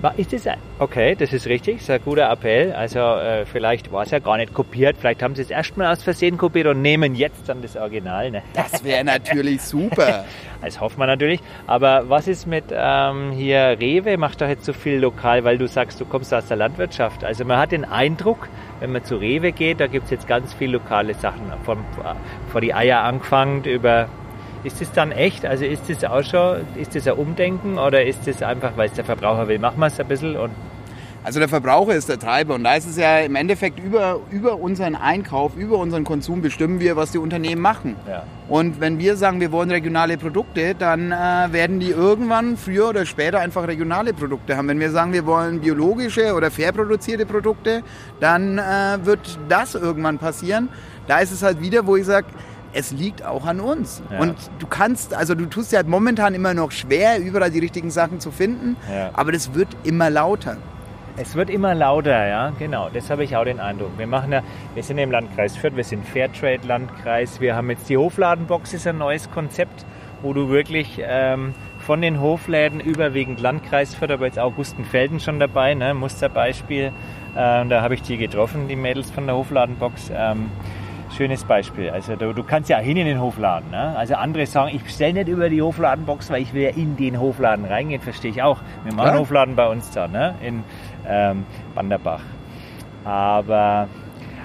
War- 0.00 0.16
Ist 0.16 0.32
das, 0.32 0.46
ein- 0.46 0.58
okay, 0.78 1.16
das 1.16 1.32
ist 1.32 1.46
richtig, 1.48 1.78
ist 1.78 1.90
ein 1.90 2.00
guter 2.04 2.30
Appell. 2.30 2.72
Also 2.72 3.00
äh, 3.00 3.44
vielleicht 3.46 3.90
war 3.90 4.04
es 4.04 4.12
ja 4.12 4.20
gar 4.20 4.36
nicht 4.36 4.54
kopiert, 4.54 4.96
vielleicht 4.96 5.22
haben 5.24 5.34
sie 5.34 5.42
es 5.42 5.50
erstmal 5.50 5.92
aus 5.92 6.04
Versehen 6.04 6.38
kopiert 6.38 6.68
und 6.68 6.82
nehmen 6.82 7.16
jetzt 7.16 7.48
dann 7.48 7.62
das 7.62 7.74
Original. 7.76 8.30
Ne? 8.30 8.42
Das 8.54 8.84
wäre 8.84 9.02
natürlich 9.04 9.60
super. 9.62 10.24
Das 10.60 10.80
hoffen 10.80 10.98
wir 10.98 11.06
natürlich. 11.06 11.40
Aber 11.68 12.08
was 12.08 12.26
ist 12.26 12.44
mit 12.48 12.64
ähm, 12.72 13.30
hier 13.30 13.76
Rewe? 13.78 14.18
Macht 14.18 14.40
doch 14.40 14.48
jetzt 14.48 14.64
so 14.64 14.72
viel 14.72 14.98
lokal, 14.98 15.44
weil 15.44 15.56
du 15.56 15.68
sagst, 15.68 16.00
du 16.00 16.04
kommst 16.04 16.34
aus 16.34 16.46
der 16.46 16.56
Landwirtschaft. 16.56 17.22
Also 17.22 17.44
man 17.44 17.58
hat 17.58 17.70
den 17.70 17.84
Eindruck, 17.84 18.48
wenn 18.80 18.90
man 18.90 19.04
zu 19.04 19.18
Rewe 19.18 19.52
geht, 19.52 19.78
da 19.78 19.86
gibt 19.86 20.06
es 20.06 20.10
jetzt 20.10 20.26
ganz 20.26 20.52
viel 20.52 20.72
lokale 20.72 21.14
Sachen. 21.14 21.42
Von, 21.64 21.78
von 22.50 22.60
die 22.60 22.74
Eier 22.74 23.02
angefangen 23.04 23.62
über. 23.62 24.08
Ist 24.68 24.82
das 24.82 24.92
dann 24.92 25.12
echt? 25.12 25.46
Also 25.46 25.64
ist 25.64 25.88
das 25.88 26.04
auch 26.04 26.22
schon, 26.22 26.58
ist 26.76 26.94
das 26.94 27.08
ein 27.08 27.14
Umdenken 27.14 27.78
oder 27.78 28.04
ist 28.04 28.26
das 28.26 28.42
einfach, 28.42 28.72
weil 28.76 28.88
es 28.88 28.92
der 28.92 29.04
Verbraucher 29.06 29.48
will, 29.48 29.58
machen 29.58 29.80
wir 29.80 29.86
es 29.86 29.98
ein 29.98 30.06
bisschen 30.06 30.36
und 30.36 30.50
Also 31.24 31.40
der 31.40 31.48
Verbraucher 31.48 31.94
ist 31.94 32.10
der 32.10 32.18
Treiber 32.18 32.54
und 32.54 32.64
da 32.64 32.74
ist 32.74 32.86
es 32.86 32.98
ja 32.98 33.20
im 33.20 33.34
Endeffekt 33.34 33.80
über, 33.80 34.20
über 34.30 34.56
unseren 34.56 34.94
Einkauf, 34.94 35.56
über 35.56 35.78
unseren 35.78 36.04
Konsum 36.04 36.42
bestimmen 36.42 36.80
wir, 36.80 36.96
was 36.96 37.12
die 37.12 37.18
Unternehmen 37.18 37.62
machen. 37.62 37.96
ja. 38.06 38.24
Und 38.48 38.78
wenn 38.80 38.98
wir 38.98 39.16
sagen, 39.16 39.40
wir 39.40 39.52
wollen 39.52 39.70
regionale 39.70 40.18
Produkte, 40.18 40.74
dann 40.74 41.12
äh, 41.12 41.14
werden 41.50 41.80
die 41.80 41.90
irgendwann 41.90 42.58
früher 42.58 42.90
oder 42.90 43.06
später 43.06 43.40
einfach 43.40 43.66
regionale 43.66 44.12
Produkte 44.12 44.54
haben. 44.56 44.68
Wenn 44.68 44.80
wir 44.80 44.90
sagen, 44.90 45.14
wir 45.14 45.24
wollen 45.24 45.60
biologische 45.60 46.34
oder 46.34 46.50
fair 46.50 46.72
produzierte 46.72 47.24
Produkte, 47.24 47.82
dann 48.20 48.58
äh, 48.58 48.98
wird 49.02 49.38
das 49.48 49.74
irgendwann 49.74 50.18
passieren. 50.18 50.68
Da 51.06 51.20
ist 51.20 51.32
es 51.32 51.42
halt 51.42 51.60
wieder, 51.60 51.86
wo 51.86 51.96
ich 51.96 52.04
sage, 52.04 52.26
es 52.72 52.92
liegt 52.92 53.24
auch 53.24 53.46
an 53.46 53.60
uns. 53.60 54.02
Ja. 54.10 54.18
Und 54.20 54.34
du 54.58 54.66
kannst, 54.66 55.14
also 55.14 55.34
du 55.34 55.46
tust 55.46 55.72
ja 55.72 55.82
momentan 55.82 56.34
immer 56.34 56.54
noch 56.54 56.70
schwer, 56.70 57.18
überall 57.18 57.50
die 57.50 57.58
richtigen 57.60 57.90
Sachen 57.90 58.20
zu 58.20 58.30
finden, 58.30 58.76
Ja. 58.92 59.10
aber 59.14 59.32
das 59.32 59.54
wird 59.54 59.68
immer 59.84 60.10
lauter. 60.10 60.56
Es 61.20 61.34
wird 61.34 61.50
immer 61.50 61.74
lauter, 61.74 62.28
ja, 62.28 62.52
genau. 62.60 62.90
Das 62.94 63.10
habe 63.10 63.24
ich 63.24 63.36
auch 63.36 63.42
den 63.42 63.58
Eindruck. 63.58 63.90
Wir 63.98 64.06
machen 64.06 64.30
ja, 64.30 64.42
wir 64.74 64.82
sind 64.84 64.98
im 64.98 65.10
Landkreis 65.10 65.56
Fürth, 65.56 65.74
wir 65.74 65.82
sind 65.82 66.06
Fairtrade-Landkreis. 66.06 67.40
Wir 67.40 67.56
haben 67.56 67.70
jetzt 67.70 67.88
die 67.88 67.96
Hofladenbox, 67.96 68.72
ist 68.74 68.86
ein 68.86 68.98
neues 68.98 69.28
Konzept, 69.30 69.84
wo 70.22 70.32
du 70.32 70.48
wirklich 70.48 71.00
ähm, 71.02 71.54
von 71.80 72.02
den 72.02 72.20
Hofläden 72.20 72.78
überwiegend 72.78 73.40
Landkreis 73.40 73.94
Fürth, 73.96 74.12
aber 74.12 74.26
jetzt 74.26 74.38
Augustenfelden 74.38 75.18
schon 75.18 75.40
dabei, 75.40 75.74
ne, 75.74 75.92
Musterbeispiel. 75.94 76.92
Ähm, 77.36 77.68
da 77.68 77.82
habe 77.82 77.94
ich 77.94 78.02
die 78.02 78.16
getroffen, 78.16 78.68
die 78.68 78.76
Mädels 78.76 79.10
von 79.10 79.26
der 79.26 79.34
Hofladenbox. 79.34 80.12
Ähm, 80.14 80.50
schönes 81.10 81.44
Beispiel. 81.44 81.90
Also 81.90 82.16
du, 82.16 82.32
du 82.32 82.42
kannst 82.42 82.68
ja 82.68 82.78
hin 82.78 82.96
in 82.96 83.06
den 83.06 83.20
Hofladen. 83.20 83.70
Ne? 83.70 83.96
Also 83.96 84.14
andere 84.14 84.46
sagen, 84.46 84.74
ich 84.74 84.82
bestelle 84.82 85.14
nicht 85.14 85.28
über 85.28 85.48
die 85.48 85.62
Hofladenbox, 85.62 86.30
weil 86.30 86.42
ich 86.42 86.52
will 86.54 86.62
ja 86.62 86.70
in 86.70 86.96
den 86.96 87.20
Hofladen 87.20 87.64
reingehen, 87.64 88.00
verstehe 88.00 88.30
ich 88.30 88.42
auch. 88.42 88.60
Wir 88.84 88.94
machen 88.94 89.10
Klar. 89.10 89.20
Hofladen 89.20 89.56
bei 89.56 89.68
uns 89.68 89.90
da, 89.90 90.08
ne? 90.08 90.34
in 90.42 90.64
ähm, 91.06 91.46
Banderbach. 91.74 92.22
Aber, 93.04 93.88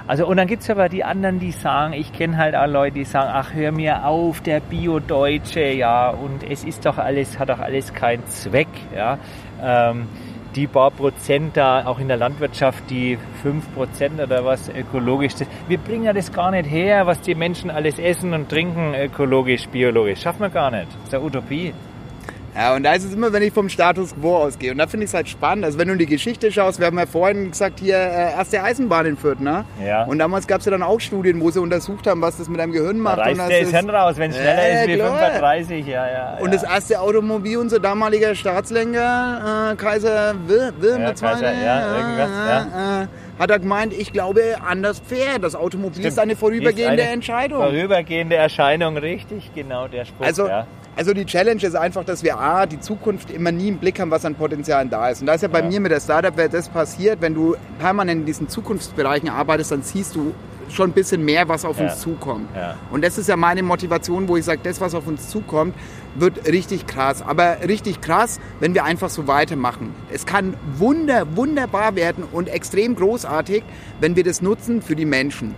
also 0.08 0.26
und 0.26 0.38
dann 0.38 0.48
gibt 0.48 0.64
es 0.64 0.70
aber 0.70 0.90
die 0.90 1.04
anderen, 1.04 1.40
die 1.40 1.52
sagen, 1.52 1.94
ich 1.94 2.14
kenne 2.14 2.38
halt 2.38 2.56
auch 2.56 2.68
Leute, 2.68 2.96
die 2.96 3.06
sagen, 3.06 3.30
ach 3.34 3.54
hör 3.54 3.72
mir 3.72 4.06
auf, 4.06 4.42
der 4.42 4.60
Bio-Deutsche, 4.60 5.74
ja, 5.74 6.10
und 6.10 6.50
es 6.50 6.64
ist 6.64 6.86
doch 6.86 6.98
alles, 6.98 7.40
hat 7.40 7.50
doch 7.50 7.60
alles 7.60 7.94
keinen 7.94 8.26
Zweck, 8.28 8.68
ja. 8.96 9.18
Ähm, 9.62 10.08
die 10.56 10.68
paar 10.68 10.92
Prozent 10.92 11.58
da, 11.58 11.86
auch 11.86 12.00
in 12.00 12.08
der 12.08 12.18
Landwirtschaft, 12.18 12.90
die 12.90 13.18
5% 13.44 14.24
oder 14.24 14.46
was 14.46 14.70
ökologisch, 14.70 15.36
das, 15.36 15.48
wir 15.68 15.78
bringen 15.78 16.04
ja 16.04 16.14
das 16.14 16.32
gar 16.32 16.52
nicht 16.52 16.70
her, 16.70 17.06
was 17.06 17.22
die 17.22 17.36
Menschen 17.36 17.70
alles 17.70 18.00
essen 18.00 18.34
und 18.34 18.50
trinken, 18.50 18.94
ökologisch, 18.96 19.68
biologisch. 19.68 20.22
Schaffen 20.22 20.42
wir 20.42 20.50
gar 20.50 20.72
nicht. 20.72 20.88
Das 20.88 21.08
ist 21.08 21.14
eine 21.16 21.24
Utopie. 21.24 21.74
Ja, 22.56 22.76
und 22.76 22.84
da 22.84 22.94
ist 22.94 23.04
es 23.04 23.14
immer, 23.14 23.34
wenn 23.34 23.42
ich 23.42 23.52
vom 23.52 23.68
Status 23.68 24.14
quo 24.14 24.38
ausgehe. 24.38 24.72
Und 24.72 24.78
da 24.78 24.86
finde 24.86 25.06
ich 25.06 25.10
es 25.10 25.14
halt 25.16 25.28
spannend. 25.28 25.66
Also 25.66 25.80
wenn 25.80 25.88
du 25.88 25.94
in 25.94 26.00
die 26.00 26.06
Geschichte 26.06 26.52
schaust, 26.52 26.80
wir 26.80 26.86
haben 26.86 27.00
ja 27.00 27.08
vorhin 27.08 27.50
gesagt, 27.50 27.80
hier 27.80 27.96
äh, 27.98 28.34
erste 28.34 28.62
Eisenbahn 28.62 29.08
in 29.08 29.18
Fürth, 29.18 29.40
ne? 29.40 29.66
Ja. 29.84 30.04
Und 30.04 30.20
damals 30.20 30.46
gab 30.46 30.60
es 30.60 30.66
ja 30.66 30.72
dann 30.72 30.84
auch 30.84 31.00
Studien, 31.00 31.42
wo 31.42 31.50
sie 31.50 31.60
untersucht 31.60 32.06
haben, 32.06 32.22
was 32.22 32.38
das 32.38 32.48
mit 32.50 32.60
deinem 32.60 32.72
Gehirn 32.72 32.98
Da 32.98 33.04
macht. 33.04 33.18
reißt 33.20 33.42
und 33.42 33.50
der 33.50 33.62
das 33.62 33.70
Hirn 33.72 33.90
raus, 33.90 34.16
wenn 34.18 34.30
es 34.30 34.38
schneller 34.38 34.70
Ja, 34.70 34.82
ist 34.82 34.88
wie 34.88 34.96
klar. 34.96 35.18
35, 35.18 35.88
ja, 35.88 36.08
ja. 36.12 36.38
und 36.40 36.46
ja. 36.46 36.52
das 36.54 36.64
erste 36.64 37.02
Automobil, 37.02 37.58
unser 37.58 37.80
damaliger 37.80 38.36
Staatslenker, 38.36 39.72
äh, 39.72 39.76
Kaiser 39.76 40.36
Wil- 40.48 40.74
Wilhelm 40.80 41.02
Ja, 41.02 41.10
II., 41.10 41.44
ja, 41.66 41.98
irgendwas, 41.98 42.30
äh, 42.30 43.04
äh, 43.04 43.08
hat 43.40 43.50
er 43.50 43.60
gemeint, 43.60 43.94
ich 43.94 44.14
glaube 44.14 44.42
an 44.68 44.84
das 44.84 45.00
Pferd. 45.00 45.44
Das 45.44 45.56
Automobil 45.56 46.06
ist 46.06 46.14
Stimmt. 46.14 46.20
eine 46.20 46.36
vorübergehende 46.36 47.02
Ist 47.02 47.08
eine 47.08 47.14
Entscheidung. 47.16 47.64
Vorübergehende 47.64 48.36
Erscheinung, 48.36 48.96
richtig, 48.98 49.52
genau 49.56 49.88
der 49.88 50.06
Spruch. 50.06 50.24
Also 50.26 50.48
ja. 50.48 50.68
Also 50.96 51.14
die 51.14 51.26
Challenge 51.26 51.62
ist 51.62 51.76
einfach, 51.76 52.04
dass 52.04 52.24
wir 52.24 52.38
A, 52.40 52.66
die 52.68 52.80
Zukunft 52.80 53.32
immer 53.32 53.52
nie 53.52 53.70
im 53.70 53.78
Blick 53.80 54.00
haben, 54.00 54.12
was 54.12 54.26
an 54.26 54.36
Potenzialen 54.36 54.90
da 54.92 55.10
ist. 55.10 55.22
Und 55.22 55.28
da 55.28 55.34
ist 55.34 55.42
ja 55.42 55.48
bei 55.48 55.62
Ja. 55.62 55.68
mir 55.68 55.80
mit 55.80 55.92
der 55.92 56.00
Startup-Welt 56.00 56.54
das 56.54 56.70
passiert, 56.70 57.20
wenn 57.22 57.34
du 57.34 57.56
permanent 57.80 58.22
in 58.22 58.26
diesen 58.28 58.48
Zukunftsbereichen 58.48 59.28
arbeitest, 59.30 59.72
dann 59.72 59.82
siehst 59.82 60.16
du 60.16 60.34
schon 60.70 60.92
ein 60.92 60.94
bisschen 60.94 61.26
mehr, 61.26 61.48
was 61.50 61.66
auf 61.66 61.80
Ja. 61.80 61.86
uns 61.86 62.00
zukommt. 62.00 62.48
Ja. 62.56 62.76
Und 62.92 63.04
das 63.04 63.18
ist 63.18 63.28
ja 63.28 63.36
meine 63.36 63.64
Motivation, 63.64 64.28
wo 64.28 64.38
ich 64.38 64.46
sage, 64.46 64.62
das, 64.64 64.80
was 64.82 64.94
auf 64.94 65.08
uns 65.08 65.30
zukommt, 65.30 65.74
wird 66.16 66.48
richtig 66.48 66.86
krass. 66.86 67.24
Aber 67.24 67.58
richtig 67.68 68.00
krass, 68.02 68.40
wenn 68.60 68.76
wir 68.76 68.84
einfach 68.84 69.10
so 69.10 69.28
weitermachen. 69.28 69.96
Es 70.12 70.28
kann 70.28 70.54
wunder, 70.78 71.26
wunderbar 71.36 71.96
werden 71.96 72.24
und 72.32 72.50
extrem 72.50 72.96
großartig, 72.96 73.64
wenn 74.00 74.16
wir 74.16 74.24
das 74.24 74.44
nutzen 74.44 74.82
für 74.84 74.96
die 74.96 75.06
Menschen. 75.06 75.56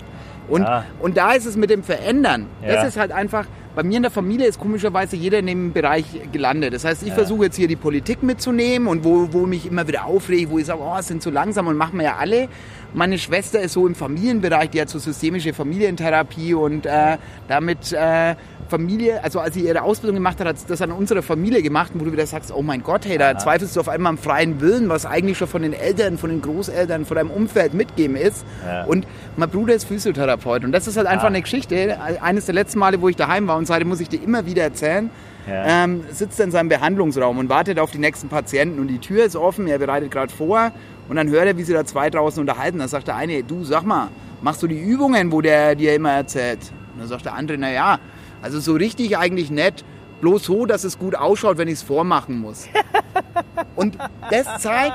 Und, 0.47 0.65
und 0.99 1.17
da 1.17 1.33
ist 1.33 1.45
es 1.45 1.57
mit 1.57 1.71
dem 1.71 1.83
Verändern. 1.83 2.45
Das 2.65 2.87
ist 2.87 2.97
halt 2.97 3.11
einfach, 3.11 3.45
bei 3.75 3.83
mir 3.83 3.97
in 3.97 4.03
der 4.03 4.11
Familie 4.11 4.47
ist 4.47 4.59
komischerweise 4.59 5.15
jeder 5.17 5.39
in 5.39 5.47
dem 5.47 5.73
Bereich 5.73 6.05
gelandet. 6.31 6.73
Das 6.73 6.85
heißt, 6.85 7.01
ich 7.03 7.09
Ja. 7.09 7.15
versuche 7.15 7.45
jetzt 7.45 7.57
hier 7.57 7.67
die 7.67 7.75
Politik 7.75 8.23
mitzunehmen 8.23 8.87
und 8.87 9.03
wo, 9.03 9.27
wo 9.33 9.45
mich 9.45 9.65
immer 9.65 9.85
wieder 9.87 10.05
aufregt, 10.05 10.49
wo 10.49 10.57
ich 10.57 10.65
sage, 10.65 10.79
oh, 10.81 10.95
es 10.97 11.07
sind 11.07 11.21
zu 11.21 11.29
langsam 11.29 11.67
und 11.67 11.75
machen 11.75 11.97
wir 11.99 12.05
ja 12.05 12.15
alle. 12.15 12.47
Meine 12.93 13.17
Schwester 13.19 13.59
ist 13.59 13.73
so 13.73 13.85
im 13.85 13.93
Familienbereich, 13.93 14.69
die 14.69 14.79
hat 14.79 14.89
so 14.89 14.99
systemische 14.99 15.53
Familientherapie 15.53 16.53
und 16.53 16.85
äh, 16.85 17.17
damit 17.49 17.91
äh, 17.91 18.35
Familie, 18.69 19.23
also 19.23 19.39
als 19.39 19.53
sie 19.53 19.61
ihre 19.61 19.81
Ausbildung 19.83 20.15
gemacht 20.15 20.39
hat, 20.39 20.47
hat 20.47 20.57
sie 20.59 20.65
das 20.67 20.81
an 20.81 20.91
unserer 20.91 21.21
Familie 21.21 21.61
gemacht, 21.61 21.91
wo 21.93 22.03
du 22.03 22.11
wieder 22.11 22.25
sagst, 22.25 22.51
oh 22.53 22.61
mein 22.61 22.81
Gott, 22.83 23.05
hey, 23.05 23.17
da 23.17 23.31
Aha. 23.31 23.37
zweifelst 23.37 23.75
du 23.75 23.79
auf 23.79 23.89
einmal 23.89 24.11
am 24.11 24.17
freien 24.17 24.59
Willen, 24.61 24.89
was 24.89 25.05
eigentlich 25.05 25.37
schon 25.37 25.47
von 25.47 25.61
den 25.61 25.73
Eltern, 25.73 26.17
von 26.17 26.29
den 26.29 26.41
Großeltern, 26.41 27.05
von 27.05 27.15
deinem 27.15 27.29
Umfeld 27.31 27.73
mitgeben 27.73 28.15
ist. 28.15 28.45
Ja. 28.65 28.85
Und 28.85 29.05
mein 29.37 29.49
Bruder 29.49 29.73
ist 29.75 29.85
Physiotherapeut 29.85 30.63
und 30.63 30.71
das 30.71 30.87
ist 30.87 30.97
halt 30.97 31.07
einfach 31.07 31.25
Ah. 31.25 31.27
eine 31.27 31.41
Geschichte. 31.41 31.97
Eines 32.21 32.45
der 32.45 32.55
letzten 32.55 32.79
Male, 32.79 33.01
wo 33.01 33.09
ich 33.09 33.15
daheim 33.15 33.47
war 33.47 33.57
und 33.57 33.67
seitdem 33.67 33.87
muss 33.89 33.99
ich 33.99 34.09
dir 34.09 34.21
immer 34.23 34.45
wieder 34.45 34.63
erzählen, 34.63 35.09
Ja. 35.47 35.83
ähm, 35.83 36.03
sitzt 36.11 36.39
er 36.39 36.45
in 36.45 36.51
seinem 36.51 36.69
Behandlungsraum 36.69 37.37
und 37.37 37.49
wartet 37.49 37.79
auf 37.79 37.91
die 37.91 37.99
nächsten 37.99 38.29
Patienten 38.29 38.79
und 38.79 38.87
die 38.87 38.97
Tür 38.99 39.25
ist 39.25 39.35
offen, 39.35 39.67
er 39.67 39.77
bereitet 39.77 40.09
gerade 40.09 40.33
vor 40.33 40.71
und 41.07 41.15
dann 41.17 41.29
hört 41.29 41.45
er, 41.45 41.55
wie 41.57 41.63
sie 41.63 41.73
da 41.73 41.85
zwei 41.85 42.09
draußen 42.09 42.41
unterhalten. 42.41 42.79
Dann 42.79 42.87
sagt 42.87 43.07
der 43.07 43.15
eine, 43.15 43.43
du 43.43 43.63
sag 43.63 43.83
mal, 43.83 44.07
machst 44.41 44.63
du 44.63 44.67
die 44.67 44.79
Übungen, 44.81 45.31
wo 45.31 45.41
der 45.41 45.75
dir 45.75 45.93
immer 45.93 46.13
erzählt? 46.13 46.59
Und 46.93 47.01
dann 47.01 47.07
sagt 47.09 47.25
der 47.25 47.35
andere, 47.35 47.57
na 47.59 47.71
ja, 47.71 47.99
also 48.41 48.59
so 48.59 48.73
richtig 48.73 49.17
eigentlich 49.17 49.49
nett, 49.51 49.83
bloß 50.21 50.43
so, 50.45 50.65
dass 50.65 50.83
es 50.83 50.97
gut 50.97 51.15
ausschaut, 51.15 51.57
wenn 51.57 51.67
ich 51.67 51.75
es 51.75 51.83
vormachen 51.83 52.39
muss. 52.39 52.67
Und 53.75 53.97
das 54.31 54.61
zeigt, 54.61 54.93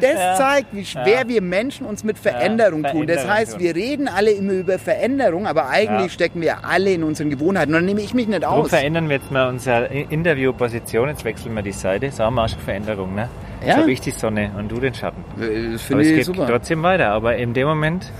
das 0.00 0.14
Ja. 0.14 0.34
zeigt, 0.34 0.74
wie 0.74 0.84
schwer 0.84 1.26
wir 1.28 1.40
Menschen 1.42 1.86
uns 1.86 2.04
mit 2.04 2.18
Veränderung 2.18 2.82
tun. 2.84 3.06
Das 3.06 3.26
heißt, 3.26 3.58
wir 3.58 3.74
reden 3.74 4.08
alle 4.08 4.30
immer 4.32 4.52
über 4.52 4.78
Veränderung, 4.78 5.46
aber 5.46 5.68
eigentlich 5.68 6.06
Ja. 6.06 6.08
stecken 6.10 6.40
wir 6.42 6.64
alle 6.66 6.92
in 6.92 7.02
unseren 7.02 7.30
Gewohnheiten. 7.30 7.70
Und 7.72 7.78
dann 7.80 7.84
nehme 7.86 8.02
ich 8.02 8.12
mich 8.14 8.28
nicht 8.28 8.42
Darum 8.42 8.62
aus. 8.64 8.68
verändern 8.70 9.08
wir 9.08 9.16
jetzt 9.16 9.30
mal 9.30 9.48
unsere 9.48 9.86
Interviewposition. 9.86 11.08
Jetzt 11.08 11.24
wechseln 11.24 11.54
wir 11.54 11.62
die 11.62 11.72
Seite. 11.72 12.10
Sagen 12.10 12.34
wir 12.34 12.44
auch 12.44 12.48
schon 12.48 12.60
Veränderung, 12.60 13.14
ne? 13.14 13.28
Jetzt 13.60 13.68
Ja. 13.76 13.76
habe 13.82 13.92
ich 13.92 14.00
die 14.00 14.10
Sonne 14.10 14.50
und 14.58 14.70
du 14.70 14.78
den 14.80 14.94
Schatten. 14.94 15.24
Das 15.36 15.44
Aber 15.48 15.78
finde 15.78 16.02
es 16.02 16.08
ich 16.08 16.14
geht 16.16 16.24
super. 16.26 16.46
trotzdem 16.46 16.82
weiter. 16.82 17.08
Aber 17.10 17.36
in 17.36 17.52
dem 17.54 17.66
Moment, 17.68 18.10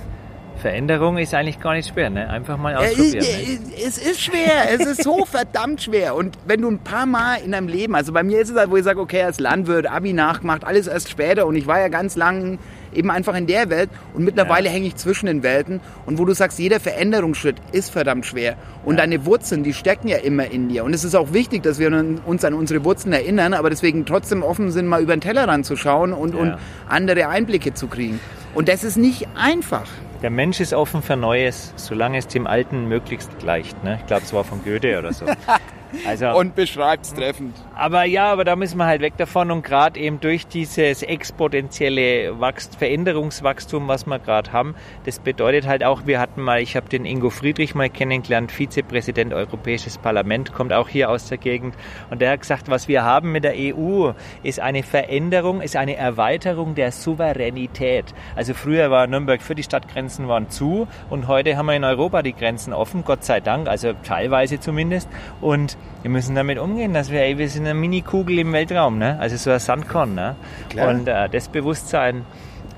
Veränderung 0.60 1.18
ist 1.18 1.34
eigentlich 1.34 1.58
gar 1.58 1.72
nicht 1.74 1.88
schwer, 1.92 2.10
ne? 2.10 2.28
Einfach 2.28 2.56
mal 2.58 2.76
ausprobieren. 2.76 3.18
es, 3.18 3.60
ne? 3.60 3.84
es 3.86 3.98
ist 3.98 4.20
schwer, 4.20 4.70
es 4.72 4.84
ist 4.86 5.02
so 5.02 5.24
verdammt 5.30 5.82
schwer. 5.82 6.14
Und 6.14 6.36
wenn 6.46 6.60
du 6.62 6.70
ein 6.70 6.78
paar 6.78 7.06
Mal 7.06 7.36
in 7.44 7.52
deinem 7.52 7.68
Leben, 7.68 7.94
also 7.94 8.12
bei 8.12 8.22
mir 8.22 8.40
ist 8.40 8.50
es 8.50 8.56
halt, 8.56 8.70
wo 8.70 8.76
ich 8.76 8.84
sage, 8.84 9.00
okay, 9.00 9.22
als 9.22 9.40
Landwirt, 9.40 9.86
Abi 9.90 10.12
nachgemacht, 10.12 10.64
alles 10.64 10.86
erst 10.86 11.10
später 11.10 11.46
und 11.46 11.56
ich 11.56 11.66
war 11.66 11.80
ja 11.80 11.88
ganz 11.88 12.14
lang 12.16 12.58
eben 12.92 13.10
einfach 13.10 13.34
in 13.36 13.46
der 13.46 13.70
Welt 13.70 13.88
und 14.14 14.24
mittlerweile 14.24 14.66
Ja. 14.66 14.72
hänge 14.72 14.86
ich 14.88 14.96
zwischen 14.96 15.26
den 15.26 15.42
Welten 15.44 15.80
und 16.06 16.18
wo 16.18 16.24
du 16.24 16.34
sagst, 16.34 16.58
jeder 16.58 16.80
Veränderungsschritt 16.80 17.56
ist 17.72 17.90
verdammt 17.92 18.26
schwer 18.26 18.56
und 18.84 18.94
Ja. 18.96 19.02
deine 19.02 19.24
Wurzeln, 19.26 19.62
die 19.62 19.72
stecken 19.72 20.08
ja 20.08 20.16
immer 20.18 20.50
in 20.50 20.68
dir 20.68 20.84
und 20.84 20.92
es 20.92 21.04
ist 21.04 21.14
auch 21.14 21.32
wichtig, 21.32 21.62
dass 21.62 21.78
wir 21.78 21.88
uns 22.26 22.44
an 22.44 22.52
unsere 22.54 22.84
Wurzeln 22.84 23.12
erinnern, 23.12 23.54
aber 23.54 23.70
deswegen 23.70 24.04
trotzdem 24.06 24.42
offen 24.42 24.72
sind, 24.72 24.86
mal 24.86 25.00
über 25.02 25.14
den 25.16 25.20
Tellerrand 25.20 25.64
zu 25.66 25.76
schauen 25.76 26.12
und, 26.12 26.34
und 26.34 26.48
Ja. 26.48 26.58
andere 26.88 27.28
Einblicke 27.28 27.74
zu 27.74 27.86
kriegen. 27.86 28.18
Und 28.54 28.68
das 28.68 28.82
ist 28.82 28.96
nicht 28.96 29.28
einfach. 29.40 29.86
Der 30.22 30.28
Mensch 30.28 30.60
ist 30.60 30.74
offen 30.74 31.02
für 31.02 31.16
Neues, 31.16 31.72
solange 31.76 32.18
es 32.18 32.26
dem 32.26 32.46
Alten 32.46 32.86
möglichst 32.86 33.38
gleicht. 33.38 33.82
Ne? 33.82 33.96
Ich 34.00 34.06
glaube, 34.06 34.22
es 34.22 34.34
war 34.34 34.44
von 34.44 34.62
Goethe 34.62 34.98
oder 34.98 35.14
so. 35.14 35.24
Also, 36.06 36.30
Und 36.30 36.54
beschreibt 36.54 37.06
es 37.06 37.14
treffend. 37.14 37.54
aber 37.74 38.04
ja, 38.04 38.32
aber 38.32 38.44
da 38.44 38.56
müssen 38.56 38.78
wir 38.78 38.86
halt 38.86 39.00
weg 39.00 39.14
davon 39.16 39.50
und 39.50 39.62
gerade 39.62 39.98
eben 39.98 40.20
durch 40.20 40.46
dieses 40.46 41.02
exponentielle 41.02 42.38
Wachst 42.40 42.76
Veränderungswachstum, 42.76 43.88
was 43.88 44.06
wir 44.06 44.18
gerade 44.18 44.52
haben, 44.52 44.74
das 45.04 45.18
bedeutet 45.18 45.66
halt 45.66 45.84
auch, 45.84 46.06
wir 46.06 46.20
hatten 46.20 46.42
mal, 46.42 46.60
ich 46.60 46.76
habe 46.76 46.88
den 46.88 47.04
Ingo 47.04 47.30
Friedrich 47.30 47.74
mal 47.74 47.90
kennengelernt, 47.90 48.52
Vizepräsident 48.52 49.32
Europäisches 49.32 49.98
Parlament, 49.98 50.52
kommt 50.52 50.72
auch 50.72 50.88
hier 50.88 51.10
aus 51.10 51.28
der 51.28 51.38
Gegend 51.38 51.74
und 52.10 52.20
der 52.20 52.32
hat 52.32 52.40
gesagt, 52.40 52.68
was 52.70 52.88
wir 52.88 53.04
haben 53.04 53.32
mit 53.32 53.44
der 53.44 53.54
EU 53.56 54.12
ist 54.42 54.60
eine 54.60 54.82
Veränderung, 54.82 55.60
ist 55.60 55.76
eine 55.76 55.96
Erweiterung 55.96 56.74
der 56.74 56.92
Souveränität. 56.92 58.06
Also 58.36 58.54
früher 58.54 58.90
war 58.90 59.06
Nürnberg 59.06 59.42
für 59.42 59.54
die 59.54 59.62
Stadtgrenzen 59.62 60.28
waren 60.28 60.48
zu 60.50 60.86
und 61.08 61.28
heute 61.28 61.56
haben 61.56 61.66
wir 61.66 61.74
in 61.74 61.84
Europa 61.84 62.22
die 62.22 62.34
Grenzen 62.34 62.72
offen, 62.72 63.04
Gott 63.04 63.24
sei 63.24 63.40
Dank, 63.40 63.68
also 63.68 63.92
teilweise 64.04 64.60
zumindest 64.60 65.08
und 65.40 65.76
wir 66.02 66.10
müssen 66.10 66.34
damit 66.34 66.58
umgehen, 66.58 66.94
dass 66.94 67.10
wir, 67.10 67.20
ey, 67.22 67.36
wir 67.36 67.48
sind 67.48 67.66
eine 67.66 67.74
Mini-Kugel 67.74 68.38
im 68.38 68.52
Weltraum, 68.52 68.98
ne? 68.98 69.18
also 69.20 69.36
so 69.36 69.50
ein 69.50 69.58
Sandkorn. 69.58 70.14
Ne? 70.14 70.36
Klar. 70.70 70.88
Und 70.88 71.06
äh, 71.06 71.28
das 71.28 71.48
Bewusstsein 71.48 72.24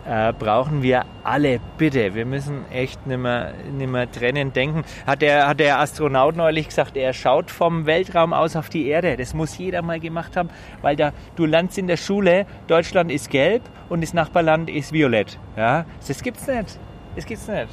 äh, 0.04 0.32
brauchen 0.32 0.82
wir 0.82 1.04
alle, 1.22 1.60
bitte. 1.78 2.14
Wir 2.14 2.26
müssen 2.26 2.64
echt 2.72 3.06
nimmer, 3.06 3.52
nimmer 3.72 4.10
trennen 4.10 4.52
denken. 4.52 4.84
Hat 5.06 5.22
der, 5.22 5.46
hat 5.46 5.60
der 5.60 5.78
Astronaut 5.78 6.34
neulich 6.34 6.68
gesagt, 6.68 6.96
er 6.96 7.12
schaut 7.12 7.50
vom 7.50 7.86
Weltraum 7.86 8.32
aus 8.32 8.56
auf 8.56 8.68
die 8.68 8.88
Erde. 8.88 9.16
Das 9.16 9.34
muss 9.34 9.56
jeder 9.56 9.82
mal 9.82 10.00
gemacht 10.00 10.36
haben, 10.36 10.50
weil 10.80 10.96
da, 10.96 11.12
du 11.36 11.46
landest 11.46 11.78
in 11.78 11.86
der 11.86 11.96
Schule, 11.96 12.46
Deutschland 12.66 13.12
ist 13.12 13.30
gelb 13.30 13.62
und 13.88 14.02
das 14.02 14.14
Nachbarland 14.14 14.68
ist 14.68 14.92
violett. 14.92 15.38
Ja? 15.56 15.84
Das 16.06 16.22
gibt's 16.22 16.46
nicht. 16.48 16.78
Das 17.14 17.24
gibt's 17.24 17.46
nicht. 17.46 17.68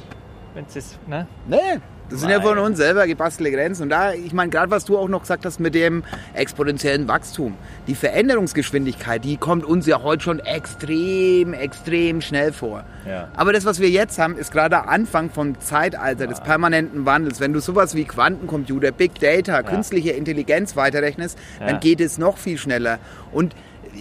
Wenn's 0.54 0.74
das, 0.74 0.98
ne? 1.06 1.26
Nee, 1.48 1.80
das 2.10 2.20
sind 2.20 2.30
ja 2.30 2.40
von 2.40 2.58
uns 2.58 2.78
selber 2.78 3.06
gebastelte 3.06 3.52
Grenzen. 3.52 3.84
Und 3.84 3.90
da, 3.90 4.12
ich 4.12 4.32
meine, 4.32 4.50
gerade 4.50 4.70
was 4.70 4.84
du 4.84 4.98
auch 4.98 5.08
noch 5.08 5.20
gesagt 5.20 5.46
hast 5.46 5.60
mit 5.60 5.74
dem 5.74 6.02
exponentiellen 6.34 7.06
Wachstum. 7.08 7.54
Die 7.86 7.94
Veränderungsgeschwindigkeit, 7.94 9.24
die 9.24 9.36
kommt 9.36 9.64
uns 9.64 9.86
ja 9.86 10.02
heute 10.02 10.22
schon 10.22 10.40
extrem, 10.40 11.54
extrem 11.54 12.20
schnell 12.20 12.52
vor. 12.52 12.84
Ja. 13.08 13.28
Aber 13.34 13.52
das, 13.52 13.64
was 13.64 13.80
wir 13.80 13.88
jetzt 13.88 14.18
haben, 14.18 14.36
ist 14.36 14.50
gerade 14.50 14.70
der 14.70 14.88
Anfang 14.88 15.30
vom 15.30 15.58
Zeitalter 15.60 16.26
des 16.26 16.40
permanenten 16.40 17.06
Wandels. 17.06 17.40
Wenn 17.40 17.52
du 17.52 17.60
sowas 17.60 17.94
wie 17.94 18.04
Quantencomputer, 18.04 18.90
Big 18.90 19.20
Data, 19.20 19.62
künstliche 19.62 20.10
Intelligenz 20.10 20.76
weiterrechnest, 20.76 21.38
dann 21.60 21.80
geht 21.80 22.00
es 22.00 22.18
noch 22.18 22.38
viel 22.38 22.58
schneller. 22.58 22.98
Und 23.32 23.54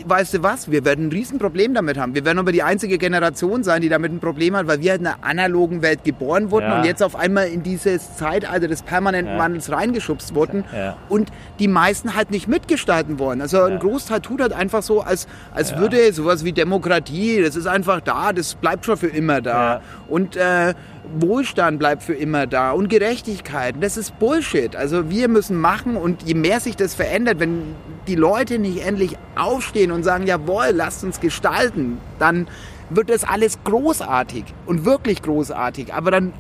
weißt 0.06 0.36
du 0.36 0.44
was? 0.44 0.70
Wir 0.72 0.86
werden 0.86 1.08
ein 1.08 1.12
Riesenproblem 1.12 1.74
damit 1.74 1.98
haben. 1.98 2.16
Wir 2.16 2.24
werden 2.26 2.40
aber 2.40 2.52
die 2.52 2.64
einzige 2.64 2.98
Generation 2.98 3.64
sein, 3.64 3.82
die 3.82 3.90
damit 3.90 4.12
ein 4.12 4.20
Problem 4.20 4.56
hat, 4.56 4.68
weil 4.68 4.82
wir 4.82 4.92
halt 4.92 5.02
in 5.02 5.08
einer 5.08 5.18
analogen 5.24 5.82
Welt 5.82 6.04
geboren 6.04 6.52
wurden 6.52 6.68
Ja. 6.68 6.78
und 6.80 6.86
jetzt 6.86 7.02
auf 7.04 7.16
einmal 7.16 7.48
in 7.48 7.64
dieses 7.64 8.16
Zeitalter 8.16 8.68
des 8.68 8.82
permanenten 8.82 9.34
Ja. 9.36 9.40
Wandels 9.40 9.72
reingeschubst 9.72 10.36
wurden 10.36 10.64
Ja. 10.76 10.98
und 11.10 11.32
die 11.60 11.68
meisten 11.68 12.16
halt 12.16 12.32
nicht 12.32 12.48
mitgestalten 12.48 13.20
wollen. 13.20 13.42
Also 13.42 13.62
ein. 13.64 13.80
Großteil 13.80 14.22
tut 14.22 14.42
halt 14.42 14.54
einfach 14.54 14.84
so, 14.84 15.02
als, 15.02 15.28
als 15.54 15.76
würde 15.78 16.12
sowas 16.14 16.44
wie 16.46 16.52
Demokratie, 16.54 17.42
das 17.42 17.56
ist 17.56 17.66
einfach 17.68 18.02
da, 18.02 18.34
das 18.34 18.56
bleibt 18.56 18.86
schon 18.86 18.98
für 18.98 19.08
immer 19.08 19.42
da. 19.42 19.82
Und 20.08 20.36
äh, 20.36 20.74
Wohlstand 21.20 21.80
bleibt 21.80 22.04
für 22.04 22.14
immer 22.14 22.48
da 22.48 22.72
und 22.72 22.90
Gerechtigkeit. 22.90 23.76
Das 23.82 23.98
ist 23.98 24.20
Bullshit. 24.20 24.76
Also 24.76 25.10
wir 25.10 25.28
müssen 25.28 25.58
machen 25.58 25.96
und 25.96 26.24
je 26.24 26.34
mehr 26.34 26.60
sich 26.60 26.76
das 26.76 26.96
verändert, 26.96 27.40
wenn 27.40 27.76
die 28.08 28.16
Leute 28.16 28.60
nicht 28.60 28.86
endlich 28.86 29.18
aufstehen 29.36 29.92
und 29.92 30.04
sagen, 30.04 30.28
jawohl, 30.28 30.70
lasst 30.74 31.04
uns 31.04 31.20
gestalten, 31.20 31.98
dann 32.20 32.48
wird 32.90 33.10
das 33.10 33.24
alles 33.24 33.64
großartig 33.64 34.46
und 34.66 34.86
wirklich 34.86 35.22
großartig. 35.22 35.94
Aber 35.94 36.12
dann, 36.12 36.34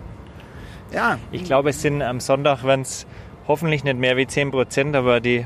ja, 0.93 1.17
Ich 1.31 1.43
glaube, 1.43 1.69
es 1.69 1.81
sind 1.81 2.01
am 2.01 2.19
Sonntag, 2.19 2.63
wenn 2.63 2.81
es 2.81 3.05
hoffentlich 3.47 3.83
nicht 3.83 3.97
mehr 3.97 4.17
wie 4.17 4.27
10 4.27 4.51
Prozent, 4.51 4.95
aber 4.95 5.19
die 5.19 5.45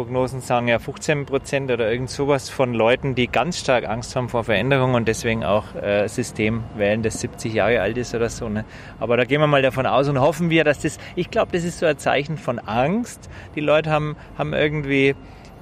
Prognosen 0.00 0.40
sagen 0.40 0.66
ja 0.66 0.78
15 0.78 1.26
Prozent 1.26 1.70
oder 1.70 1.92
irgend 1.92 2.08
sowas 2.08 2.48
von 2.48 2.72
Leuten, 2.72 3.14
die 3.14 3.26
ganz 3.26 3.58
stark 3.58 3.86
Angst 3.86 4.16
haben 4.16 4.30
vor 4.30 4.44
Veränderung 4.44 4.94
und 4.94 5.06
deswegen 5.06 5.44
auch 5.44 5.74
äh, 5.74 6.08
System 6.08 6.64
wählen, 6.74 7.02
das 7.02 7.20
70 7.20 7.52
Jahre 7.52 7.82
alt 7.82 7.98
ist 7.98 8.14
oder 8.14 8.30
so. 8.30 8.48
Ne? 8.48 8.64
Aber 8.98 9.18
da 9.18 9.26
gehen 9.26 9.42
wir 9.42 9.46
mal 9.46 9.60
davon 9.60 9.84
aus 9.84 10.08
und 10.08 10.18
hoffen 10.18 10.48
wir, 10.48 10.64
dass 10.64 10.78
das, 10.78 10.96
ich 11.16 11.30
glaube, 11.30 11.52
das 11.52 11.64
ist 11.64 11.80
so 11.80 11.84
ein 11.84 11.98
Zeichen 11.98 12.38
von 12.38 12.58
Angst. 12.60 13.28
Die 13.56 13.60
Leute 13.60 13.90
haben, 13.90 14.16
haben 14.38 14.54
irgendwie 14.54 15.14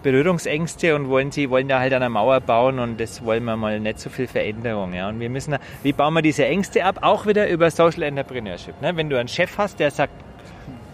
Berührungsängste 0.05 0.95
und 0.95 1.09
wollen 1.09 1.33
sie 1.33 1.51
wollen 1.51 1.67
da 1.67 1.81
halt 1.81 1.93
eine 1.93 2.09
Mauer 2.09 2.41
bauen 2.41 2.79
und 2.79 3.01
das 3.01 3.25
wollen 3.25 3.43
wir 3.43 3.57
mal 3.57 3.81
nicht 3.81 3.99
so 3.99 4.09
viel 4.09 4.29
Veränderung. 4.29 4.95
Ja? 4.95 5.09
Und 5.09 5.19
wir 5.19 5.31
müssen, 5.31 5.57
wie 5.83 5.93
bauen 5.93 6.15
wir 6.15 6.23
diese 6.23 6.47
Ängste 6.47 6.85
ab? 6.85 7.01
Auch 7.03 7.27
wieder 7.27 7.49
über 7.49 7.73
Social 7.73 8.05
Entrepreneurship. 8.05 8.81
Ne? 8.81 8.95
Wenn 8.95 9.11
du 9.11 9.19
einen 9.19 9.29
Chef 9.29 9.59
hast, 9.59 9.81
der 9.81 9.91
sagt, 9.91 10.13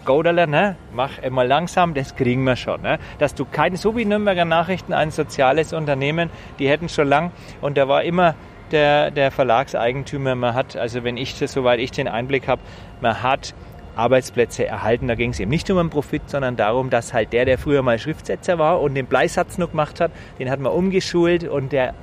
Goderler, 0.05 0.47
ne? 0.47 0.75
mach 0.93 1.19
immer 1.19 1.43
langsam, 1.43 1.93
das 1.93 2.15
kriegen 2.15 2.43
wir 2.43 2.55
schon. 2.55 2.81
Ne? 2.81 2.99
Dass 3.19 3.35
du 3.35 3.45
kein, 3.45 3.75
so 3.75 3.95
wie 3.97 4.05
Nürnberger 4.05 4.45
Nachrichten, 4.45 4.93
ein 4.93 5.11
soziales 5.11 5.73
Unternehmen, 5.73 6.29
die 6.59 6.69
hätten 6.69 6.89
schon 6.89 7.07
lang 7.07 7.31
und 7.61 7.77
da 7.77 7.87
war 7.87 8.03
immer 8.03 8.35
der, 8.71 9.11
der 9.11 9.31
Verlagseigentümer, 9.31 10.35
man 10.35 10.53
hat, 10.53 10.75
also 10.75 11.03
wenn 11.03 11.17
ich 11.17 11.37
das, 11.37 11.53
soweit 11.53 11.79
ich 11.79 11.91
den 11.91 12.07
Einblick 12.07 12.47
habe, 12.47 12.61
man 13.01 13.21
hat 13.21 13.53
Arbeitsplätze 13.95 14.65
erhalten. 14.65 15.07
Da 15.07 15.15
ging 15.15 15.31
es 15.31 15.39
eben 15.39 15.49
nicht 15.49 15.69
um 15.69 15.77
den 15.77 15.89
Profit, 15.89 16.29
sondern 16.29 16.55
darum, 16.55 16.89
dass 16.89 17.13
halt 17.13 17.33
der, 17.33 17.45
der 17.45 17.57
früher 17.57 17.81
mal 17.81 17.97
Schriftsetzer 17.97 18.59
war 18.59 18.81
und 18.81 18.95
den 18.95 19.05
Bleisatz 19.05 19.57
noch 19.57 19.71
gemacht 19.71 19.99
hat, 19.99 20.11
den 20.39 20.49
hat 20.49 20.59
man 20.59 20.71
umgeschult 20.71 21.45
und 21.45 21.71
der 21.71 21.93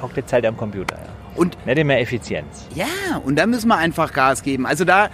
hockt 0.00 0.16
jetzt 0.16 0.32
halt 0.32 0.44
am 0.46 0.56
Computer. 0.56 0.96
Ja. 0.96 1.10
Und 1.34 1.64
nicht 1.64 1.84
mehr 1.84 2.00
Effizienz. 2.00 2.68
Ja, 2.74 2.86
und 3.24 3.38
da 3.38 3.46
müssen 3.46 3.68
wir 3.68 3.78
einfach 3.78 4.12
Gas 4.12 4.42
geben. 4.42 4.66
Also 4.66 4.84
da, 4.84 5.06
äh, 5.06 5.08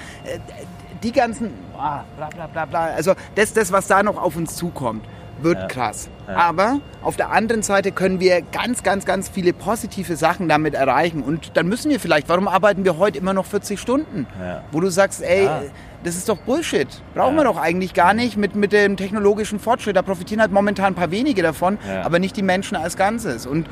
die 1.02 1.12
ganzen, 1.12 1.52
ah, 1.78 2.04
bla 2.16 2.28
bla 2.28 2.46
bla 2.46 2.64
bla, 2.64 2.84
also 2.86 3.14
das, 3.34 3.52
das, 3.52 3.72
was 3.72 3.86
da 3.86 4.02
noch 4.02 4.20
auf 4.20 4.36
uns 4.36 4.56
zukommt 4.56 5.04
wird 5.42 5.58
ja. 5.58 5.66
krass. 5.68 6.08
Ja. 6.26 6.36
Aber 6.36 6.80
auf 7.02 7.16
der 7.16 7.30
anderen 7.30 7.62
Seite 7.62 7.92
können 7.92 8.20
wir 8.20 8.42
ganz, 8.42 8.82
ganz, 8.82 9.04
ganz 9.04 9.28
viele 9.28 9.52
positive 9.52 10.16
Sachen 10.16 10.48
damit 10.48 10.74
erreichen. 10.74 11.22
Und 11.22 11.56
dann 11.56 11.68
müssen 11.68 11.90
wir 11.90 12.00
vielleicht, 12.00 12.28
warum 12.28 12.48
arbeiten 12.48 12.84
wir 12.84 12.98
heute 12.98 13.18
immer 13.18 13.34
noch 13.34 13.46
40 13.46 13.78
Stunden? 13.78 14.26
Ja. 14.40 14.62
Wo 14.72 14.80
du 14.80 14.90
sagst, 14.90 15.22
ey, 15.22 15.48
das 16.05 16.16
ist 16.16 16.28
doch 16.28 16.38
Bullshit. 16.38 16.88
Brauchen 17.14 17.36
wir 17.36 17.44
doch 17.44 17.57
eigentlich 17.57 17.94
gar 17.94 18.14
nicht 18.14 18.36
mit, 18.36 18.55
mit 18.55 18.72
dem 18.72 18.96
technologischen 18.96 19.59
Fortschritt. 19.59 19.96
Da 19.96 20.03
profitieren 20.03 20.40
halt 20.40 20.53
momentan 20.53 20.86
ein 20.86 20.94
paar 20.94 21.11
wenige 21.11 21.42
davon, 21.42 21.78
aber 22.05 22.18
nicht 22.18 22.36
die 22.36 22.42
Menschen 22.42 22.76
als 22.76 22.96
Ganzes. 22.96 23.46
Und 23.46 23.66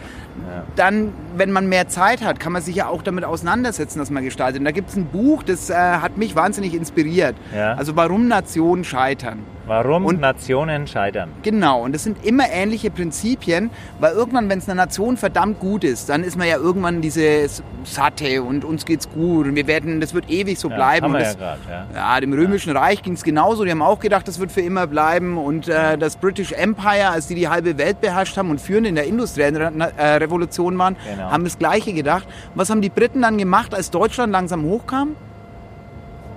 dann, 0.74 1.12
wenn 1.37 1.53
man 1.53 1.68
mehr 1.68 1.89
Zeit 1.89 2.22
hat, 2.22 2.41
kann 2.41 2.53
man 2.53 2.62
sich 2.62 2.77
ja 2.77 2.89
auch 2.89 3.03
damit 3.03 3.24
auseinandersetzen, 3.24 3.99
dass 3.99 4.11
man 4.11 4.24
gestaltet. 4.24 4.59
Und 4.59 4.64
da 4.64 4.72
gibt 4.72 4.91
es 4.91 4.97
ein 4.97 5.07
Buch, 5.07 5.43
das 5.43 5.70
äh, 5.70 5.74
hat 5.74 6.16
mich 6.16 6.35
wahnsinnig 6.35 6.74
inspiriert. 6.74 7.37
Also 7.77 7.97
warum 7.97 8.29
Nationen 8.29 8.85
scheitern. 8.85 9.45
Warum 9.67 10.05
und, 10.05 10.21
Nationen 10.21 10.87
scheitern. 10.87 11.31
Genau, 11.43 11.83
und 11.83 11.95
das 11.95 12.05
sind 12.05 12.25
immer 12.25 12.45
ähnliche 12.51 12.91
Prinzipien, 12.91 13.71
weil 13.99 14.12
irgendwann, 14.12 14.49
wenn 14.49 14.59
es 14.59 14.69
einer 14.69 14.83
Nation 14.83 15.17
verdammt 15.17 15.59
gut 15.59 15.83
ist, 15.83 16.09
dann 16.09 16.23
ist 16.23 16.37
man 16.37 16.47
ja 16.47 16.57
irgendwann 16.57 17.01
dieses 17.01 17.62
Satte 17.85 18.43
und 18.43 18.64
uns 18.64 18.85
geht's 18.85 19.09
gut 19.11 19.47
und 19.47 19.57
wir 19.57 19.67
werden, 19.67 20.01
das 20.01 20.14
wird 20.14 20.31
ewig 20.31 20.59
so 20.59 20.71
ja, 20.71 20.77
bleiben. 20.77 21.07
Haben 21.07 21.12
wir 21.14 21.21
das, 21.21 21.35
ja, 21.35 21.39
grad, 21.39 21.59
ja. 21.69 22.14
ja, 22.14 22.21
dem 22.21 22.33
Römischen 22.33 22.75
ja. 22.75 22.81
Reich 22.81 23.03
ging 23.03 23.14
es 23.14 23.25
genauso, 23.25 23.64
die 23.64 23.71
haben 23.71 23.83
auch 23.83 23.99
gedacht, 23.99 24.29
das 24.29 24.39
wird 24.39 24.53
für 24.53 24.61
immer 24.61 24.87
bleiben 24.87 25.37
und 25.37 25.69
äh, 25.69 25.99
das 25.99 26.17
British 26.17 26.53
Empire, 26.53 27.11
als 27.11 27.27
die 27.27 27.35
die 27.35 27.49
halbe 27.49 27.77
Welt 27.79 28.01
beherrscht 28.01 28.37
haben 28.37 28.51
und 28.51 28.61
führend 28.61 28.87
in 28.87 28.95
der 28.95 29.07
industriellen 29.07 29.57
Re 29.57 29.93
äh, 29.97 30.17
Revolution 30.17 30.79
waren, 30.79 30.97
genau. 31.11 31.31
haben 31.31 31.45
das 31.45 31.59
Gleiche 31.59 31.93
gedacht. 31.93 32.29
Was 32.55 32.71
haben 32.71 32.83
die 32.83 32.91
Briten 32.91 33.23
dann 33.23 33.37
gemacht, 33.37 33.75
als 33.75 33.91
Deutschland 33.91 34.33
langsam 34.33 34.64
hochkam? 34.64 35.17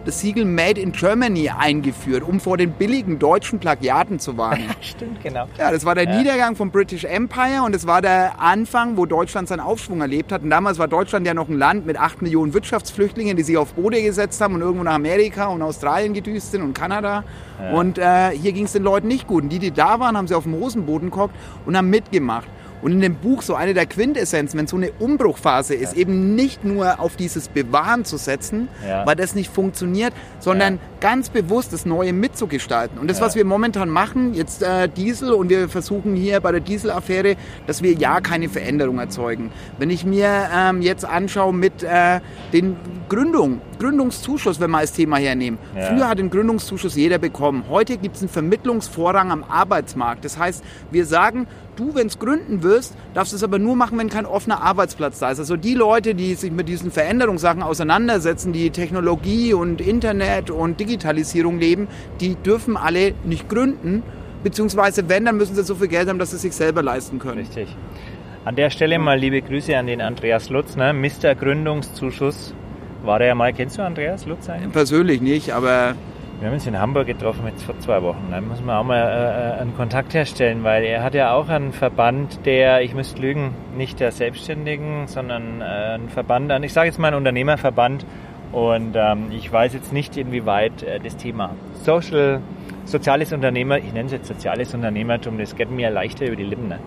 Das 0.05 0.19
Siegel 0.19 0.45
Made 0.45 0.79
in 0.79 0.91
Germany 0.91 1.49
eingeführt, 1.49 2.23
um 2.23 2.39
vor 2.39 2.57
den 2.57 2.71
billigen 2.71 3.19
deutschen 3.19 3.59
Plagiaten 3.59 4.19
zu 4.19 4.37
warnen. 4.37 4.69
Stimmt, 4.81 5.21
genau. 5.21 5.47
Ja, 5.57 5.71
das 5.71 5.85
war 5.85 5.95
der 5.95 6.05
ja. 6.05 6.17
Niedergang 6.17 6.55
vom 6.55 6.71
British 6.71 7.03
Empire 7.03 7.63
und 7.65 7.75
es 7.75 7.85
war 7.85 8.01
der 8.01 8.39
Anfang, 8.39 8.97
wo 8.97 9.05
Deutschland 9.05 9.47
seinen 9.47 9.59
Aufschwung 9.59 10.01
erlebt 10.01 10.31
hat. 10.31 10.41
Und 10.41 10.49
damals 10.49 10.79
war 10.79 10.87
Deutschland 10.87 11.27
ja 11.27 11.33
noch 11.33 11.49
ein 11.49 11.57
Land 11.57 11.85
mit 11.85 11.97
8 11.97 12.21
Millionen 12.21 12.53
Wirtschaftsflüchtlingen, 12.53 13.37
die 13.37 13.43
sich 13.43 13.57
auf 13.57 13.73
Boote 13.73 14.01
gesetzt 14.01 14.41
haben 14.41 14.55
und 14.55 14.61
irgendwo 14.61 14.83
nach 14.83 14.95
Amerika 14.95 15.47
und 15.47 15.61
Australien 15.61 16.13
gedüst 16.13 16.51
sind 16.51 16.61
und 16.61 16.73
Kanada. 16.73 17.23
Ja. 17.61 17.71
Und 17.71 17.97
äh, 17.97 18.31
hier 18.31 18.53
ging 18.53 18.65
es 18.65 18.73
den 18.73 18.83
Leuten 18.83 19.07
nicht 19.07 19.27
gut. 19.27 19.43
Und 19.43 19.49
die, 19.49 19.59
die 19.59 19.71
da 19.71 19.99
waren, 19.99 20.17
haben 20.17 20.27
sie 20.27 20.35
auf 20.35 20.43
dem 20.43 20.53
Hosenboden 20.53 21.09
geguckt 21.09 21.35
und 21.65 21.75
haben 21.75 21.89
mitgemacht. 21.89 22.47
Und 22.81 22.93
in 22.93 23.01
dem 23.01 23.15
Buch 23.15 23.41
so 23.41 23.55
eine 23.55 23.73
der 23.73 23.85
Quintessenzen, 23.85 24.57
wenn 24.59 24.67
so 24.67 24.77
eine 24.77 24.91
Umbruchphase 24.99 25.75
ist, 25.75 25.93
ja. 25.93 25.99
eben 25.99 26.35
nicht 26.35 26.63
nur 26.63 26.99
auf 26.99 27.15
dieses 27.15 27.47
Bewahren 27.47 28.05
zu 28.05 28.17
setzen, 28.17 28.69
ja. 28.87 29.05
weil 29.05 29.15
das 29.15 29.35
nicht 29.35 29.51
funktioniert, 29.51 30.13
sondern 30.39 30.75
ja. 30.75 30.79
ganz 30.99 31.29
bewusst 31.29 31.73
das 31.73 31.85
Neue 31.85 32.13
mitzugestalten. 32.13 32.97
Und 32.97 33.09
das, 33.09 33.21
was 33.21 33.35
wir 33.35 33.45
momentan 33.45 33.89
machen, 33.89 34.33
jetzt 34.33 34.63
äh, 34.63 34.87
Diesel 34.87 35.33
und 35.33 35.49
wir 35.49 35.69
versuchen 35.69 36.15
hier 36.15 36.39
bei 36.39 36.51
der 36.51 36.61
Dieselaffäre, 36.61 37.35
dass 37.67 37.83
wir 37.83 37.93
ja 37.93 38.21
keine 38.21 38.49
Veränderung 38.49 38.99
erzeugen. 38.99 39.51
Wenn 39.77 39.89
ich 39.89 40.05
mir 40.05 40.49
ähm, 40.55 40.81
jetzt 40.81 41.05
anschaue 41.05 41.53
mit 41.53 41.83
äh, 41.83 42.19
den 42.53 42.77
Gründungen, 43.09 43.61
Gründungszuschuss, 43.79 44.59
wenn 44.59 44.71
wir 44.71 44.77
als 44.77 44.93
Thema 44.93 45.17
hernehmen. 45.17 45.57
Früher 45.73 46.07
hat 46.07 46.19
den 46.19 46.29
Gründungszuschuss 46.29 46.95
jeder 46.95 47.17
bekommen. 47.17 47.63
Heute 47.69 47.97
gibt 47.97 48.17
es 48.17 48.21
einen 48.21 48.29
Vermittlungsvorrang 48.29 49.31
am 49.31 49.43
Arbeitsmarkt. 49.43 50.25
Das 50.25 50.37
heißt, 50.37 50.63
wir 50.91 51.05
sagen, 51.05 51.47
du, 51.75 51.95
wenn 51.95 52.07
es 52.07 52.19
gründen 52.19 52.61
wirst, 52.61 52.93
darfst 53.13 53.31
du 53.31 53.37
es 53.37 53.43
aber 53.43 53.57
nur 53.57 53.75
machen, 53.75 53.97
wenn 53.97 54.09
kein 54.09 54.25
offener 54.25 54.61
Arbeitsplatz 54.61 55.19
da 55.19 55.31
ist. 55.31 55.39
Also 55.39 55.55
die 55.55 55.73
Leute, 55.73 56.13
die 56.13 56.35
sich 56.35 56.51
mit 56.51 56.67
diesen 56.67 56.91
Veränderungssachen 56.91 57.63
auseinandersetzen, 57.63 58.53
die 58.53 58.69
Technologie 58.69 59.53
und 59.53 59.81
Internet 59.81 60.51
und 60.51 60.79
Digitalisierung 60.79 61.59
leben, 61.59 61.87
die 62.19 62.35
dürfen 62.35 62.77
alle 62.77 63.13
nicht 63.23 63.49
gründen. 63.49 64.03
Beziehungsweise 64.43 65.09
wenn, 65.09 65.25
dann 65.25 65.37
müssen 65.37 65.55
sie 65.55 65.63
so 65.63 65.75
viel 65.75 65.87
Geld 65.87 66.07
haben, 66.09 66.19
dass 66.19 66.31
sie 66.31 66.37
sich 66.37 66.53
selber 66.53 66.83
leisten 66.83 67.19
können. 67.19 67.39
Richtig. 67.39 67.75
An 68.45 68.55
der 68.55 68.69
Stelle 68.69 68.99
mal 68.99 69.19
liebe 69.19 69.41
Grüße 69.41 69.77
an 69.77 69.87
den 69.87 70.01
Andreas 70.01 70.49
Lutz, 70.49 70.75
ne? 70.75 70.93
Mr. 70.93 71.35
Gründungszuschuss. 71.35 72.53
War 73.03 73.19
der 73.19 73.29
ja 73.29 73.35
mal, 73.35 73.53
kennst 73.53 73.77
du 73.77 73.81
Andreas 73.81 74.25
Lutz 74.25 74.49
eigentlich? 74.49 74.73
Persönlich 74.73 75.21
nicht, 75.21 75.53
aber 75.53 75.95
wir 76.39 76.47
haben 76.47 76.53
uns 76.53 76.67
in 76.67 76.79
Hamburg 76.79 77.07
getroffen 77.07 77.45
jetzt 77.47 77.63
vor 77.63 77.77
zwei 77.79 78.01
Wochen. 78.01 78.27
Da 78.31 78.39
muss 78.39 78.61
man 78.61 78.77
auch 78.77 78.83
mal 78.85 78.97
äh, 79.57 79.61
einen 79.61 79.75
Kontakt 79.75 80.13
herstellen, 80.13 80.63
weil 80.63 80.85
er 80.85 81.03
hat 81.03 81.13
ja 81.13 81.33
auch 81.33 81.49
einen 81.49 81.73
Verband, 81.73 82.45
der, 82.45 82.81
ich 82.81 82.93
müsste 82.93 83.21
lügen, 83.21 83.53
nicht 83.75 83.99
der 83.99 84.13
Selbstständigen, 84.13 85.07
sondern 85.07 85.59
äh, 85.59 85.95
ein 85.95 86.07
Verband, 86.07 86.51
ich 86.63 86.71
sage 86.71 86.87
jetzt 86.87 86.97
mal 86.97 87.09
ein 87.09 87.15
Unternehmerverband. 87.15 88.05
Und 88.51 88.95
ähm, 88.95 89.25
ich 89.31 89.51
weiß 89.51 89.73
jetzt 89.73 89.93
nicht, 89.93 90.17
inwieweit 90.17 90.81
äh, 90.81 90.99
das 90.99 91.17
Thema 91.17 91.55
Social, 91.83 92.41
soziales 92.85 93.33
Unternehmer, 93.33 93.77
ich 93.77 93.93
nenne 93.93 94.05
es 94.05 94.13
jetzt 94.13 94.27
soziales 94.27 94.73
Unternehmertum, 94.73 95.37
das 95.37 95.55
geht 95.55 95.69
mir 95.69 95.89
leichter 95.89 96.25
über 96.25 96.35
die 96.35 96.43
Lippen. 96.43 96.69
Ne? 96.69 96.79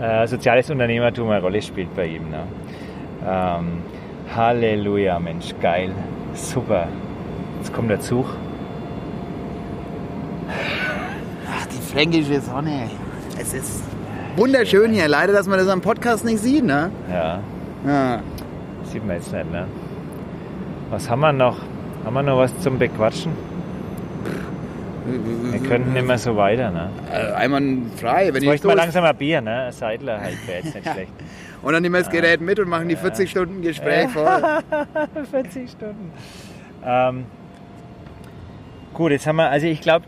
Äh, 0.00 0.26
soziales 0.26 0.70
Unternehmertum 0.70 1.30
eine 1.30 1.40
Rolle 1.40 1.62
spielt 1.62 1.94
bei 1.96 2.06
ihm. 2.06 2.30
Ne? 2.30 2.42
Ähm, 3.26 3.82
Halleluja, 4.34 5.18
Mensch, 5.18 5.54
geil, 5.60 5.90
super. 6.34 6.88
Jetzt 7.58 7.72
kommt 7.72 7.90
der 7.90 8.00
Zug. 8.00 8.26
fränkische 11.92 12.40
Sonne. 12.40 12.88
Es 13.38 13.52
ist 13.52 13.82
wunderschön 14.36 14.92
hier. 14.92 15.08
Leider, 15.08 15.32
dass 15.32 15.46
man 15.46 15.58
das 15.58 15.68
am 15.68 15.80
Podcast 15.82 16.24
nicht 16.24 16.38
sieht, 16.38 16.64
ne? 16.64 16.90
Ja. 17.10 17.40
ja. 17.86 18.20
Sieht 18.84 19.06
man 19.06 19.16
jetzt 19.16 19.32
nicht, 19.32 19.52
ne? 19.52 19.66
Was 20.90 21.08
haben 21.08 21.20
wir 21.20 21.32
noch? 21.32 21.58
Haben 22.04 22.14
wir 22.14 22.22
noch 22.22 22.38
was 22.38 22.58
zum 22.60 22.78
Bequatschen? 22.78 23.32
Wir 25.50 25.60
könnten 25.68 25.94
immer 25.96 26.16
so 26.16 26.36
weiter, 26.36 26.70
ne? 26.70 26.90
Äh, 27.12 27.32
einmal 27.34 27.62
frei, 27.96 28.32
wenn 28.32 28.42
jetzt 28.42 28.54
ich 28.54 28.64
mal 28.64 28.76
langsam 28.76 29.04
ein 29.04 29.16
Bier, 29.16 29.40
ne? 29.40 29.64
Ein 29.64 29.72
Seidler 29.72 30.20
halt 30.20 30.46
wäre 30.46 30.62
jetzt 30.62 30.74
nicht 30.74 30.88
schlecht. 30.92 31.12
Und 31.62 31.72
dann 31.72 31.82
nehmen 31.82 31.94
wir 31.94 32.00
das 32.00 32.10
Gerät 32.10 32.40
mit 32.40 32.58
und 32.58 32.68
machen 32.68 32.88
die 32.88 32.96
40 32.96 33.30
Stunden 33.30 33.62
Gespräch 33.62 34.10
voll. 34.10 34.26
40 35.30 35.70
Stunden. 35.70 36.12
Ähm, 36.84 37.26
Gut, 38.94 39.10
jetzt 39.10 39.26
haben 39.26 39.36
wir, 39.36 39.48
also 39.48 39.66
ich 39.66 39.80
glaube, 39.80 40.04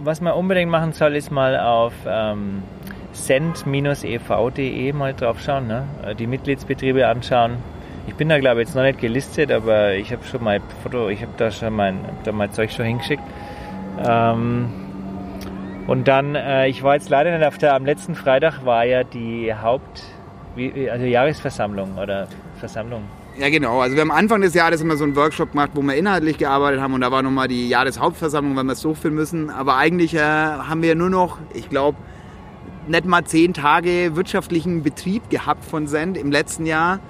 was 0.00 0.20
man 0.20 0.32
unbedingt 0.32 0.68
machen 0.68 0.92
soll, 0.92 1.14
ist 1.14 1.30
mal 1.30 1.56
auf 1.56 1.92
ähm, 2.04 2.64
send-ev.de 3.12 4.92
mal 4.92 5.14
drauf 5.14 5.40
schauen, 5.40 5.68
ne? 5.68 5.84
Äh, 6.04 6.16
die 6.16 6.26
Mitgliedsbetriebe 6.26 7.06
anschauen. 7.06 7.58
Ich 8.08 8.16
bin 8.16 8.28
da 8.28 8.40
glaube 8.40 8.60
ich 8.60 8.66
jetzt 8.66 8.74
noch 8.74 8.82
nicht 8.82 8.98
gelistet, 8.98 9.52
aber 9.52 9.94
ich 9.94 10.10
habe 10.10 10.24
schon 10.24 10.42
mal 10.42 10.60
Foto, 10.82 11.08
ich 11.10 11.22
habe 11.22 11.30
da 11.36 11.52
schon 11.52 11.74
mein, 11.74 12.00
da 12.24 12.32
mein 12.32 12.50
Zeug 12.52 12.72
schon 12.72 12.86
hingeschickt. 12.86 13.22
Ähm, 14.04 14.68
und 15.86 16.08
dann, 16.08 16.34
äh, 16.34 16.66
ich 16.66 16.82
war 16.82 16.94
jetzt 16.94 17.10
leider 17.10 17.38
nicht 17.38 17.46
auf 17.46 17.58
der, 17.58 17.74
am 17.74 17.86
letzten 17.86 18.16
Freitag 18.16 18.64
war 18.64 18.84
ja 18.84 19.04
die 19.04 19.54
Haupt, 19.54 20.02
also 20.56 21.04
Jahresversammlung 21.04 21.96
oder 21.98 22.28
Versammlung 22.58 23.02
ja, 23.36 23.50
genau. 23.50 23.80
Also 23.80 23.96
wir 23.96 24.02
haben 24.02 24.12
Anfang 24.12 24.42
des 24.42 24.54
Jahres 24.54 24.80
immer 24.80 24.96
so 24.96 25.04
einen 25.04 25.16
Workshop 25.16 25.50
gemacht, 25.52 25.70
wo 25.74 25.82
wir 25.82 25.96
inhaltlich 25.96 26.38
gearbeitet 26.38 26.80
haben 26.80 26.94
und 26.94 27.00
da 27.00 27.10
war 27.10 27.22
nochmal 27.22 27.48
die 27.48 27.68
Jahreshauptversammlung, 27.68 28.54
weil 28.54 28.64
wir 28.64 28.72
es 28.74 28.80
durchführen 28.80 29.14
müssen. 29.14 29.50
Aber 29.50 29.76
eigentlich 29.76 30.14
äh, 30.14 30.20
haben 30.20 30.82
wir 30.82 30.94
nur 30.94 31.10
noch, 31.10 31.38
ich 31.52 31.68
glaube, 31.68 31.98
nicht 32.86 33.06
mal 33.06 33.24
zehn 33.24 33.52
Tage 33.52 34.14
wirtschaftlichen 34.14 34.82
Betrieb 34.82 35.30
gehabt 35.30 35.64
von 35.64 35.88
Send 35.88 36.16
im 36.16 36.30
letzten 36.30 36.64
Jahr. 36.64 37.00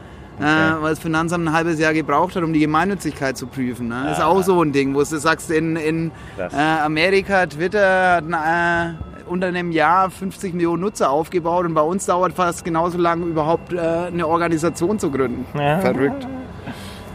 Äh, 0.40 0.42
okay. 0.42 0.78
Äh, 0.78 0.82
weil 0.82 0.90
das 0.90 0.98
Finanzamt 0.98 1.46
ein 1.46 1.52
halbes 1.52 1.78
Jahr 1.78 1.92
gebraucht 1.92 2.36
hat, 2.36 2.42
um 2.42 2.52
die 2.52 2.60
Gemeinnützigkeit 2.60 3.36
zu 3.36 3.46
prüfen. 3.46 3.88
Ne? 3.88 4.04
Das 4.06 4.18
ist 4.18 4.24
auch 4.24 4.42
so 4.42 4.62
ein 4.62 4.72
Ding, 4.72 4.94
wo 4.94 5.00
du 5.00 5.04
sagst, 5.04 5.50
in, 5.50 5.76
in 5.76 6.10
äh, 6.38 6.56
Amerika, 6.56 7.46
Twitter 7.46 8.16
hat 8.16 8.24
ein, 8.24 8.32
äh, 8.32 9.13
unter 9.26 9.48
einem 9.48 9.72
Jahr 9.72 10.10
50 10.10 10.54
Millionen 10.54 10.82
Nutzer 10.82 11.10
aufgebaut 11.10 11.66
und 11.66 11.74
bei 11.74 11.82
uns 11.82 12.06
dauert 12.06 12.34
fast 12.34 12.64
genauso 12.64 12.98
lange 12.98 13.26
überhaupt 13.26 13.72
äh, 13.72 13.78
eine 13.78 14.26
Organisation 14.26 14.98
zu 14.98 15.10
gründen. 15.10 15.46
Ja. 15.58 15.78
Verrückt. 15.78 16.26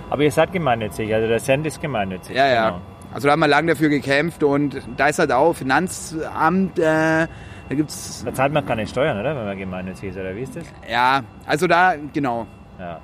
Aber 0.10 0.24
ihr 0.24 0.32
seid 0.32 0.52
gemeinnützig, 0.52 1.14
also 1.14 1.28
der 1.28 1.40
Cent 1.40 1.66
ist 1.68 1.82
gemeinnützig. 1.82 2.36
Ja, 2.36 2.48
ja. 2.48 2.70
Genau. 2.70 2.82
Also 3.14 3.28
da 3.28 3.32
haben 3.34 3.40
wir 3.40 3.48
lange 3.48 3.74
dafür 3.74 3.90
gekämpft 3.90 4.44
und 4.44 4.82
da 4.98 5.08
ist 5.08 5.20
halt 5.20 5.32
auch 5.32 5.54
Finanzamt, 5.54 6.78
äh, 6.78 6.84
da 6.84 7.76
gibt's... 7.76 8.24
Da 8.24 8.34
zahlt 8.34 8.54
man 8.54 8.66
keine 8.66 8.86
Steuern, 8.88 9.20
oder, 9.20 9.36
wenn 9.36 9.46
man 9.46 9.58
gemeinnützig 9.58 10.10
ist, 10.10 10.18
oder 10.18 10.36
wie 10.36 10.42
ist 10.42 10.56
das? 10.56 10.66
Ja, 10.90 11.22
also 11.46 11.68
da, 11.68 11.96
genau. 12.14 12.46
Ja. 12.80 13.00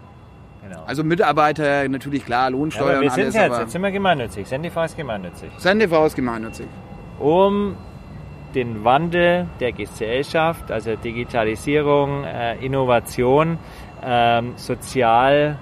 Genau. 0.68 0.84
Also 0.88 1.04
Mitarbeiter 1.04 1.88
natürlich 1.88 2.26
klar, 2.26 2.50
Lohnsteuer 2.50 2.88
ja, 2.88 2.92
aber 2.94 3.02
wir 3.02 3.12
und 3.12 3.20
alles. 3.20 3.34
Sind 3.34 3.42
jetzt, 3.44 3.60
jetzt 3.60 3.72
sind 3.72 3.82
wir 3.84 3.92
gemeinnützig. 3.92 4.48
SendTV 4.48 4.86
ist 4.86 4.98
gemeinnützig. 4.98 5.52
SendTV 5.58 6.06
ist 6.08 6.16
gemeinnützig. 6.16 6.66
Um 7.20 7.76
den 8.56 8.84
Wandel 8.84 9.48
der 9.60 9.74
Gesellschaft, 9.74 10.72
also 10.72 10.96
Digitalisierung, 10.96 12.24
äh, 12.24 12.56
Innovation, 12.66 13.58
ähm, 14.04 14.54
sozial 14.56 15.58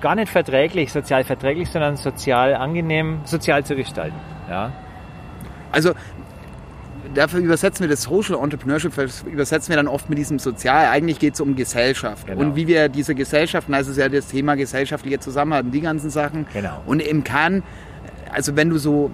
gar 0.00 0.14
nicht 0.14 0.30
verträglich, 0.30 0.92
sozial 0.92 1.24
verträglich, 1.24 1.70
sondern 1.70 1.96
sozial 1.96 2.54
angenehm, 2.54 3.20
sozial 3.24 3.64
zu 3.64 3.76
gestalten. 3.76 4.16
Ja. 4.48 4.72
Also 5.72 5.92
dafür 7.14 7.40
übersetzen 7.40 7.84
wir 7.84 7.88
das 7.88 8.02
Social 8.02 8.38
Entrepreneurship, 8.42 8.92
übersetzen 9.26 9.70
wir 9.70 9.76
dann 9.76 9.88
oft 9.88 10.08
mit 10.08 10.18
diesem 10.18 10.38
Sozial. 10.38 10.86
Eigentlich 10.86 11.18
geht 11.18 11.34
es 11.34 11.40
um 11.40 11.56
Gesellschaft. 11.56 12.26
Genau. 12.26 12.40
Und 12.40 12.56
wie 12.56 12.66
wir 12.66 12.88
diese 12.88 13.14
Gesellschaft, 13.14 13.68
das 13.70 13.88
ist 13.88 13.96
ja 13.96 14.08
das 14.08 14.28
Thema 14.28 14.54
gesellschaftliche 14.54 15.20
Zusammenhalt, 15.20 15.66
die 15.72 15.80
ganzen 15.80 16.10
Sachen. 16.10 16.46
Genau. 16.52 16.80
Und 16.86 17.00
im 17.00 17.24
Kern, 17.24 17.62
also 18.32 18.56
wenn 18.56 18.70
du 18.70 18.78
so 18.78 19.10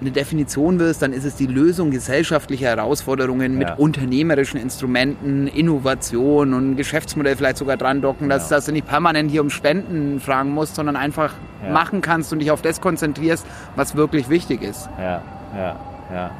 eine 0.00 0.10
Definition 0.10 0.78
willst, 0.80 1.02
dann 1.02 1.12
ist 1.12 1.24
es 1.24 1.36
die 1.36 1.46
Lösung 1.46 1.90
gesellschaftlicher 1.90 2.66
Herausforderungen 2.68 3.56
mit 3.56 3.68
Ja. 3.68 3.74
unternehmerischen 3.74 4.60
Instrumenten, 4.60 5.46
Innovation 5.46 6.52
und 6.52 6.76
Geschäftsmodell 6.76 7.36
vielleicht 7.36 7.56
sogar 7.58 7.76
dran 7.76 8.00
docken, 8.02 8.28
dass, 8.28 8.48
Genau. 8.48 8.56
dass 8.56 8.66
du 8.66 8.72
nicht 8.72 8.86
permanent 8.86 9.30
hier 9.30 9.40
um 9.40 9.50
Spenden 9.50 10.20
fragen 10.20 10.50
musst, 10.50 10.74
sondern 10.74 10.96
einfach 10.96 11.32
Ja. 11.64 11.70
machen 11.72 12.00
kannst 12.00 12.32
und 12.32 12.40
dich 12.40 12.50
auf 12.50 12.60
das 12.60 12.80
konzentrierst, 12.80 13.46
was 13.76 13.94
wirklich 13.96 14.28
wichtig 14.28 14.62
ist. 14.62 14.88
Ja, 14.98 15.22
ja, 15.56 15.76
ja. 16.12 16.30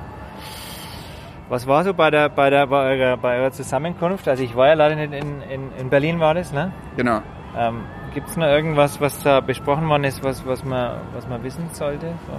Was 1.48 1.66
war 1.66 1.84
so 1.84 1.92
bei 1.94 2.10
der, 2.10 2.30
bei 2.30 2.50
der, 2.50 2.66
bei 2.66 2.96
eurer, 2.96 3.16
bei 3.16 3.38
eurer 3.38 3.52
Zusammenkunft? 3.52 4.26
Also 4.28 4.42
ich 4.42 4.56
war 4.56 4.68
ja 4.68 4.74
leider 4.74 4.96
nicht 4.96 5.12
in, 5.12 5.42
in, 5.42 5.70
in 5.78 5.90
Berlin 5.90 6.18
war 6.18 6.34
das, 6.34 6.52
ne? 6.52 6.72
Genau. 6.96 7.20
Ähm, 7.56 7.80
Gibt 8.14 8.28
es 8.28 8.36
noch 8.36 8.46
irgendwas, 8.46 9.00
was 9.00 9.22
da 9.22 9.40
besprochen 9.40 9.88
worden 9.88 10.04
ist, 10.04 10.24
was, 10.24 10.44
was, 10.46 10.64
man, 10.64 10.92
was 11.14 11.28
man 11.28 11.42
wissen 11.44 11.68
sollte? 11.72 12.06
So? 12.26 12.32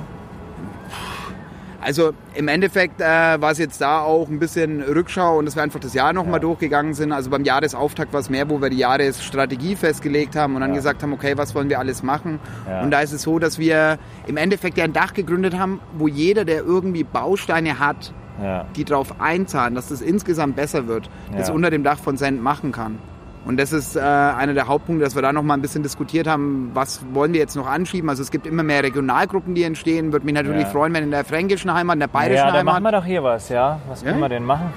Also 1.85 2.13
im 2.33 2.47
Endeffekt 2.47 2.99
äh, 2.99 3.03
war 3.05 3.51
es 3.51 3.59
jetzt 3.59 3.79
da 3.79 3.99
auch 3.99 4.27
ein 4.27 4.39
bisschen 4.39 4.81
Rückschau 4.81 5.37
und 5.37 5.45
dass 5.45 5.55
wir 5.55 5.61
einfach 5.61 5.79
das 5.79 5.93
Jahr 5.93 6.13
nochmal 6.13 6.35
Ja. 6.35 6.39
durchgegangen 6.39 6.95
sind. 6.95 7.11
Also 7.11 7.29
beim 7.29 7.43
Jahresauftakt 7.43 8.11
war 8.11 8.21
es 8.21 8.29
mehr, 8.31 8.49
wo 8.49 8.59
wir 8.59 8.71
die 8.71 8.77
Jahresstrategie 8.77 9.75
festgelegt 9.75 10.35
haben 10.35 10.55
und 10.55 10.61
dann 10.61 10.71
Ja. 10.71 10.77
gesagt 10.77 11.03
haben, 11.03 11.13
okay, 11.13 11.33
was 11.37 11.53
wollen 11.53 11.69
wir 11.69 11.77
alles 11.77 12.01
machen? 12.01 12.39
Ja. 12.67 12.81
Und 12.81 12.89
da 12.89 13.01
ist 13.01 13.11
es 13.11 13.21
so, 13.21 13.37
dass 13.37 13.59
wir 13.59 13.99
im 14.25 14.35
Endeffekt 14.37 14.79
ja 14.79 14.83
ein 14.85 14.93
Dach 14.93 15.13
gegründet 15.13 15.55
haben, 15.59 15.79
wo 15.95 16.07
jeder, 16.07 16.43
der 16.43 16.63
irgendwie 16.63 17.03
Bausteine 17.03 17.77
hat, 17.77 18.13
Ja, 18.41 18.65
die 18.75 18.83
darauf 18.83 19.21
einzahlen, 19.21 19.75
dass 19.75 19.87
das 19.89 20.01
insgesamt 20.01 20.55
besser 20.57 20.87
wird, 20.87 21.09
das 21.37 21.49
unter 21.49 21.69
dem 21.69 21.83
Dach 21.83 21.99
von 21.99 22.17
Cent 22.17 22.41
machen 22.43 22.71
kann. 22.73 22.97
Und 23.45 23.57
das 23.59 23.71
ist 23.71 23.95
äh, 23.95 23.99
einer 23.99 24.53
der 24.55 24.67
Hauptpunkte, 24.67 25.03
dass 25.03 25.13
wir 25.15 25.21
da 25.21 25.31
noch 25.31 25.43
mal 25.43 25.53
ein 25.53 25.61
bisschen 25.61 25.83
diskutiert 25.83 26.25
haben, 26.27 26.71
was 26.73 27.01
wollen 27.13 27.31
wir 27.33 27.39
jetzt 27.39 27.55
noch 27.55 27.67
anschieben. 27.67 28.09
Also 28.09 28.23
es 28.23 28.31
gibt 28.31 28.47
immer 28.47 28.63
mehr 28.63 28.81
Regionalgruppen, 28.83 29.53
die 29.53 29.63
entstehen. 29.63 30.11
Würde 30.11 30.25
mich 30.25 30.33
natürlich 30.33 30.63
Ja. 30.63 30.69
freuen, 30.69 30.93
wenn 30.93 31.03
in 31.03 31.11
der 31.11 31.23
fränkischen 31.25 31.71
Heimat, 31.73 31.95
in 31.95 31.99
der 31.99 32.07
bayerischen 32.07 32.37
ja 32.45 32.51
da 32.51 32.57
Heimat. 32.57 32.73
machen 32.73 32.83
wir 32.83 32.91
doch 32.91 33.05
hier 33.05 33.23
was, 33.23 33.49
ja. 33.49 33.79
Was 33.87 34.01
Ja? 34.01 34.09
können 34.09 34.21
wir 34.21 34.29
denn 34.29 34.45
machen? 34.45 34.73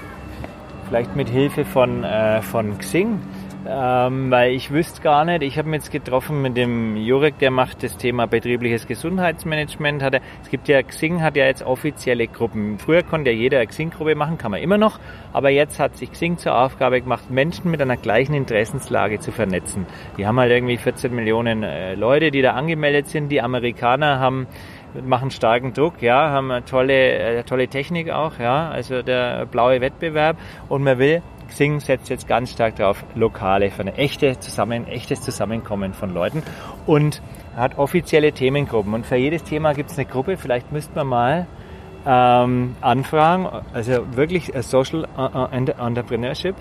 Vielleicht 0.87 1.15
mit 1.15 1.29
Hilfe 1.29 1.65
von, 1.65 2.03
äh, 2.03 2.41
von 2.43 2.77
Xing. 2.77 3.19
Ähm, 3.71 4.31
weil 4.31 4.53
ich 4.53 4.71
wüsste 4.71 4.99
gar 5.01 5.25
nicht, 5.25 5.43
ich 5.43 5.59
habe 5.59 5.69
mich 5.69 5.81
jetzt 5.81 5.91
getroffen 5.91 6.41
mit 6.41 6.57
dem 6.57 6.95
Jurek, 6.95 7.37
der 7.37 7.51
macht 7.51 7.83
das 7.83 7.97
Thema 7.97 8.25
betriebliches 8.25 8.87
Gesundheitsmanagement. 8.87 10.01
Hat 10.01 10.15
er, 10.15 10.21
es 10.41 10.49
gibt 10.49 10.67
ja, 10.67 10.81
Xing 10.81 11.21
hat 11.21 11.35
ja 11.35 11.45
jetzt 11.45 11.61
offizielle 11.61 12.27
Gruppen. 12.27 12.79
Früher 12.79 13.03
konnte 13.03 13.29
ja 13.29 13.37
jeder 13.37 13.59
eine 13.59 13.67
Xing-Gruppe 13.67 14.15
machen, 14.15 14.39
kann 14.39 14.49
man 14.49 14.61
immer 14.61 14.79
noch. 14.79 14.99
Aber 15.33 15.51
jetzt 15.51 15.79
hat 15.79 15.97
sich 15.97 16.11
Xing 16.11 16.39
zur 16.39 16.57
Aufgabe 16.57 16.99
gemacht, 16.99 17.29
Menschen 17.29 17.69
mit 17.69 17.79
einer 17.79 17.97
gleichen 17.97 18.33
Interessenslage 18.33 19.19
zu 19.19 19.31
vernetzen. 19.31 19.85
Die 20.17 20.25
haben 20.25 20.39
halt 20.39 20.51
irgendwie 20.51 20.77
14 20.77 21.13
Millionen 21.13 21.61
äh, 21.61 21.93
Leute, 21.93 22.31
die 22.31 22.41
da 22.41 22.53
angemeldet 22.53 23.07
sind. 23.07 23.29
Die 23.29 23.39
Amerikaner 23.39 24.19
haben 24.19 24.47
machen 25.05 25.29
starken 25.29 25.73
Druck, 25.73 26.01
ja, 26.01 26.31
haben 26.31 26.49
eine 26.49 26.65
tolle, 26.65 27.11
äh, 27.11 27.43
tolle 27.43 27.67
Technik 27.67 28.09
auch, 28.09 28.39
ja, 28.39 28.69
also 28.69 29.03
der 29.03 29.45
blaue 29.45 29.81
Wettbewerb 29.81 30.37
und 30.67 30.83
man 30.83 30.97
will, 30.97 31.21
Xing 31.49 31.79
setzt 31.79 32.09
jetzt 32.09 32.27
ganz 32.27 32.51
stark 32.51 32.75
darauf, 32.75 33.03
lokale, 33.15 33.71
für 33.71 33.81
eine 33.81 33.95
echte 33.95 34.39
Zusammen, 34.39 34.87
echtes 34.87 35.21
Zusammenkommen 35.21 35.93
von 35.93 36.13
Leuten 36.13 36.43
und 36.85 37.21
hat 37.55 37.77
offizielle 37.77 38.31
Themengruppen. 38.31 38.93
Und 38.93 39.05
für 39.05 39.17
jedes 39.17 39.43
Thema 39.43 39.73
gibt 39.73 39.91
es 39.91 39.97
eine 39.97 40.07
Gruppe, 40.07 40.37
vielleicht 40.37 40.71
müsste 40.71 40.95
man 40.95 41.07
mal 41.07 41.47
ähm, 42.05 42.75
anfragen, 42.81 43.47
also 43.73 44.15
wirklich 44.15 44.53
äh, 44.55 44.63
Social 44.63 45.07
äh, 45.17 45.55
äh, 45.55 45.85
Entrepreneurship. 45.85 46.55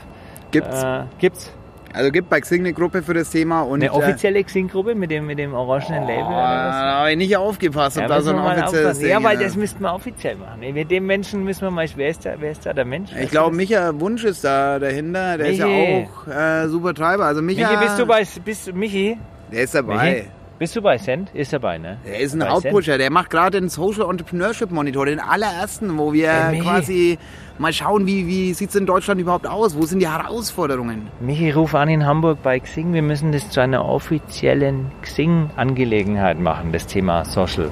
Gibt's. 0.51 0.83
äh, 0.83 1.05
gibt's 1.19 1.53
Also 1.93 2.11
gibt 2.11 2.29
bei 2.29 2.41
Xing 2.41 2.61
eine 2.61 2.73
Gruppe 2.73 3.03
für 3.03 3.15
das 3.15 3.31
Thema. 3.31 3.63
Und, 3.63 3.83
eine 3.83 3.93
offizielle 3.93 4.45
Xing-Gruppe 4.45 4.95
mit 4.95 5.11
dem, 5.11 5.27
mit 5.27 5.39
dem 5.39 5.55
orangenen 5.55 6.05
äh, 6.05 6.17
Label 6.17 6.25
oh, 6.25 6.29
oder 6.29 6.37
was? 6.37 6.75
da 6.77 6.99
habe 7.01 7.11
ich 7.13 7.17
nicht 7.17 7.37
aufgepasst, 7.37 7.97
ob 7.97 8.03
Ja, 8.03 8.09
da 8.09 8.21
so 8.21 8.31
ein 8.31 8.39
offizielles. 8.39 8.99
Ding 8.99 9.09
Ja, 9.09 9.23
weil 9.23 9.39
das 9.39 9.57
müssten 9.57 9.83
wir 9.83 9.95
offiziell 9.95 10.37
machen. 10.37 10.61
Mit 10.61 10.91
dem 10.91 11.07
Menschen 11.07 11.45
müssen 11.45 11.63
wir 11.63 11.71
mal, 11.71 11.87
wer 11.97 12.09
ist 12.11 12.27
da, 12.27 12.35
wer 12.39 12.51
ist 12.53 12.67
da 12.67 12.73
der 12.73 12.85
Mensch? 12.85 13.11
Ich 13.21 13.31
glaube, 13.31 13.57
Micha 13.57 13.99
Wunsch 13.99 14.25
ist 14.25 14.45
da 14.45 14.79
dahinter. 14.79 15.39
Der 15.39 15.47
ist 15.49 15.59
ja 15.59 15.67
Michi. 15.67 16.07
auch 16.27 16.27
äh, 16.31 16.69
super 16.69 16.95
Treiber. 16.95 17.25
Also 17.25 17.41
Micha, 17.43 17.69
Michi, 17.71 17.83
bist 17.85 17.99
du 17.99 18.07
bei, 18.07 18.23
bist, 18.45 18.75
Michi? 18.75 19.19
der 19.51 19.63
ist 19.63 19.75
dabei. 19.75 20.11
Michi? 20.13 20.25
Bist 20.59 20.75
du 20.75 20.83
bei 20.83 20.99
Cent? 20.99 21.31
Ist 21.35 21.53
dabei, 21.53 21.79
ne? 21.79 21.99
Der 22.05 22.19
ist 22.19 22.33
ein 22.35 22.41
Bei 22.41 22.49
Hauptpusher, 22.49 22.99
der 22.99 23.11
macht 23.13 23.31
gerade 23.31 23.61
den 23.61 23.69
Social 23.69 24.11
Entrepreneurship 24.11 24.73
Monitor, 24.73 25.07
den 25.07 25.21
allerersten, 25.21 25.97
wo 25.99 26.13
wir 26.13 26.49
Michi. 26.51 26.63
quasi 26.65 27.19
mal 27.59 27.73
schauen, 27.73 28.07
wie, 28.07 28.27
wie 28.27 28.55
sieht 28.55 28.71
es 28.71 28.77
in 28.77 28.87
Deutschland 28.87 29.21
überhaupt 29.21 29.47
aus? 29.47 29.77
Wo 29.77 29.85
sind 29.87 30.01
die 30.01 30.09
Herausforderungen? 30.09 31.09
Michi, 31.21 31.51
ruf 31.51 31.75
an 31.75 31.89
in 31.89 32.07
Hamburg 32.07 32.43
bei 32.43 32.59
Xing. 32.61 32.93
Wir 32.93 33.03
müssen 33.03 33.33
das 33.33 33.51
zu 33.51 33.61
einer 33.61 33.85
offiziellen 33.85 34.91
Xing-Angelegenheit 35.03 36.39
machen, 36.39 36.73
das 36.73 36.87
Thema 36.87 37.25
Social 37.25 37.71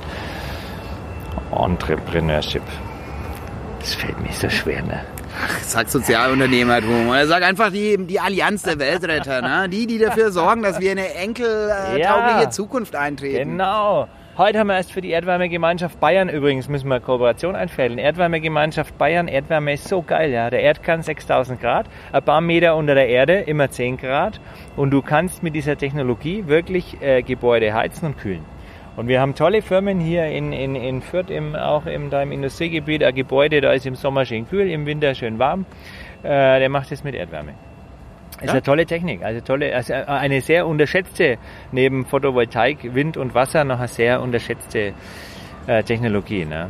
Entrepreneurship. 1.52 2.62
Das 3.80 3.94
fällt 3.94 4.20
mir 4.20 4.32
so 4.32 4.48
schwer, 4.50 4.82
ne? 4.82 5.00
Sag 5.62 5.88
Sozialunternehmertum. 5.90 7.08
Oder 7.08 7.26
sag 7.26 7.42
einfach 7.42 7.70
die, 7.70 7.98
die 7.98 8.18
Allianz 8.18 8.62
der 8.62 8.78
Weltretter, 8.78 9.42
ne? 9.42 9.68
Die, 9.68 9.86
die 9.86 9.98
dafür 9.98 10.32
sorgen, 10.32 10.62
dass 10.62 10.80
wir 10.80 10.92
in 10.92 10.98
eine 10.98 11.14
enkeltaugliche 11.14 12.00
Ja. 12.00 12.50
Zukunft 12.50 12.96
eintreten. 12.96 13.50
Genau. 13.50 14.08
Heute 14.38 14.58
haben 14.58 14.66
wir 14.66 14.76
erst 14.76 14.92
für 14.92 15.00
die 15.00 15.12
Erdwärmegemeinschaft 15.12 15.98
Bayern 15.98 16.28
übrigens, 16.28 16.68
müssen 16.68 16.90
wir 16.90 17.00
Kooperation 17.00 17.56
einfädeln. 17.56 17.98
Erdwärmegemeinschaft 17.98 18.98
Bayern, 18.98 19.28
Erdwärme 19.28 19.72
ist 19.72 19.88
so 19.88 20.02
geil, 20.02 20.30
ja. 20.30 20.50
Der 20.50 20.60
Erdkern 20.60 21.00
6000 21.00 21.58
Grad, 21.58 21.86
ein 22.12 22.22
paar 22.22 22.42
Meter 22.42 22.76
unter 22.76 22.94
der 22.94 23.08
Erde, 23.08 23.38
immer 23.40 23.70
10 23.70 23.96
Grad. 23.96 24.38
Und 24.76 24.90
du 24.90 25.00
kannst 25.00 25.42
mit 25.42 25.54
dieser 25.54 25.78
Technologie 25.78 26.48
wirklich 26.48 27.00
äh, 27.00 27.22
Gebäude 27.22 27.72
heizen 27.72 28.08
und 28.08 28.18
kühlen. 28.18 28.44
Und 28.96 29.08
wir 29.08 29.22
haben 29.22 29.34
tolle 29.34 29.62
Firmen 29.62 30.00
hier 30.00 30.26
in, 30.26 30.52
in, 30.52 30.74
in 30.74 31.00
Fürth, 31.00 31.30
im, 31.30 31.56
auch 31.56 31.86
im, 31.86 32.10
da 32.10 32.20
im 32.20 32.30
Industriegebiet, 32.30 33.04
ein 33.04 33.14
Gebäude, 33.14 33.62
da 33.62 33.72
ist 33.72 33.86
im 33.86 33.94
Sommer 33.94 34.26
schön 34.26 34.46
kühl, 34.46 34.68
im 34.68 34.84
Winter 34.84 35.14
schön 35.14 35.38
warm. 35.38 35.64
Äh, 36.22 36.58
der 36.58 36.68
macht 36.68 36.92
das 36.92 37.02
mit 37.02 37.14
Erdwärme. 37.14 37.54
Ist 38.38 38.46
Ja? 38.46 38.52
eine 38.52 38.62
tolle 38.62 38.84
Technik, 38.86 39.22
also 39.22 39.40
tolle, 39.40 39.74
also 39.74 39.94
eine 39.94 40.40
sehr 40.42 40.66
unterschätzte, 40.66 41.38
neben 41.72 42.04
Photovoltaik, 42.04 42.94
Wind 42.94 43.16
und 43.16 43.34
Wasser, 43.34 43.64
noch 43.64 43.78
eine 43.78 43.88
sehr 43.88 44.20
unterschätzte 44.20 44.92
äh, 45.66 45.82
Technologie. 45.82 46.44
Ne? 46.44 46.68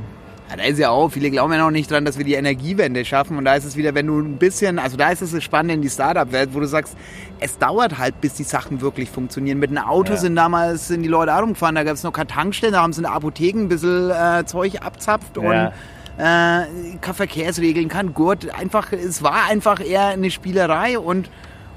Ja, 0.49 0.57
da 0.57 0.63
ist 0.63 0.79
ja 0.79 0.91
auch, 0.91 1.09
viele 1.11 1.29
glauben 1.33 1.53
ja 1.53 1.59
noch 1.59 1.73
nicht 1.73 1.91
dran, 1.91 2.05
dass 2.05 2.19
wir 2.19 2.25
die 2.25 2.35
Energiewende 2.35 3.05
schaffen. 3.05 3.37
Und 3.37 3.45
da 3.47 3.57
ist 3.57 3.65
es 3.65 3.77
wieder, 3.77 3.97
wenn 3.97 4.07
du 4.07 4.21
ein 4.21 4.37
bisschen, 4.37 4.79
also 4.79 4.97
da 4.97 5.11
ist 5.11 5.21
es 5.23 5.33
das 5.33 5.43
Spannende 5.43 5.75
in 5.75 5.83
die 5.83 5.91
Startup-Welt, 5.91 6.51
wo 6.53 6.61
du 6.61 6.67
sagst, 6.69 6.97
es 7.41 7.59
dauert 7.59 7.99
halt, 7.99 8.21
bis 8.21 8.35
die 8.35 8.45
Sachen 8.45 8.81
wirklich 8.81 9.11
funktionieren. 9.11 9.59
Mit 9.59 9.71
einem 9.71 9.85
Auto 9.85 10.13
Ja. 10.13 10.19
sind 10.19 10.37
damals 10.37 10.87
sind 10.87 11.03
die 11.03 11.09
Leute 11.09 11.35
auch 11.35 11.43
rumgefahren, 11.43 11.75
da 11.75 11.83
gab 11.83 11.95
es 11.95 12.05
noch 12.05 12.13
keine 12.13 12.29
Tankstellen, 12.29 12.75
da 12.75 12.83
haben 12.83 12.93
sie 12.93 13.01
in 13.01 13.07
der 13.07 13.13
Apotheke 13.15 13.59
ein 13.59 13.69
bisschen 13.69 14.11
äh, 14.13 14.45
Zeug 14.47 14.75
abzapft 14.83 15.37
und 15.37 15.47
Ja. 15.53 15.73
äh, 16.17 16.67
keine 17.01 17.15
Verkehrsregeln, 17.15 17.89
kein 17.89 18.15
Gurt. 18.15 18.49
Einfach, 18.57 18.93
es 18.93 19.25
war 19.25 19.47
einfach 19.51 19.85
eher 19.85 20.07
eine 20.07 20.31
Spielerei 20.31 20.97
und 20.97 21.29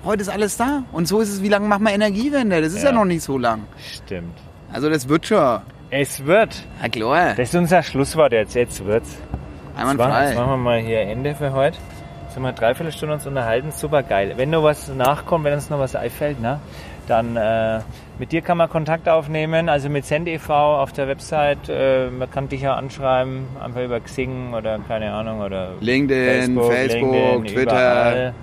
heute 0.06 0.22
ist 0.22 0.30
alles 0.30 0.58
da. 0.58 0.84
Und 0.92 1.08
so 1.08 1.20
ist 1.22 1.30
es, 1.30 1.42
wie 1.44 1.50
lange 1.50 1.68
machen 1.68 1.84
wir 1.84 1.92
Energiewende? 1.94 2.62
Das 2.62 2.74
ist 2.74 2.84
ja, 2.84 2.90
Ja. 2.90 2.96
noch 2.96 3.06
nicht 3.06 3.24
so 3.24 3.38
lang. 3.38 3.64
Stimmt. 3.78 4.38
Also 4.72 4.90
das 4.90 5.08
wird 5.10 5.26
schon. 5.28 5.60
Es 5.92 6.26
wird. 6.26 6.64
Ja 6.82 6.90
klar, 6.90 7.30
Das 7.36 7.50
ist 7.50 7.56
unser 7.56 7.82
Schlusswort 7.84 8.32
jetzt. 8.34 8.54
Jetzt 8.56 8.86
wird's. 8.86 9.10
Jetzt 9.12 9.86
machen, 9.86 9.92
jetzt 9.92 10.00
einwandfrei. 10.02 10.36
machen 10.36 10.50
wir 10.52 10.58
mal 10.58 10.80
hier 10.80 11.00
Ende 11.02 11.34
für 11.36 11.52
heute. 11.54 11.78
Jetzt 12.26 12.36
haben 12.36 12.44
wir 12.44 12.52
dreiviertel 12.54 12.92
Stunde 12.92 13.16
uns 13.16 13.26
unterhalten. 13.26 13.72
Super 13.72 14.04
geil. 14.04 14.34
Wenn 14.38 14.52
noch 14.52 14.62
was 14.64 14.88
nachkommt, 14.90 15.46
wenn 15.46 15.54
uns 15.54 15.70
noch 15.72 15.80
was 15.80 15.96
einfällt, 15.96 16.40
ne, 16.40 16.60
dann 17.08 17.36
äh, 17.36 17.80
mit 18.20 18.32
dir 18.32 18.42
kann 18.42 18.58
man 18.58 18.70
Kontakt 18.70 19.10
aufnehmen. 19.10 19.68
Also 19.68 19.90
mit 19.90 20.06
SendEV 20.06 20.48
auf 20.52 20.92
der 20.92 21.08
Website. 21.08 21.70
Äh, 21.70 22.12
man 22.12 22.30
kann 22.30 22.48
dich 22.50 22.62
ja 22.62 22.76
anschreiben, 22.76 23.48
einfach 23.64 23.82
über 23.82 24.00
Xing 24.00 24.54
oder 24.54 24.78
keine 24.88 25.12
Ahnung 25.12 25.40
oder 25.42 25.72
LinkedIn, 25.80 26.56
Facebook, 26.62 27.12
LinkedIn, 27.12 27.46
Twitter. 27.46 27.62
überall. 27.64 28.34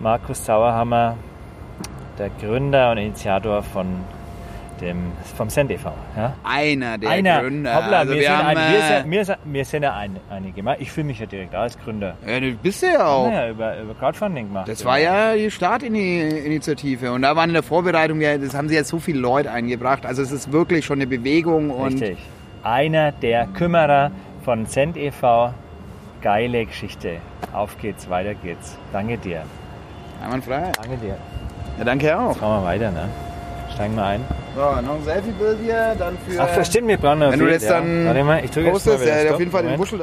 Markus 0.00 0.44
Sauerhammer, 0.44 1.16
der 2.18 2.30
Gründer 2.40 2.92
und 2.92 2.98
Initiator 2.98 3.62
von 3.62 3.86
dem, 4.80 5.12
vom 5.36 5.50
SendEV. 5.50 5.86
Ja? 6.16 6.34
Einer 6.44 6.98
der 6.98 7.10
Einer. 7.10 7.42
Gründer. 7.42 7.74
Hoppla, 7.74 7.98
also 7.98 8.14
wir, 8.14 8.22
sind 8.22 8.30
haben, 8.30 8.46
ein, 8.46 8.56
wir, 8.56 8.78
äh, 8.78 9.00
sind, 9.00 9.10
wir, 9.10 9.24
sind, 9.24 9.38
wir 9.44 9.64
sind 9.64 9.82
ja 9.82 9.96
ein, 9.96 10.16
einige. 10.30 10.62
Mal. 10.62 10.76
Ich 10.78 10.92
fühle 10.92 11.08
mich 11.08 11.18
ja 11.18 11.26
direkt 11.26 11.54
als 11.54 11.78
Gründer. 11.78 12.16
ja, 12.26 12.40
du 12.40 12.52
bist 12.52 12.82
ja 12.82 13.04
auch. 13.04 13.28
Naja, 13.28 13.50
über, 13.50 13.80
über 13.80 13.94
Crowdfunding 13.94 14.48
gemacht. 14.48 14.68
Das 14.68 14.84
war 14.84 14.98
ja 14.98 15.34
die 15.34 15.50
Startinitiative 15.50 17.12
und 17.12 17.22
da 17.22 17.36
waren 17.36 17.50
in 17.50 17.54
der 17.54 17.62
Vorbereitung, 17.62 18.20
ja, 18.20 18.38
das 18.38 18.54
haben 18.54 18.68
sie 18.68 18.74
jetzt 18.74 18.88
so 18.88 18.98
viele 18.98 19.18
Leute 19.18 19.50
eingebracht. 19.50 20.06
Also 20.06 20.22
es 20.22 20.32
ist 20.32 20.52
wirklich 20.52 20.84
schon 20.84 20.98
eine 20.98 21.06
Bewegung 21.06 21.70
und 21.70 21.94
Richtig. 21.94 22.18
Einer 22.62 23.12
der 23.12 23.46
Kümmerer 23.46 24.10
von 24.44 24.66
Cent 24.66 24.96
e.V. 24.96 25.54
Geile 26.20 26.66
Geschichte. 26.66 27.18
Auf 27.52 27.78
geht's, 27.78 28.10
weiter 28.10 28.34
geht's. 28.34 28.76
Danke 28.92 29.18
dir. 29.18 29.42
Einwandfrei. 30.22 30.72
Danke 30.76 30.96
dir. 30.98 31.16
Ja, 31.78 31.84
danke 31.84 32.18
auch. 32.18 32.40
Machen 32.40 32.62
wir 32.62 32.64
weiter, 32.64 32.90
ne? 32.90 33.08
Steigen 33.74 33.94
wir 33.94 34.04
ein. 34.04 34.24
So, 34.56 34.60
noch 34.60 34.94
ein 34.96 35.04
Selfie-Bild 35.04 35.58
hier, 35.62 35.94
dann 35.96 36.18
für... 36.26 36.40
Ach, 36.40 36.64
stimmt, 36.64 36.88
wir 36.88 36.96
brauchen 36.96 37.20
Wenn 37.20 37.38
du 37.38 37.46
Bild, 37.46 37.62
das 37.62 37.68
dann 37.68 38.06
Warte 38.06 38.24
mal, 38.24 38.44
ich 38.44 38.50
drücke 38.50 38.66
jetzt 38.66 38.86
mal 38.86 38.92
postest, 38.92 39.02
wieder 39.02 39.24
ja, 39.24 39.32
auf 39.32 39.38
jeden 39.38 39.52
Fall 39.52 39.62
den 39.62 39.66
Moment. 39.66 39.80
Wuschel 39.80 39.96